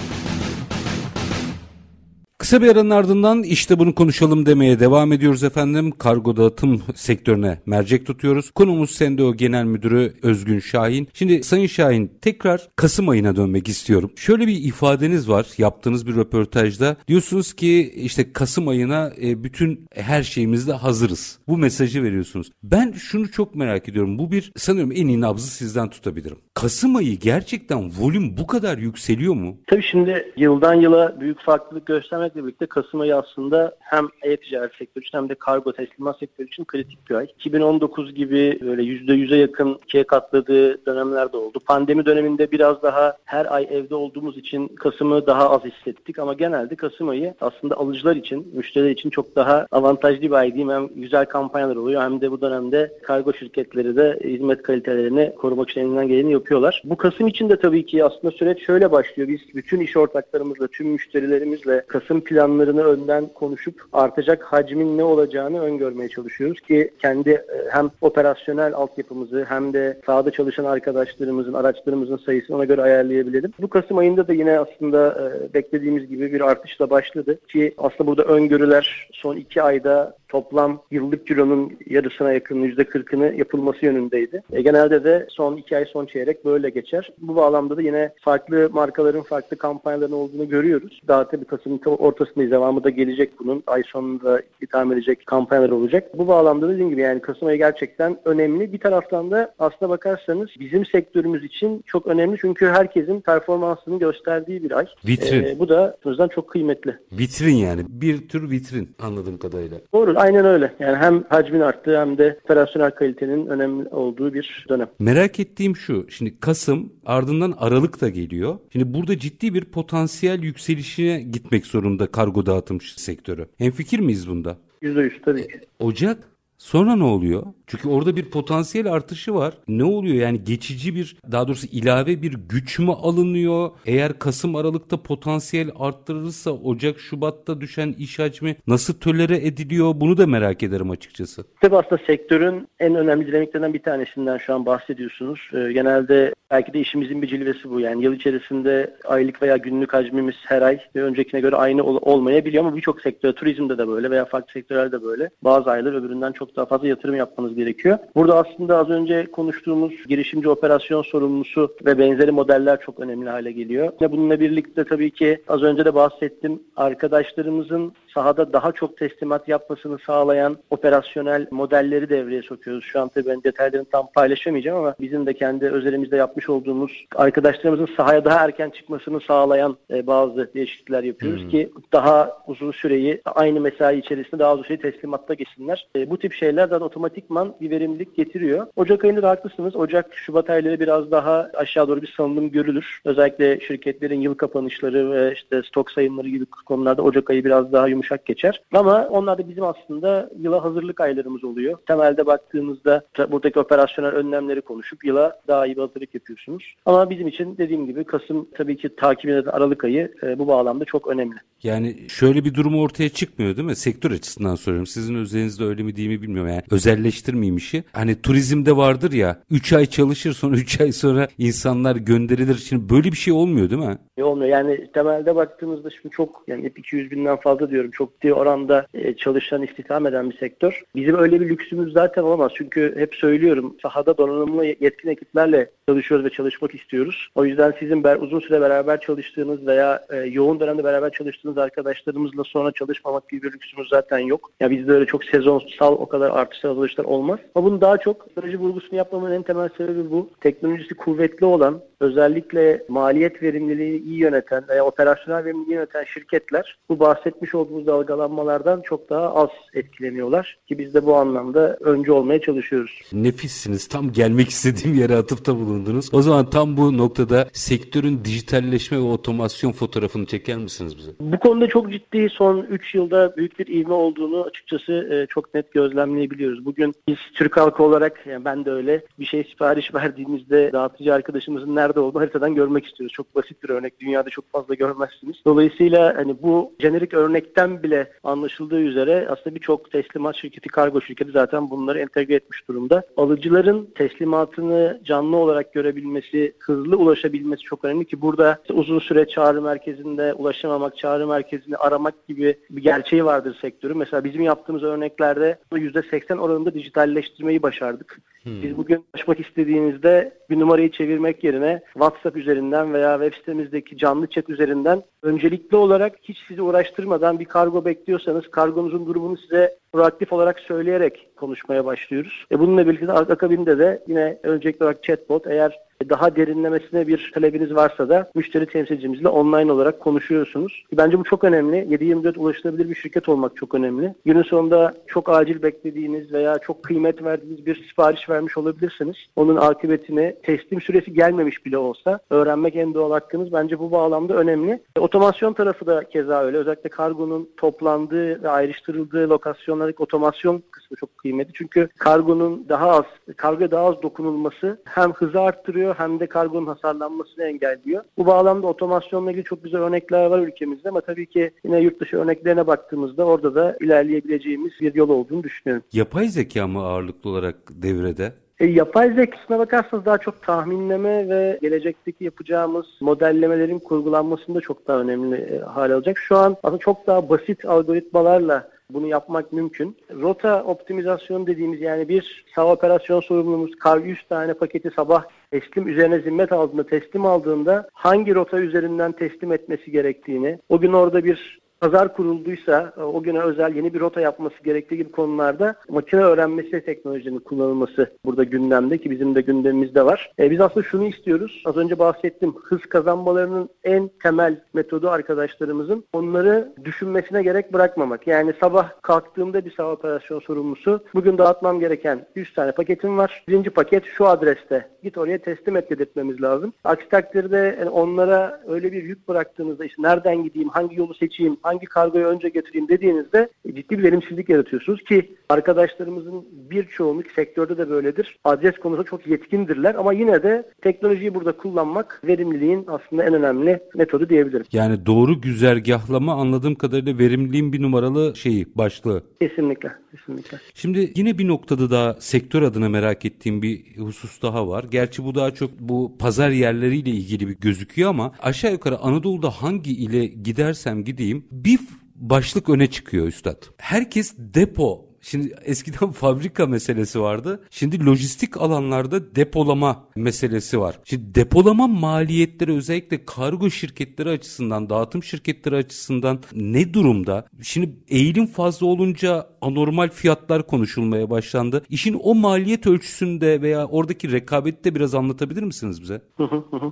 Kısa 2.41 2.61
bir 2.61 2.67
aranın 2.67 2.89
ardından 2.89 3.43
işte 3.43 3.79
bunu 3.79 3.95
konuşalım 3.95 4.45
demeye 4.45 4.79
devam 4.79 5.11
ediyoruz 5.13 5.43
efendim. 5.43 5.91
Kargo 5.91 6.37
dağıtım 6.37 6.81
sektörüne 6.95 7.61
mercek 7.65 8.05
tutuyoruz. 8.05 8.51
Konumuz 8.51 8.91
Sendeo 8.91 9.33
Genel 9.33 9.63
Müdürü 9.63 10.13
Özgün 10.21 10.59
Şahin. 10.59 11.07
Şimdi 11.13 11.43
Sayın 11.43 11.67
Şahin 11.67 12.11
tekrar 12.21 12.69
Kasım 12.75 13.09
ayına 13.09 13.35
dönmek 13.35 13.67
istiyorum. 13.67 14.11
Şöyle 14.15 14.47
bir 14.47 14.63
ifadeniz 14.63 15.29
var 15.29 15.47
yaptığınız 15.57 16.07
bir 16.07 16.15
röportajda. 16.15 16.97
Diyorsunuz 17.07 17.53
ki 17.53 17.93
işte 17.95 18.33
Kasım 18.33 18.67
ayına 18.67 19.11
e, 19.21 19.43
bütün 19.43 19.85
her 19.95 20.23
şeyimizde 20.23 20.73
hazırız. 20.73 21.39
Bu 21.47 21.57
mesajı 21.57 22.03
veriyorsunuz. 22.03 22.51
Ben 22.63 22.91
şunu 22.91 23.31
çok 23.31 23.55
merak 23.55 23.89
ediyorum. 23.89 24.19
Bu 24.19 24.31
bir 24.31 24.51
sanıyorum 24.57 24.91
en 24.95 25.07
iyi 25.07 25.21
nabzı 25.21 25.47
sizden 25.47 25.89
tutabilirim. 25.89 26.37
Kasım 26.61 26.95
ayı 26.95 27.19
gerçekten 27.19 27.91
volüm 27.99 28.37
bu 28.37 28.47
kadar 28.47 28.77
yükseliyor 28.77 29.33
mu? 29.33 29.57
Tabii 29.67 29.83
şimdi 29.83 30.33
yıldan 30.37 30.73
yıla 30.73 31.19
büyük 31.19 31.41
farklılık 31.41 31.85
göstermek 31.85 32.31
olmakla 32.31 32.47
birlikte 32.47 32.65
Kasım 32.65 32.99
ayı 32.99 33.15
aslında 33.15 33.75
hem 33.79 34.07
e-ticaret 34.21 34.75
sektörü 34.75 35.05
için 35.05 35.17
hem 35.17 35.29
de 35.29 35.35
kargo 35.35 35.73
teslimat 35.73 36.19
sektörü 36.19 36.47
için 36.47 36.65
kritik 36.65 37.09
bir 37.09 37.15
ay. 37.15 37.25
2019 37.25 38.13
gibi 38.15 38.59
böyle 38.61 38.81
%100'e 38.81 39.37
yakın 39.37 39.77
ikiye 39.85 40.03
katladığı 40.03 40.85
dönemler 40.85 41.33
de 41.33 41.37
oldu. 41.37 41.59
Pandemi 41.65 42.05
döneminde 42.05 42.51
biraz 42.51 42.83
daha 42.83 43.17
her 43.25 43.55
ay 43.55 43.67
evde 43.71 43.95
olduğumuz 43.95 44.37
için 44.37 44.67
Kasım'ı 44.67 45.27
daha 45.27 45.49
az 45.49 45.61
hissettik 45.63 46.19
ama 46.19 46.33
genelde 46.33 46.75
Kasım 46.75 47.09
ayı 47.09 47.33
aslında 47.41 47.77
alıcılar 47.77 48.15
için, 48.15 48.51
müşteriler 48.53 48.91
için 48.91 49.09
çok 49.09 49.35
daha 49.35 49.67
avantajlı 49.71 50.21
bir 50.21 50.31
ay 50.31 50.47
diyeyim. 50.47 50.69
Hem 50.69 50.87
güzel 50.95 51.25
kampanyalar 51.25 51.75
oluyor 51.75 52.01
hem 52.01 52.21
de 52.21 52.31
bu 52.31 52.41
dönemde 52.41 52.91
kargo 53.03 53.33
şirketleri 53.33 53.95
de 53.95 54.19
hizmet 54.23 54.63
kalitelerini 54.63 55.33
korumak 55.37 55.69
için 55.69 55.81
elinden 55.81 56.07
geleni 56.07 56.31
yapıyorlar. 56.51 56.81
Bu 56.85 56.97
Kasım 56.97 57.27
için 57.27 57.49
de 57.49 57.59
tabii 57.59 57.85
ki 57.85 58.05
aslında 58.05 58.31
süreç 58.31 58.65
şöyle 58.65 58.91
başlıyor. 58.91 59.29
Biz 59.29 59.39
bütün 59.55 59.79
iş 59.79 59.97
ortaklarımızla, 59.97 60.67
tüm 60.67 60.87
müşterilerimizle 60.87 61.83
Kasım 61.87 62.21
planlarını 62.21 62.83
önden 62.83 63.27
konuşup 63.35 63.83
artacak 63.93 64.43
hacmin 64.43 64.97
ne 64.97 65.03
olacağını 65.03 65.61
öngörmeye 65.61 66.09
çalışıyoruz 66.09 66.61
ki 66.61 66.91
kendi 66.99 67.29
e, 67.29 67.45
hem 67.69 67.91
operasyonel 68.01 68.73
altyapımızı 68.73 69.45
hem 69.49 69.73
de 69.73 69.99
sahada 70.05 70.31
çalışan 70.31 70.65
arkadaşlarımızın, 70.65 71.53
araçlarımızın 71.53 72.17
sayısını 72.17 72.55
ona 72.55 72.65
göre 72.65 72.81
ayarlayabilelim. 72.81 73.53
Bu 73.61 73.67
Kasım 73.67 73.97
ayında 73.97 74.27
da 74.27 74.33
yine 74.33 74.59
aslında 74.59 74.99
e, 75.21 75.53
beklediğimiz 75.53 76.07
gibi 76.07 76.33
bir 76.33 76.41
artışla 76.41 76.89
başladı 76.89 77.39
ki 77.47 77.73
aslında 77.77 78.07
burada 78.07 78.23
öngörüler 78.23 79.09
son 79.11 79.35
iki 79.35 79.61
ayda 79.61 80.15
toplam 80.31 80.81
yıllık 80.91 81.27
cironun 81.27 81.73
yarısına 81.89 82.33
yakın 82.33 82.63
%40'ını 82.63 83.37
yapılması 83.37 83.85
yönündeydi. 83.85 84.43
E, 84.53 84.61
genelde 84.61 85.03
de 85.03 85.27
son 85.29 85.57
iki 85.57 85.77
ay 85.77 85.85
son 85.85 86.05
çeyrek 86.05 86.45
böyle 86.45 86.69
geçer. 86.69 87.11
Bu 87.17 87.35
bağlamda 87.35 87.77
da 87.77 87.81
yine 87.81 88.13
farklı 88.21 88.69
markaların 88.73 89.21
farklı 89.21 89.57
kampanyaların 89.57 90.11
olduğunu 90.11 90.49
görüyoruz. 90.49 91.01
Daha 91.07 91.27
tabii 91.27 91.45
Kasım'ın 91.45 91.81
ortasındayız. 91.85 92.51
Devamı 92.51 92.83
da 92.83 92.89
gelecek 92.89 93.39
bunun. 93.39 93.63
Ay 93.67 93.83
sonunda 93.83 94.41
itham 94.61 94.93
edecek 94.93 95.25
kampanyalar 95.25 95.69
olacak. 95.69 96.17
Bu 96.17 96.27
bağlamda 96.27 96.69
dediğim 96.69 96.89
gibi 96.89 97.01
yani 97.01 97.21
Kasım 97.21 97.47
ayı 97.47 97.57
gerçekten 97.57 98.17
önemli. 98.25 98.73
Bir 98.73 98.79
taraftan 98.79 99.31
da 99.31 99.53
aslına 99.59 99.89
bakarsanız 99.89 100.49
bizim 100.59 100.85
sektörümüz 100.85 101.43
için 101.43 101.83
çok 101.85 102.07
önemli. 102.07 102.37
Çünkü 102.41 102.67
herkesin 102.67 103.21
performansını 103.21 103.99
gösterdiği 103.99 104.63
bir 104.63 104.71
ay. 104.71 104.85
Vitrin. 105.07 105.43
Ee, 105.43 105.59
bu 105.59 105.69
da 105.69 105.97
o 106.05 106.09
yüzden 106.09 106.27
çok 106.27 106.49
kıymetli. 106.49 106.97
Vitrin 107.11 107.55
yani. 107.55 107.81
Bir 107.89 108.27
tür 108.27 108.51
vitrin 108.51 108.89
anladığım 108.99 109.37
kadarıyla. 109.37 109.77
Doğru. 109.93 110.15
Aynen 110.21 110.45
öyle. 110.45 110.73
Yani 110.79 110.97
hem 110.97 111.23
hacmin 111.29 111.59
arttığı 111.59 111.99
hem 111.99 112.17
de 112.17 112.39
operasyonel 112.43 112.91
kalitenin 112.91 113.47
önemli 113.47 113.89
olduğu 113.89 114.33
bir 114.33 114.65
dönem. 114.69 114.89
Merak 114.99 115.39
ettiğim 115.39 115.75
şu. 115.75 116.05
Şimdi 116.09 116.39
Kasım 116.39 116.93
ardından 117.05 117.53
Aralık 117.57 118.01
da 118.01 118.09
geliyor. 118.09 118.59
Şimdi 118.73 118.93
burada 118.93 119.17
ciddi 119.17 119.53
bir 119.53 119.65
potansiyel 119.65 120.43
yükselişine 120.43 121.21
gitmek 121.21 121.65
zorunda 121.65 122.07
kargo 122.07 122.45
dağıtım 122.45 122.81
sektörü. 122.81 123.45
Hemfikir 123.57 123.99
miyiz 123.99 124.29
bunda? 124.29 124.57
%100 124.81 125.11
tabii 125.25 125.47
ki. 125.47 125.59
Ocak 125.79 126.17
Sonra 126.61 126.95
ne 126.95 127.03
oluyor? 127.03 127.43
Çünkü 127.71 127.89
orada 127.89 128.15
bir 128.15 128.29
potansiyel 128.29 128.91
artışı 128.93 129.33
var. 129.33 129.53
Ne 129.67 129.83
oluyor? 129.83 130.15
Yani 130.15 130.43
geçici 130.43 130.95
bir 130.95 131.15
daha 131.31 131.47
doğrusu 131.47 131.67
ilave 131.71 132.21
bir 132.21 132.33
güç 132.49 132.79
mü 132.79 132.91
alınıyor? 132.91 133.69
Eğer 133.85 134.19
Kasım 134.19 134.55
Aralık'ta 134.55 134.97
potansiyel 134.97 135.69
arttırılırsa 135.79 136.51
Ocak 136.51 136.99
Şubat'ta 136.99 137.61
düşen 137.61 137.95
iş 137.97 138.19
hacmi 138.19 138.55
nasıl 138.67 138.93
tölere 138.93 139.37
ediliyor? 139.37 139.91
Bunu 139.95 140.17
da 140.17 140.27
merak 140.27 140.63
ederim 140.63 140.89
açıkçası. 140.89 141.43
Tabii 141.61 141.77
aslında 141.77 142.01
sektörün 142.07 142.67
en 142.79 142.95
önemli 142.95 143.27
dinamiklerinden 143.27 143.73
bir 143.73 143.83
tanesinden 143.83 144.37
şu 144.37 144.53
an 144.53 144.65
bahsediyorsunuz. 144.65 145.39
Ee, 145.53 145.71
genelde 145.73 146.33
belki 146.51 146.73
de 146.73 146.79
işimizin 146.79 147.21
bir 147.21 147.27
cilvesi 147.27 147.69
bu. 147.69 147.79
Yani 147.79 148.03
yıl 148.03 148.13
içerisinde 148.13 148.97
aylık 149.05 149.41
veya 149.41 149.57
günlük 149.57 149.93
hacmimiz 149.93 150.35
her 150.45 150.61
ay 150.61 150.79
öncekine 150.95 151.41
göre 151.41 151.55
aynı 151.55 151.83
ol- 151.83 151.99
olmayabiliyor 152.01 152.65
ama 152.65 152.75
birçok 152.75 153.01
sektör, 153.01 153.33
turizmde 153.33 153.77
de 153.77 153.87
böyle 153.87 154.11
veya 154.11 154.25
farklı 154.25 154.51
sektörlerde 154.53 155.03
böyle. 155.03 155.29
Bazı 155.43 155.71
aylar 155.71 155.93
öbüründen 155.93 156.31
çok 156.31 156.55
daha 156.55 156.65
fazla 156.65 156.87
yatırım 156.87 157.15
yapmanız 157.15 157.55
gerekiyor. 157.61 157.97
Burada 158.15 158.35
aslında 158.35 158.77
az 158.77 158.89
önce 158.89 159.25
konuştuğumuz 159.25 159.93
girişimci 160.07 160.49
operasyon 160.49 161.01
sorumlusu 161.01 161.75
ve 161.85 161.97
benzeri 161.97 162.31
modeller 162.31 162.81
çok 162.81 162.99
önemli 162.99 163.29
hale 163.29 163.51
geliyor. 163.51 163.91
Ve 164.01 164.11
bununla 164.11 164.39
birlikte 164.39 164.83
tabii 164.83 165.11
ki 165.11 165.41
az 165.47 165.63
önce 165.63 165.85
de 165.85 165.93
bahsettim. 165.95 166.59
Arkadaşlarımızın 166.75 167.93
sahada 168.13 168.53
daha 168.53 168.71
çok 168.71 168.97
teslimat 168.97 169.47
yapmasını 169.47 169.97
sağlayan 169.99 170.57
operasyonel 170.69 171.47
modelleri 171.51 172.09
devreye 172.09 172.41
sokuyoruz. 172.41 172.83
Şu 172.83 173.01
an 173.01 173.09
tabii 173.09 173.27
ben 173.27 173.43
detaylarını 173.43 173.85
tam 173.91 174.07
paylaşamayacağım 174.15 174.77
ama 174.77 174.95
bizim 174.99 175.25
de 175.25 175.33
kendi 175.33 175.65
özelimizde 175.65 176.17
yapmış 176.17 176.49
olduğumuz 176.49 177.05
arkadaşlarımızın 177.15 177.95
sahaya 177.97 178.25
daha 178.25 178.45
erken 178.45 178.69
çıkmasını 178.69 179.19
sağlayan 179.19 179.77
e, 179.93 180.07
bazı 180.07 180.53
değişiklikler 180.53 181.03
yapıyoruz 181.03 181.41
hmm. 181.41 181.49
ki 181.49 181.71
daha 181.93 182.37
uzun 182.47 182.71
süreyi 182.71 183.21
aynı 183.25 183.61
mesai 183.61 183.99
içerisinde 183.99 184.39
daha 184.39 184.53
uzun 184.53 184.63
süreyi 184.63 184.81
teslimatta 184.81 185.33
geçsinler. 185.33 185.87
E, 185.95 186.09
bu 186.09 186.17
tip 186.17 186.33
şeyler 186.33 186.67
zaten 186.67 186.85
otomatikman 186.85 187.53
bir 187.61 187.69
verimlilik 187.69 188.15
getiriyor. 188.15 188.67
Ocak 188.75 189.05
ayında 189.05 189.21
da 189.21 189.29
haklısınız. 189.29 189.75
Ocak, 189.75 190.15
Şubat 190.15 190.49
ayları 190.49 190.79
biraz 190.79 191.11
daha 191.11 191.49
aşağı 191.53 191.87
doğru 191.87 192.01
bir 192.01 192.13
salınım 192.17 192.51
görülür. 192.51 193.01
Özellikle 193.05 193.59
şirketlerin 193.59 194.21
yıl 194.21 194.33
kapanışları 194.33 195.11
ve 195.11 195.33
işte 195.33 195.61
stok 195.63 195.91
sayımları 195.91 196.29
gibi 196.29 196.45
konularda 196.45 197.01
Ocak 197.01 197.29
ayı 197.29 197.45
biraz 197.45 197.71
daha 197.71 197.87
yumuşak 197.87 198.00
geçer. 198.25 198.61
Ama 198.73 199.07
onlar 199.09 199.37
da 199.37 199.49
bizim 199.49 199.63
aslında 199.63 200.29
yıla 200.39 200.63
hazırlık 200.63 201.01
aylarımız 201.01 201.43
oluyor. 201.43 201.77
Temelde 201.87 202.25
baktığımızda 202.25 203.01
buradaki 203.31 203.59
operasyonel 203.59 204.11
önlemleri 204.11 204.61
konuşup 204.61 205.05
yıla 205.05 205.39
daha 205.47 205.65
iyi 205.65 205.75
bir 205.75 205.81
hazırlık 205.81 206.15
yapıyorsunuz. 206.15 206.63
Ama 206.85 207.09
bizim 207.09 207.27
için 207.27 207.57
dediğim 207.57 207.85
gibi 207.85 208.03
Kasım 208.03 208.47
tabii 208.53 208.77
ki 208.77 208.95
takip 208.95 209.29
eden 209.29 209.51
Aralık 209.51 209.83
ayı 209.83 210.13
e, 210.23 210.39
bu 210.39 210.47
bağlamda 210.47 210.85
çok 210.85 211.07
önemli. 211.07 211.35
Yani 211.63 211.95
şöyle 212.09 212.45
bir 212.45 212.53
durum 212.53 212.79
ortaya 212.79 213.09
çıkmıyor 213.09 213.57
değil 213.57 213.67
mi? 213.67 213.75
Sektör 213.75 214.11
açısından 214.11 214.55
soruyorum. 214.55 214.87
Sizin 214.87 215.15
özelinizde 215.15 215.63
öyle 215.63 215.83
mi 215.83 215.95
değil 215.95 216.09
mi 216.09 216.21
bilmiyorum. 216.21 216.51
Yani 216.51 216.61
özelleştirmeyeyim 216.71 217.57
işi. 217.57 217.83
Hani 217.93 218.21
turizmde 218.21 218.77
vardır 218.77 219.11
ya 219.11 219.39
3 219.51 219.73
ay 219.73 219.85
çalışır 219.85 220.33
sonra 220.33 220.55
3 220.57 220.81
ay 220.81 220.91
sonra 220.91 221.27
insanlar 221.37 221.95
gönderilir. 221.95 222.55
Şimdi 222.55 222.89
böyle 222.89 223.11
bir 223.11 223.17
şey 223.17 223.33
olmuyor 223.33 223.69
değil 223.69 223.81
mi? 223.81 223.97
E 224.17 224.23
olmuyor. 224.23 224.49
Yani 224.49 224.91
temelde 224.93 225.35
baktığımızda 225.35 225.89
şimdi 225.89 226.09
çok 226.09 226.43
yani 226.47 226.63
hep 226.63 226.79
200 226.79 227.11
binden 227.11 227.37
fazla 227.37 227.69
diyorum. 227.69 227.90
Çok 227.91 228.21
ciddi 228.21 228.33
oranda 228.33 228.85
e, 228.93 229.13
çalışan, 229.13 229.63
istihdam 229.63 230.05
eden 230.05 230.29
bir 230.29 230.37
sektör. 230.37 230.83
Bizim 230.95 231.17
öyle 231.17 231.41
bir 231.41 231.49
lüksümüz 231.49 231.93
zaten 231.93 232.21
olamaz. 232.23 232.51
Çünkü 232.55 232.93
hep 232.97 233.15
söylüyorum 233.15 233.75
sahada 233.81 234.17
donanımlı 234.17 234.65
yetkin 234.65 235.09
ekiplerle 235.09 235.69
çalışıyoruz 235.87 236.25
ve 236.25 236.29
çalışmak 236.29 236.75
istiyoruz. 236.75 237.27
O 237.35 237.45
yüzden 237.45 237.73
sizin 237.79 238.03
ber, 238.03 238.17
uzun 238.17 238.39
süre 238.39 238.61
beraber 238.61 239.01
çalıştığınız 239.01 239.67
veya 239.67 240.05
e, 240.09 240.17
yoğun 240.17 240.59
dönemde 240.59 240.83
beraber 240.83 241.11
çalıştığınız 241.11 241.57
arkadaşlarımızla 241.57 242.43
sonra 242.43 242.71
çalışmamak 242.71 243.29
gibi 243.29 243.43
bir 243.43 243.53
lüksümüz 243.53 243.89
zaten 243.89 244.19
yok. 244.19 244.51
Ya 244.59 244.71
bizde 244.71 244.91
öyle 244.91 245.05
çok 245.05 245.23
sezonsal 245.23 245.93
o 245.93 246.05
kadar 246.05 246.31
artışlar 246.31 246.69
azalışlar 246.69 247.05
olmaz. 247.05 247.39
Ama 247.55 247.65
bunun 247.65 247.81
daha 247.81 247.97
çok 247.97 248.27
strateji 248.31 248.59
vurgusunu 248.59 248.97
yapmamın 248.97 249.31
en 249.31 249.43
temel 249.43 249.69
sebebi 249.77 250.11
bu. 250.11 250.29
Teknolojisi 250.41 250.95
kuvvetli 250.95 251.45
olan, 251.45 251.81
özellikle 252.01 252.83
maliyet 252.87 253.43
verimliliği 253.43 254.03
iyi 254.03 254.17
yöneten 254.17 254.63
veya 254.69 254.85
operasyonel 254.85 255.45
verimliliği 255.45 255.75
yöneten 255.75 256.03
şirketler 256.03 256.77
bu 256.89 256.99
bahsetmiş 256.99 257.55
olduğumuz 257.55 257.87
dalgalanmalardan 257.87 258.81
çok 258.81 259.09
daha 259.09 259.35
az 259.35 259.49
etkileniyorlar. 259.73 260.57
Ki 260.67 260.77
biz 260.77 260.93
de 260.93 261.05
bu 261.05 261.15
anlamda 261.15 261.77
önce 261.79 262.11
olmaya 262.11 262.41
çalışıyoruz. 262.41 263.01
Nefissiniz. 263.13 263.87
Tam 263.87 264.11
gelmek 264.11 264.49
istediğim 264.49 264.97
yere 264.97 265.15
atıfta 265.15 265.55
bulundunuz. 265.55 266.09
O 266.13 266.21
zaman 266.21 266.49
tam 266.49 266.77
bu 266.77 266.97
noktada 266.97 267.47
sektörün 267.53 268.25
dijitalleşme 268.25 268.97
ve 268.97 269.01
otomasyon 269.01 269.71
fotoğrafını 269.71 270.25
çeker 270.25 270.57
misiniz 270.57 270.97
bize? 270.97 271.11
Bu 271.19 271.39
konuda 271.39 271.67
çok 271.67 271.91
ciddi 271.91 272.29
son 272.29 272.61
3 272.61 272.95
yılda 272.95 273.37
büyük 273.37 273.59
bir 273.59 273.67
ivme 273.67 273.93
olduğunu 273.93 274.43
açıkçası 274.43 274.93
e, 275.11 275.27
çok 275.27 275.53
net 275.53 275.71
gözlemleyebiliyoruz. 275.71 276.65
Bugün 276.65 276.93
biz 277.07 277.17
Türk 277.33 277.57
halkı 277.57 277.83
olarak 277.83 278.19
yani 278.25 278.45
ben 278.45 278.65
de 278.65 278.71
öyle 278.71 279.01
bir 279.19 279.25
şey 279.25 279.43
sipariş 279.43 279.93
verdiğimizde 279.95 280.69
dağıtıcı 280.73 281.13
arkadaşımızın 281.13 281.75
nerede 281.75 281.90
olduğunu 281.99 282.21
haritadan 282.21 282.55
görmek 282.55 282.85
istiyoruz. 282.85 283.13
Çok 283.13 283.35
basit 283.35 283.63
bir 283.63 283.69
örnek. 283.69 283.99
Dünyada 283.99 284.29
çok 284.29 284.51
fazla 284.51 284.73
görmezsiniz. 284.73 285.35
Dolayısıyla 285.45 286.17
hani 286.17 286.41
bu 286.41 286.73
jenerik 286.79 287.13
örnekten 287.13 287.83
bile 287.83 288.11
anlaşıldığı 288.23 288.79
üzere 288.79 289.27
aslında 289.29 289.55
birçok 289.55 289.91
teslimat 289.91 290.35
şirketi, 290.35 290.69
kargo 290.69 291.01
şirketi 291.01 291.31
zaten 291.31 291.69
bunları 291.69 291.99
entegre 291.99 292.35
etmiş 292.35 292.67
durumda. 292.67 293.03
Alıcıların 293.17 293.85
teslimatını 293.95 295.01
canlı 295.03 295.37
olarak 295.37 295.73
görebilmesi, 295.73 296.53
hızlı 296.59 296.97
ulaşabilmesi 296.97 297.63
çok 297.63 297.85
önemli 297.85 298.05
ki 298.05 298.21
burada 298.21 298.61
uzun 298.69 298.99
süre 298.99 299.27
çağrı 299.27 299.61
merkezinde 299.61 300.33
ulaşamamak, 300.33 300.97
çağrı 300.97 301.27
merkezini 301.27 301.77
aramak 301.77 302.27
gibi 302.27 302.55
bir 302.69 302.81
gerçeği 302.81 303.25
vardır 303.25 303.57
sektörün. 303.61 303.97
Mesela 303.97 304.23
bizim 304.23 304.41
yaptığımız 304.41 304.83
örneklerde 304.83 305.57
%80 305.71 306.37
oranında 306.37 306.73
dijitalleştirmeyi 306.73 307.63
başardık. 307.63 308.21
Hmm. 308.43 308.61
Biz 308.61 308.77
bugün 308.77 309.05
ulaşmak 309.13 309.39
istediğinizde 309.39 310.37
bir 310.49 310.59
numarayı 310.59 310.91
çevirmek 310.91 311.43
yerine 311.43 311.80
WhatsApp 311.93 312.37
üzerinden 312.37 312.93
veya 312.93 313.19
web 313.19 313.39
sitemizdeki 313.39 313.97
canlı 313.97 314.27
chat 314.27 314.49
üzerinden 314.49 315.03
öncelikli 315.23 315.75
olarak 315.75 316.15
hiç 316.23 316.37
sizi 316.47 316.61
uğraştırmadan 316.61 317.39
bir 317.39 317.45
kargo 317.45 317.85
bekliyorsanız 317.85 318.51
kargonuzun 318.51 319.05
durumunu 319.05 319.37
size 319.37 319.77
proaktif 319.93 320.33
olarak 320.33 320.59
söyleyerek 320.59 321.27
konuşmaya 321.41 321.85
başlıyoruz. 321.85 322.45
E 322.51 322.59
bununla 322.59 322.87
birlikte 322.87 323.11
akabinde 323.11 323.77
de 323.79 324.03
yine 324.07 324.37
öncelikli 324.43 324.83
olarak 324.83 325.03
chatbot 325.03 325.47
eğer 325.47 325.79
daha 326.09 326.35
derinlemesine 326.35 327.07
bir 327.07 327.31
talebiniz 327.33 327.75
varsa 327.75 328.09
da 328.09 328.31
müşteri 328.35 328.65
temsilcimizle 328.65 329.27
online 329.27 329.71
olarak 329.71 329.99
konuşuyorsunuz. 329.99 330.83
Bence 330.93 331.19
bu 331.19 331.23
çok 331.23 331.43
önemli. 331.43 331.77
7-24 331.77 332.39
ulaşılabilir 332.39 332.89
bir 332.89 332.95
şirket 332.95 333.29
olmak 333.29 333.55
çok 333.55 333.75
önemli. 333.75 334.15
Günün 334.25 334.43
sonunda 334.43 334.93
çok 335.07 335.29
acil 335.29 335.61
beklediğiniz 335.61 336.33
veya 336.33 336.59
çok 336.59 336.83
kıymet 336.83 337.23
verdiğiniz 337.23 337.65
bir 337.65 337.87
sipariş 337.89 338.29
vermiş 338.29 338.57
olabilirsiniz. 338.57 339.15
Onun 339.35 339.55
akıbetini 339.55 340.35
teslim 340.43 340.81
süresi 340.81 341.13
gelmemiş 341.13 341.65
bile 341.65 341.77
olsa 341.77 342.19
öğrenmek 342.29 342.75
en 342.75 342.93
doğal 342.93 343.11
hakkınız. 343.11 343.53
Bence 343.53 343.79
bu 343.79 343.91
bağlamda 343.91 344.33
önemli. 344.33 344.81
E, 344.95 344.99
otomasyon 344.99 345.53
tarafı 345.53 345.85
da 345.85 346.03
keza 346.03 346.43
öyle. 346.43 346.57
Özellikle 346.57 346.89
kargonun 346.89 347.49
toplandığı 347.57 348.43
ve 348.43 348.49
ayrıştırıldığı 348.49 349.29
lokasyonlardaki 349.29 350.03
otomasyon 350.03 350.63
kısmı 350.71 350.97
çok 350.97 351.17
kıymetli. 351.17 351.30
Çünkü 351.53 351.89
kargonun 351.97 352.65
daha 352.69 352.89
az, 352.89 353.05
kargo 353.37 353.71
daha 353.71 353.85
az 353.85 354.01
dokunulması 354.01 354.81
hem 354.85 355.11
hızı 355.11 355.41
arttırıyor 355.41 355.95
hem 355.97 356.19
de 356.19 356.27
kargonun 356.27 356.67
hasarlanmasını 356.67 357.43
engelliyor. 357.43 358.03
Bu 358.17 358.25
bağlamda 358.25 358.67
otomasyonla 358.67 359.31
ilgili 359.31 359.43
çok 359.43 359.63
güzel 359.63 359.81
örnekler 359.81 360.25
var 360.25 360.39
ülkemizde 360.39 360.89
ama 360.89 361.01
tabii 361.01 361.25
ki 361.25 361.51
yine 361.63 361.79
yurt 361.79 361.99
dışı 361.99 362.17
örneklerine 362.17 362.67
baktığımızda 362.67 363.25
orada 363.25 363.55
da 363.55 363.77
ilerleyebileceğimiz 363.81 364.71
bir 364.81 364.95
yol 364.95 365.09
olduğunu 365.09 365.43
düşünüyorum. 365.43 365.83
Yapay 365.93 366.27
zeka 366.27 366.67
mı 366.67 366.79
ağırlıklı 366.79 367.29
olarak 367.29 367.55
devrede? 367.69 368.31
E, 368.61 368.65
yapay 368.65 369.13
zekasına 369.13 369.59
bakarsanız 369.59 370.05
daha 370.05 370.17
çok 370.17 370.43
tahminleme 370.43 371.29
ve 371.29 371.59
gelecekteki 371.61 372.23
yapacağımız 372.23 372.85
modellemelerin 373.01 373.79
kurgulanmasında 373.79 374.61
çok 374.61 374.87
daha 374.87 374.99
önemli 374.99 375.35
e, 375.35 375.59
hale 375.59 375.93
alacak. 375.93 376.17
Şu 376.17 376.37
an 376.37 376.55
aslında 376.63 376.79
çok 376.79 377.07
daha 377.07 377.29
basit 377.29 377.65
algoritmalarla 377.65 378.69
bunu 378.93 379.07
yapmak 379.07 379.53
mümkün. 379.53 379.97
Rota 380.21 380.63
optimizasyon 380.63 381.47
dediğimiz 381.47 381.81
yani 381.81 382.09
bir 382.09 382.45
sağ 382.55 382.71
operasyon 382.71 383.21
sorumlumuz 383.21 383.75
kar 383.75 383.97
100 383.97 384.17
tane 384.29 384.53
paketi 384.53 384.91
sabah 384.95 385.23
teslim 385.51 385.87
üzerine 385.87 386.19
zimmet 386.19 386.51
aldığında 386.51 386.87
teslim 386.87 387.25
aldığında 387.25 387.89
hangi 387.93 388.35
rota 388.35 388.59
üzerinden 388.59 389.11
teslim 389.11 389.51
etmesi 389.51 389.91
gerektiğini, 389.91 390.59
o 390.69 390.79
gün 390.79 390.93
orada 390.93 391.23
bir 391.23 391.61
pazar 391.81 392.13
kurulduysa 392.13 392.93
e, 392.97 393.01
o 393.01 393.23
güne 393.23 393.39
özel 393.39 393.75
yeni 393.75 393.93
bir 393.93 393.99
rota 393.99 394.21
yapması 394.21 394.63
gerektiği 394.63 394.97
gibi 394.97 395.11
konularda 395.11 395.75
makine 395.89 396.21
öğrenmesi 396.21 396.85
teknolojinin 396.85 397.39
kullanılması 397.39 398.11
burada 398.25 398.43
gündemde 398.43 398.97
ki 398.97 399.11
bizim 399.11 399.35
de 399.35 399.41
gündemimizde 399.41 400.05
var. 400.05 400.31
E, 400.39 400.51
biz 400.51 400.61
aslında 400.61 400.85
şunu 400.85 401.07
istiyoruz. 401.07 401.63
Az 401.65 401.77
önce 401.77 401.99
bahsettim. 401.99 402.55
Hız 402.63 402.81
kazanmalarının 402.81 403.69
en 403.83 404.11
temel 404.23 404.59
metodu 404.73 405.09
arkadaşlarımızın 405.09 406.03
onları 406.13 406.73
düşünmesine 406.83 407.43
gerek 407.43 407.73
bırakmamak. 407.73 408.27
Yani 408.27 408.53
sabah 408.59 409.01
kalktığımda 409.01 409.65
bir 409.65 409.71
sağ 409.71 409.91
operasyon 409.91 410.39
sorumlusu 410.39 411.03
bugün 411.13 411.37
dağıtmam 411.37 411.79
gereken 411.79 412.25
100 412.35 412.53
tane 412.53 412.71
paketim 412.71 413.17
var. 413.17 413.43
Birinci 413.47 413.69
paket 413.69 414.03
şu 414.05 414.27
adreste. 414.27 414.87
Git 415.03 415.17
oraya 415.17 415.37
teslim 415.37 415.75
et 415.75 415.89
dedirtmemiz 415.89 416.41
lazım. 416.41 416.73
Aksi 416.83 417.09
takdirde 417.09 417.77
yani 417.79 417.89
onlara 417.89 418.61
öyle 418.67 418.91
bir 418.91 419.03
yük 419.03 419.27
bıraktığınızda 419.27 419.85
işte 419.85 420.01
nereden 420.01 420.43
gideyim, 420.43 420.69
hangi 420.69 420.99
yolu 420.99 421.13
seçeyim, 421.13 421.57
hangi 421.71 421.85
kargoyu 421.85 422.25
önce 422.25 422.49
getireyim 422.49 422.87
dediğinizde 422.87 423.49
ciddi 423.67 423.97
bir 423.97 424.03
verimsizlik 424.03 424.49
yaratıyorsunuz 424.49 425.03
ki 425.03 425.35
arkadaşlarımızın 425.49 426.45
birçoğunun 426.51 427.23
sektörde 427.35 427.77
de 427.77 427.89
böyledir. 427.89 428.37
Adres 428.43 428.77
konusunda 428.77 429.09
çok 429.09 429.27
yetkindirler 429.27 429.95
ama 429.95 430.13
yine 430.13 430.43
de 430.43 430.69
teknolojiyi 430.81 431.35
burada 431.35 431.51
kullanmak 431.51 432.21
verimliliğin 432.23 432.85
aslında 432.87 433.23
en 433.23 433.33
önemli 433.33 433.79
metodu 433.95 434.29
diyebilirim. 434.29 434.65
Yani 434.71 435.05
doğru 435.05 435.41
güzergahlama 435.41 436.33
anladığım 436.33 436.75
kadarıyla 436.75 437.17
verimliliğin 437.17 437.73
bir 437.73 437.81
numaralı 437.81 438.35
şeyi, 438.35 438.65
başlığı. 438.75 439.23
Kesinlikle, 439.41 439.91
kesinlikle. 440.11 440.59
Şimdi 440.73 441.13
yine 441.15 441.37
bir 441.37 441.47
noktada 441.47 441.91
da 441.91 442.17
sektör 442.19 442.61
adına 442.61 442.89
merak 442.89 443.25
ettiğim 443.25 443.61
bir 443.61 443.97
husus 443.97 444.41
daha 444.41 444.67
var. 444.67 444.85
Gerçi 444.91 445.23
bu 445.23 445.35
daha 445.35 445.51
çok 445.51 445.79
bu 445.79 446.17
pazar 446.19 446.49
yerleriyle 446.49 447.09
ilgili 447.09 447.47
bir 447.47 447.57
gözüküyor 447.57 448.09
ama 448.09 448.31
aşağı 448.39 448.71
yukarı 448.71 448.99
Anadolu'da 448.99 449.49
hangi 449.49 449.91
ile 449.91 450.25
gidersem 450.25 451.03
gideyim 451.03 451.45
bir 451.51 451.79
başlık 452.15 452.69
öne 452.69 452.87
çıkıyor 452.87 453.27
üstad. 453.27 453.63
Herkes 453.77 454.33
depo 454.37 455.10
Şimdi 455.21 455.55
eskiden 455.65 456.11
fabrika 456.11 456.65
meselesi 456.65 457.21
vardı. 457.21 457.63
Şimdi 457.69 458.05
lojistik 458.05 458.61
alanlarda 458.61 459.35
depolama 459.35 460.03
meselesi 460.15 460.79
var. 460.79 460.99
Şimdi 461.05 461.35
depolama 461.35 461.87
maliyetleri 461.87 462.71
özellikle 462.71 463.25
kargo 463.25 463.69
şirketleri 463.69 464.29
açısından, 464.29 464.89
dağıtım 464.89 465.23
şirketleri 465.23 465.75
açısından 465.75 466.39
ne 466.53 466.93
durumda? 466.93 467.45
Şimdi 467.61 467.89
eğilim 468.09 468.45
fazla 468.47 468.87
olunca 468.87 469.47
anormal 469.61 470.09
fiyatlar 470.09 470.67
konuşulmaya 470.67 471.29
başlandı. 471.29 471.83
İşin 471.89 472.19
o 472.23 472.35
maliyet 472.35 472.87
ölçüsünde 472.87 473.61
veya 473.61 473.87
oradaki 473.87 474.31
rekabeti 474.31 474.83
de 474.83 474.95
biraz 474.95 475.15
anlatabilir 475.15 475.63
misiniz 475.63 476.01
bize? 476.01 476.21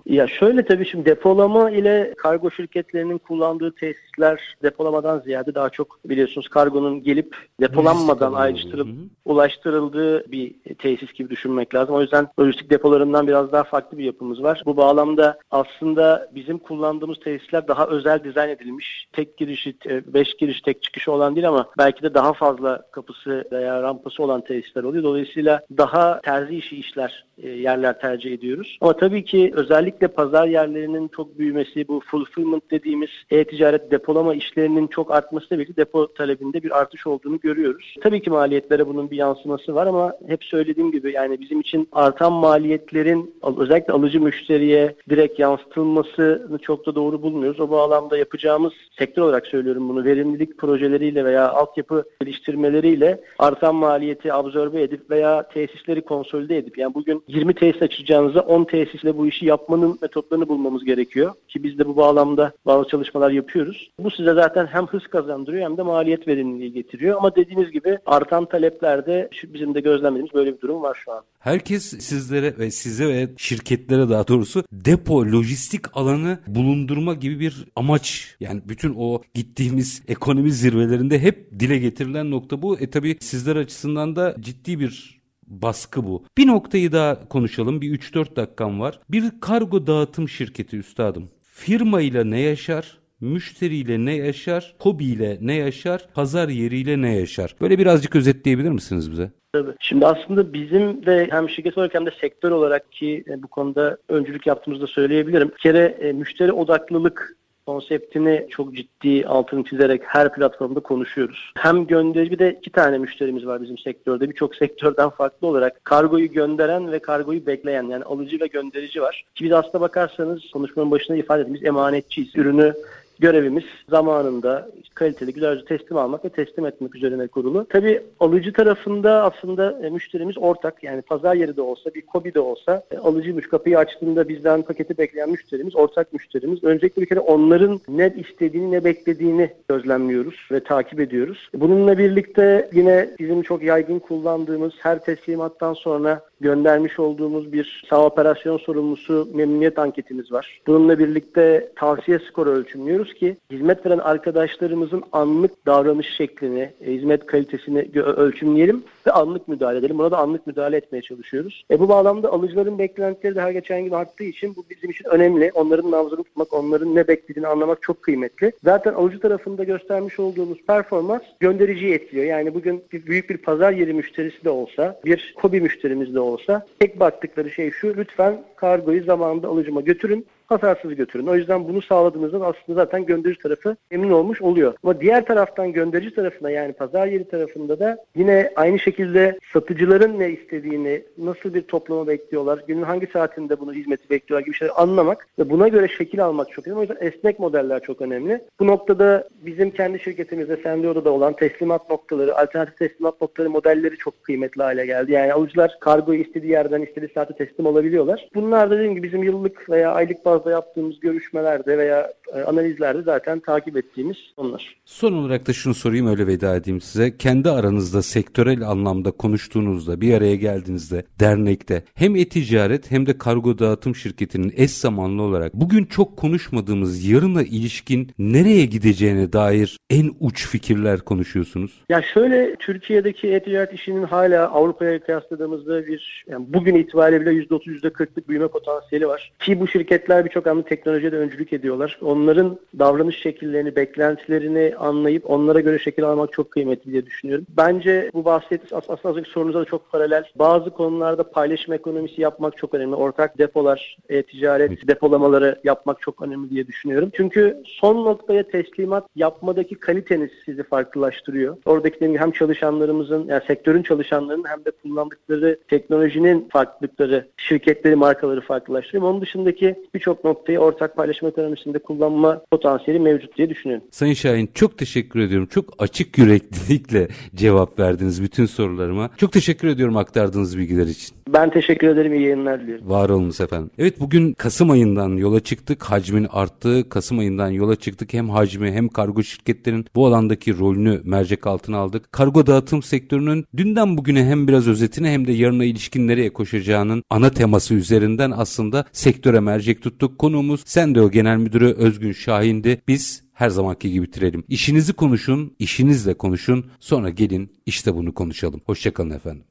ya 0.05 0.27
şöyle 0.27 0.65
tabii 0.65 0.85
şimdi 0.85 1.05
depolama 1.05 1.71
ile 1.71 2.13
kargo 2.17 2.51
şirketlerinin 2.51 3.17
kullandığı 3.17 3.75
tesisler 3.75 4.55
depolamadan 4.63 5.19
ziyade 5.19 5.55
daha 5.55 5.69
çok 5.69 5.99
biliyorsunuz 6.05 6.47
kargonun 6.47 7.03
gelip 7.03 7.35
depolanmadan 7.61 8.18
ayrıştırılıp 8.25 8.87
ulaştırıldığı 9.25 10.31
bir 10.31 10.53
tesis 10.77 11.13
gibi 11.13 11.29
düşünmek 11.29 11.75
lazım. 11.75 11.95
O 11.95 12.01
yüzden 12.01 12.27
lojistik 12.39 12.69
depolarından 12.69 13.27
biraz 13.27 13.51
daha 13.51 13.63
farklı 13.63 13.97
bir 13.97 14.03
yapımız 14.03 14.43
var. 14.43 14.61
Bu 14.65 14.77
bağlamda 14.77 15.39
aslında 15.51 16.29
bizim 16.35 16.57
kullandığımız 16.57 17.19
tesisler 17.19 17.67
daha 17.67 17.87
özel 17.87 18.23
dizayn 18.23 18.49
edilmiş. 18.49 19.07
Tek 19.13 19.37
girişi, 19.37 19.75
beş 20.13 20.33
giriş 20.33 20.61
tek 20.61 20.83
çıkışı 20.83 21.11
olan 21.11 21.35
değil 21.35 21.47
ama 21.47 21.69
belki 21.77 22.01
de 22.01 22.13
daha 22.13 22.33
fazla 22.33 22.81
kapısı 22.91 23.45
veya 23.51 23.81
rampası 23.81 24.23
olan 24.23 24.41
tesisler 24.41 24.83
oluyor. 24.83 25.03
Dolayısıyla 25.03 25.61
daha 25.77 26.21
terzi 26.21 26.55
işi 26.55 26.75
işler 26.75 27.25
e, 27.37 27.49
yerler 27.49 27.99
tercih 27.99 28.33
ediyoruz. 28.33 28.77
Ama 28.81 28.93
tabii 28.93 29.25
ki 29.25 29.51
özellikle 29.55 30.07
pazar 30.07 30.47
yerlerinin 30.47 31.07
çok 31.07 31.39
büyümesi, 31.39 31.87
bu 31.87 32.01
fulfillment 32.05 32.71
dediğimiz 32.71 33.09
e-ticaret 33.31 33.91
depolama 33.91 34.35
işlerinin 34.35 34.87
çok 34.87 35.11
artmasıyla 35.11 35.63
birlikte 35.63 35.81
depo 35.81 36.13
talebinde 36.13 36.63
bir 36.63 36.79
artış 36.79 37.07
olduğunu 37.07 37.39
görüyoruz. 37.39 37.95
Tabii 38.01 38.08
ki 38.17 38.29
maliyetlere 38.29 38.87
bunun 38.87 39.11
bir 39.11 39.17
yansıması 39.17 39.75
var 39.75 39.87
ama 39.87 40.13
hep 40.27 40.43
söylediğim 40.43 40.91
gibi 40.91 41.13
yani 41.13 41.39
bizim 41.39 41.59
için 41.59 41.87
artan 41.91 42.33
maliyetlerin 42.33 43.35
özellikle 43.57 43.93
alıcı 43.93 44.21
müşteriye 44.21 44.95
direkt 45.09 45.39
yansıtılmasını 45.39 46.57
çok 46.61 46.85
da 46.85 46.95
doğru 46.95 47.21
bulmuyoruz. 47.21 47.59
O 47.59 47.69
bağlamda 47.69 48.17
yapacağımız 48.17 48.73
sektör 48.99 49.23
olarak 49.23 49.47
söylüyorum 49.47 49.89
bunu 49.89 50.05
verimlilik 50.05 50.57
projeleriyle 50.57 51.25
veya 51.25 51.49
altyapı 51.49 52.03
geliştirmeleriyle 52.21 53.21
artan 53.39 53.75
maliyeti 53.75 54.33
absorbe 54.33 54.81
edip 54.81 55.09
veya 55.09 55.43
tesisleri 55.43 56.01
konsolide 56.01 56.57
edip 56.57 56.77
yani 56.77 56.93
bugün 56.93 57.23
20 57.27 57.53
tesis 57.53 57.81
açacağınızda 57.81 58.41
10 58.41 58.63
tesisle 58.63 59.17
bu 59.17 59.27
işi 59.27 59.45
yapmanın 59.45 59.99
metotlarını 60.01 60.49
bulmamız 60.49 60.85
gerekiyor. 60.85 61.33
Ki 61.47 61.63
biz 61.63 61.79
de 61.79 61.87
bu 61.87 61.97
bağlamda 61.97 62.51
bazı 62.65 62.89
çalışmalar 62.89 63.31
yapıyoruz. 63.31 63.91
Bu 63.99 64.11
size 64.11 64.33
zaten 64.33 64.65
hem 64.65 64.87
hız 64.87 65.07
kazandırıyor 65.07 65.63
hem 65.63 65.77
de 65.77 65.81
maliyet 65.81 66.27
verimliliği 66.27 66.73
getiriyor. 66.73 67.17
Ama 67.17 67.35
dediğiniz 67.35 67.71
gibi 67.71 67.98
artan 68.05 68.45
taleplerde 68.45 69.29
bizim 69.43 69.75
de 69.75 69.79
gözlemlediğimiz 69.79 70.33
böyle 70.33 70.55
bir 70.55 70.61
durum 70.61 70.81
var 70.81 70.97
şu 71.05 71.11
an. 71.11 71.23
Herkes 71.39 71.83
sizlere 71.83 72.57
ve 72.57 72.71
size 72.71 73.07
ve 73.07 73.29
şirketlere 73.37 74.09
daha 74.09 74.27
doğrusu 74.27 74.63
depo, 74.71 75.21
lojistik 75.25 75.97
alanı 75.97 76.39
bulundurma 76.47 77.13
gibi 77.13 77.39
bir 77.39 77.65
amaç. 77.75 78.35
Yani 78.39 78.61
bütün 78.65 78.95
o 78.97 79.21
gittiğimiz 79.33 80.03
ekonomi 80.07 80.51
zirvelerinde 80.51 81.19
hep 81.19 81.59
dile 81.59 81.77
getirilen 81.77 82.31
nokta 82.31 82.61
bu. 82.61 82.79
E 82.79 82.89
tabi 82.89 83.17
sizler 83.19 83.55
açısından 83.55 84.15
da 84.15 84.35
ciddi 84.39 84.79
bir 84.79 85.19
baskı 85.47 86.05
bu. 86.05 86.23
Bir 86.37 86.47
noktayı 86.47 86.91
daha 86.91 87.29
konuşalım. 87.29 87.81
Bir 87.81 87.99
3-4 87.99 88.35
dakikam 88.35 88.79
var. 88.79 88.99
Bir 89.09 89.31
kargo 89.41 89.87
dağıtım 89.87 90.29
şirketi 90.29 90.77
üstadım. 90.77 91.29
Firma 91.41 92.01
ile 92.01 92.29
ne 92.29 92.39
yaşar? 92.39 92.98
Müşteriyle 93.21 94.05
ne 94.05 94.15
yaşar, 94.15 94.75
hobiyle 94.79 95.37
ne 95.41 95.53
yaşar, 95.53 96.07
pazar 96.13 96.49
yeriyle 96.49 97.01
ne 97.01 97.15
yaşar? 97.15 97.55
Böyle 97.61 97.79
birazcık 97.79 98.15
özetleyebilir 98.15 98.71
misiniz 98.71 99.11
bize? 99.11 99.31
Tabii. 99.53 99.71
Şimdi 99.79 100.05
aslında 100.05 100.53
bizim 100.53 101.05
de 101.05 101.27
hem 101.31 101.49
şirket 101.49 101.77
olarak 101.77 101.93
hem 101.93 102.05
de 102.05 102.11
sektör 102.21 102.51
olarak 102.51 102.91
ki 102.91 103.23
bu 103.37 103.47
konuda 103.47 103.97
öncülük 104.09 104.47
yaptığımızda 104.47 104.87
söyleyebilirim. 104.87 105.49
Bir 105.49 105.61
kere 105.61 105.97
e, 105.99 106.11
müşteri 106.11 106.51
odaklılık 106.51 107.35
konseptini 107.69 108.47
çok 108.49 108.75
ciddi 108.75 109.27
altını 109.27 109.63
çizerek 109.63 110.01
her 110.05 110.33
platformda 110.33 110.79
konuşuyoruz. 110.79 111.51
Hem 111.57 111.87
gönderici 111.87 112.39
de 112.39 112.57
iki 112.61 112.69
tane 112.69 112.97
müşterimiz 112.97 113.45
var 113.45 113.61
bizim 113.61 113.77
sektörde. 113.77 114.29
Birçok 114.29 114.55
sektörden 114.55 115.09
farklı 115.09 115.47
olarak 115.47 115.85
kargoyu 115.85 116.31
gönderen 116.31 116.91
ve 116.91 116.99
kargoyu 116.99 117.45
bekleyen 117.45 117.83
yani 117.83 118.03
alıcı 118.03 118.39
ve 118.39 118.47
gönderici 118.47 119.01
var. 119.01 119.25
Ki 119.35 119.43
biz 119.43 119.51
aslında 119.51 119.81
bakarsanız 119.81 120.51
konuşmanın 120.53 120.91
başında 120.91 121.17
ifade 121.17 121.41
ettiğimiz 121.41 121.63
emanetçiyiz. 121.63 122.35
Ürünü 122.35 122.73
görevimiz 123.19 123.63
zamanında 123.89 124.69
kaliteli 124.93 125.33
güzelce 125.33 125.65
teslim 125.65 125.97
almak 125.97 126.25
ve 126.25 126.29
teslim 126.29 126.65
etmek 126.65 126.95
üzerine 126.95 127.27
kurulu. 127.27 127.65
Tabii 127.69 128.01
alıcı 128.19 128.53
tarafında 128.53 129.23
aslında 129.23 129.79
e, 129.83 129.89
müşterimiz 129.89 130.37
ortak 130.37 130.83
yani 130.83 131.01
pazar 131.01 131.35
yeri 131.35 131.57
de 131.57 131.61
olsa 131.61 131.93
bir 131.95 132.01
kobi 132.01 132.33
de 132.33 132.39
olsa 132.39 132.83
e, 132.91 132.97
alıcıymış 132.97 133.47
kapıyı 133.47 133.77
açtığında 133.77 134.29
bizden 134.29 134.61
paketi 134.61 134.97
bekleyen 134.97 135.29
müşterimiz 135.29 135.75
ortak 135.75 136.13
müşterimiz. 136.13 136.63
Öncelikle 136.63 137.01
bir 137.01 137.07
kere 137.07 137.19
onların 137.19 137.79
ne 137.87 138.13
istediğini 138.17 138.71
ne 138.71 138.83
beklediğini 138.83 139.49
gözlemliyoruz 139.69 140.35
ve 140.51 140.59
takip 140.59 140.99
ediyoruz. 140.99 141.49
Bununla 141.53 141.97
birlikte 141.97 142.69
yine 142.73 143.09
bizim 143.19 143.41
çok 143.41 143.63
yaygın 143.63 143.99
kullandığımız 143.99 144.73
her 144.79 145.03
teslimattan 145.03 145.73
sonra 145.73 146.21
göndermiş 146.41 146.99
olduğumuz 146.99 147.53
bir 147.53 147.83
sağ 147.89 148.05
operasyon 148.05 148.57
sorumlusu 148.57 149.27
memnuniyet 149.33 149.79
anketimiz 149.79 150.31
var. 150.31 150.61
Bununla 150.67 150.99
birlikte 150.99 151.71
tavsiye 151.75 152.19
skoru 152.19 152.49
ölçümlüyoruz 152.49 153.08
ki 153.13 153.37
hizmet 153.51 153.85
veren 153.85 153.97
arkadaşlarımızın 153.97 155.03
anlık 155.11 155.65
davranış 155.65 156.07
şeklini, 156.17 156.73
e, 156.81 156.93
hizmet 156.93 157.25
kalitesini 157.25 157.79
ölçümleyelim 157.99 158.83
ve 159.07 159.11
anlık 159.11 159.47
müdahale 159.47 159.77
edelim. 159.77 159.97
Buna 159.97 160.11
da 160.11 160.17
anlık 160.17 160.47
müdahale 160.47 160.77
etmeye 160.77 161.01
çalışıyoruz. 161.01 161.63
E 161.71 161.79
bu 161.79 161.89
bağlamda 161.89 162.31
alıcıların 162.31 162.79
beklentileri 162.79 163.35
de 163.35 163.41
her 163.41 163.51
geçen 163.51 163.83
gün 163.83 163.91
arttığı 163.91 164.23
için 164.23 164.55
bu 164.55 164.65
bizim 164.69 164.89
için 164.89 165.05
önemli. 165.05 165.51
Onların 165.53 165.91
nabzını 165.91 166.23
tutmak, 166.23 166.53
onların 166.53 166.95
ne 166.95 167.07
beklediğini 167.07 167.47
anlamak 167.47 167.81
çok 167.81 168.01
kıymetli. 168.01 168.51
Zaten 168.63 168.93
alıcı 168.93 169.19
tarafında 169.19 169.63
göstermiş 169.63 170.19
olduğumuz 170.19 170.57
performans 170.67 171.21
göndericiyi 171.39 171.93
etkiliyor. 171.93 172.25
Yani 172.25 172.53
bugün 172.53 172.83
bir, 172.93 173.05
büyük 173.05 173.29
bir 173.29 173.37
pazar 173.37 173.71
yeri 173.71 173.93
müşterisi 173.93 174.43
de 174.43 174.49
olsa, 174.49 174.99
bir 175.05 175.33
kobi 175.41 175.61
müşterimiz 175.61 176.15
de 176.15 176.19
olsa 176.19 176.67
tek 176.79 176.99
baktıkları 176.99 177.49
şey 177.49 177.71
şu 177.71 177.97
lütfen 177.97 178.43
kargoyu 178.55 179.03
zamanında 179.03 179.47
alıcıma 179.47 179.81
götürün 179.81 180.25
hasarsız 180.49 180.95
götürün. 180.95 181.27
O 181.27 181.35
yüzden 181.35 181.67
bunu 181.67 181.81
sağladığınızda 181.81 182.37
aslında 182.37 182.81
zaten 182.81 183.05
gönderici 183.05 183.39
tarafı 183.39 183.75
emin 183.91 184.09
olmuş 184.09 184.41
oluyor. 184.41 184.73
Ama 184.83 185.01
diğer 185.01 185.25
taraftan 185.25 185.73
gönderici 185.73 186.15
tarafına 186.15 186.49
yani 186.49 186.73
pazar 186.73 187.07
yeri 187.07 187.29
tarafında 187.29 187.79
da 187.79 187.97
yine 188.15 188.51
aynı 188.55 188.79
şekilde 188.79 189.39
satıcıların 189.53 190.19
ne 190.19 190.29
istediğini, 190.29 191.03
nasıl 191.17 191.53
bir 191.53 191.61
toplama 191.61 192.07
bekliyorlar, 192.07 192.63
günün 192.67 192.81
hangi 192.81 193.07
saatinde 193.07 193.59
bunu 193.59 193.73
hizmeti 193.73 194.09
bekliyorlar 194.09 194.45
gibi 194.45 194.55
şeyleri 194.55 194.75
anlamak 194.75 195.27
ve 195.39 195.49
buna 195.49 195.67
göre 195.67 195.87
şekil 195.87 196.25
almak 196.25 196.51
çok 196.51 196.67
önemli. 196.67 196.79
O 196.79 196.81
yüzden 196.81 197.07
esnek 197.07 197.39
modeller 197.39 197.79
çok 197.81 198.01
önemli. 198.01 198.41
Bu 198.59 198.67
noktada 198.67 199.27
bizim 199.45 199.71
kendi 199.71 199.99
şirketimizde 199.99 200.57
Sendio'da 200.57 201.05
da 201.05 201.11
olan 201.11 201.33
teslimat 201.33 201.89
noktaları, 201.89 202.37
alternatif 202.37 202.77
teslimat 202.77 203.21
noktaları 203.21 203.49
modelleri 203.49 203.97
çok 203.97 204.23
kıymetli 204.23 204.63
hale 204.63 204.85
geldi. 204.85 205.11
Yani 205.11 205.33
alıcılar 205.33 205.77
kargoyu 205.79 206.21
istediği 206.21 206.51
yerden 206.51 206.81
istediği 206.81 207.09
saate 207.13 207.33
teslim 207.33 207.65
olabiliyorlar. 207.65 208.29
Bunlar 208.35 208.69
da 208.69 208.75
dediğim 208.75 208.95
gibi 208.95 209.07
bizim 209.07 209.23
yıllık 209.23 209.69
veya 209.69 209.91
aylık 209.91 210.25
bazda 210.39 210.51
yaptığımız 210.51 210.99
görüşmelerde 210.99 211.77
veya 211.77 212.13
e, 212.33 212.41
analizlerde 212.41 213.01
zaten 213.01 213.39
takip 213.39 213.77
ettiğimiz 213.77 214.17
onlar. 214.37 214.75
Son 214.85 215.13
olarak 215.13 215.47
da 215.47 215.53
şunu 215.53 215.73
sorayım 215.73 216.07
öyle 216.07 216.27
veda 216.27 216.55
edeyim 216.55 216.81
size. 216.81 217.17
Kendi 217.17 217.49
aranızda 217.49 218.01
sektörel 218.01 218.61
anlamda 218.61 219.11
konuştuğunuzda 219.11 220.01
bir 220.01 220.13
araya 220.13 220.35
geldiğinizde 220.35 221.03
dernekte 221.19 221.83
hem 221.93 222.15
e-ticaret 222.15 222.91
hem 222.91 223.05
de 223.05 223.17
kargo 223.17 223.59
dağıtım 223.59 223.95
şirketinin 223.95 224.53
eş 224.57 224.71
zamanlı 224.71 225.21
olarak 225.21 225.53
bugün 225.53 225.85
çok 225.85 226.17
konuşmadığımız 226.17 227.05
yarına 227.05 227.43
ilişkin 227.43 228.11
nereye 228.19 228.65
gideceğine 228.65 229.33
dair 229.33 229.77
en 229.89 230.11
uç 230.19 230.47
fikirler 230.47 230.99
konuşuyorsunuz? 230.99 231.71
Ya 231.89 232.01
şöyle 232.01 232.55
Türkiye'deki 232.55 233.27
e-ticaret 233.27 233.73
işinin 233.73 234.03
hala 234.03 234.51
Avrupa'ya 234.51 234.99
kıyasladığımızda 234.99 235.87
bir 235.87 236.25
yani 236.27 236.45
bugün 236.49 236.75
itibariyle 236.75 237.21
bile 237.21 237.29
%30 237.29 237.81
%40'lık 237.81 238.29
büyüme 238.29 238.47
potansiyeli 238.47 239.07
var. 239.07 239.31
Ki 239.39 239.59
bu 239.59 239.67
şirketler 239.67 240.25
birçok 240.29 240.47
anlamda 240.47 240.67
teknolojiye 240.67 241.11
de 241.11 241.17
öncülük 241.17 241.53
ediyorlar. 241.53 241.99
Onların 242.01 242.59
davranış 242.79 243.21
şekillerini, 243.21 243.75
beklentilerini 243.75 244.73
anlayıp 244.79 245.29
onlara 245.29 245.59
göre 245.59 245.79
şekil 245.79 246.03
almak 246.03 246.33
çok 246.33 246.51
kıymetli 246.51 246.91
diye 246.91 247.05
düşünüyorum. 247.05 247.45
Bence 247.57 248.11
bu 248.13 248.25
bahsettiğiniz 248.25 248.73
aslında 248.73 249.09
az 249.09 249.15
önceki 249.15 249.29
sorunuza 249.29 249.59
da 249.59 249.65
çok 249.65 249.91
paralel. 249.91 250.23
Bazı 250.35 250.69
konularda 250.69 251.23
paylaşım 251.23 251.73
ekonomisi 251.73 252.21
yapmak 252.21 252.57
çok 252.57 252.73
önemli. 252.73 252.95
Ortak 252.95 253.37
depolar, 253.37 253.97
e-ticaret 254.09 254.87
depolamaları 254.87 255.59
yapmak 255.63 256.01
çok 256.01 256.21
önemli 256.21 256.49
diye 256.49 256.67
düşünüyorum. 256.67 257.09
Çünkü 257.13 257.57
son 257.65 258.05
noktaya 258.05 258.43
teslimat 258.43 259.07
yapmadaki 259.15 259.75
kaliteniz 259.75 260.31
sizi 260.45 260.63
farklılaştırıyor. 260.63 261.57
Oradaki 261.65 262.19
hem 262.19 262.31
çalışanlarımızın, 262.31 263.27
yani 263.27 263.41
sektörün 263.47 263.83
çalışanlarının 263.83 264.47
hem 264.47 264.65
de 264.65 264.71
kullandıkları 264.71 265.59
teknolojinin 265.67 266.47
farklılıkları, 266.51 267.27
şirketleri, 267.37 267.95
markaları 267.95 268.41
farklılaştırıyor. 268.41 269.03
Onun 269.03 269.21
dışındaki 269.21 269.75
birçok 269.93 270.18
noktayı 270.23 270.59
ortak 270.59 270.95
paylaşım 270.95 271.27
ekonomisinde 271.27 271.79
kullanma 271.79 272.41
potansiyeli 272.51 272.99
mevcut 272.99 273.37
diye 273.37 273.49
düşünüyorum. 273.49 273.87
Sayın 273.91 274.13
Şahin 274.13 274.49
çok 274.53 274.77
teşekkür 274.77 275.19
ediyorum. 275.19 275.47
Çok 275.51 275.73
açık 275.79 276.17
yüreklilikle 276.17 277.07
cevap 277.35 277.79
verdiniz 277.79 278.23
bütün 278.23 278.45
sorularıma. 278.45 279.09
Çok 279.17 279.31
teşekkür 279.31 279.67
ediyorum 279.67 279.97
aktardığınız 279.97 280.57
bilgiler 280.57 280.87
için. 280.87 281.15
Ben 281.33 281.49
teşekkür 281.49 281.87
ederim. 281.87 282.13
İyi 282.13 282.23
yayınlar 282.23 282.61
diliyorum. 282.61 282.89
Var 282.89 283.09
olunuz 283.09 283.41
efendim. 283.41 283.71
Evet 283.77 283.99
bugün 283.99 284.33
Kasım 284.33 284.69
ayından 284.69 285.09
yola 285.09 285.39
çıktık. 285.39 285.83
Hacmin 285.83 286.27
arttığı 286.31 286.89
Kasım 286.89 287.19
ayından 287.19 287.49
yola 287.49 287.75
çıktık. 287.75 288.13
Hem 288.13 288.29
hacmi 288.29 288.71
hem 288.71 288.87
kargo 288.87 289.23
şirketlerin 289.23 289.85
bu 289.95 290.07
alandaki 290.07 290.59
rolünü 290.59 291.01
mercek 291.03 291.47
altına 291.47 291.77
aldık. 291.77 292.11
Kargo 292.11 292.47
dağıtım 292.47 292.83
sektörünün 292.83 293.45
dünden 293.57 293.97
bugüne 293.97 294.25
hem 294.25 294.47
biraz 294.47 294.67
özetini 294.67 295.09
hem 295.09 295.27
de 295.27 295.31
yarına 295.31 295.65
ilişkin 295.65 296.07
nereye 296.07 296.29
koşacağının 296.29 297.03
ana 297.09 297.29
teması 297.29 297.73
üzerinden 297.73 298.31
aslında 298.31 298.85
sektöre 298.91 299.39
mercek 299.39 299.81
tuttuk. 299.81 300.08
Konuğumuz 300.17 300.61
Sendeo 300.65 301.11
Genel 301.11 301.37
Müdürü 301.37 301.73
Özgün 301.73 302.11
Şahin'di. 302.11 302.81
Biz 302.87 303.23
her 303.33 303.49
zamanki 303.49 303.91
gibi 303.91 304.05
bitirelim. 304.05 304.43
İşinizi 304.47 304.93
konuşun, 304.93 305.55
işinizle 305.59 306.13
konuşun. 306.13 306.65
Sonra 306.79 307.09
gelin 307.09 307.51
işte 307.65 307.95
bunu 307.95 308.13
konuşalım. 308.13 308.61
Hoşçakalın 308.65 309.09
efendim. 309.09 309.43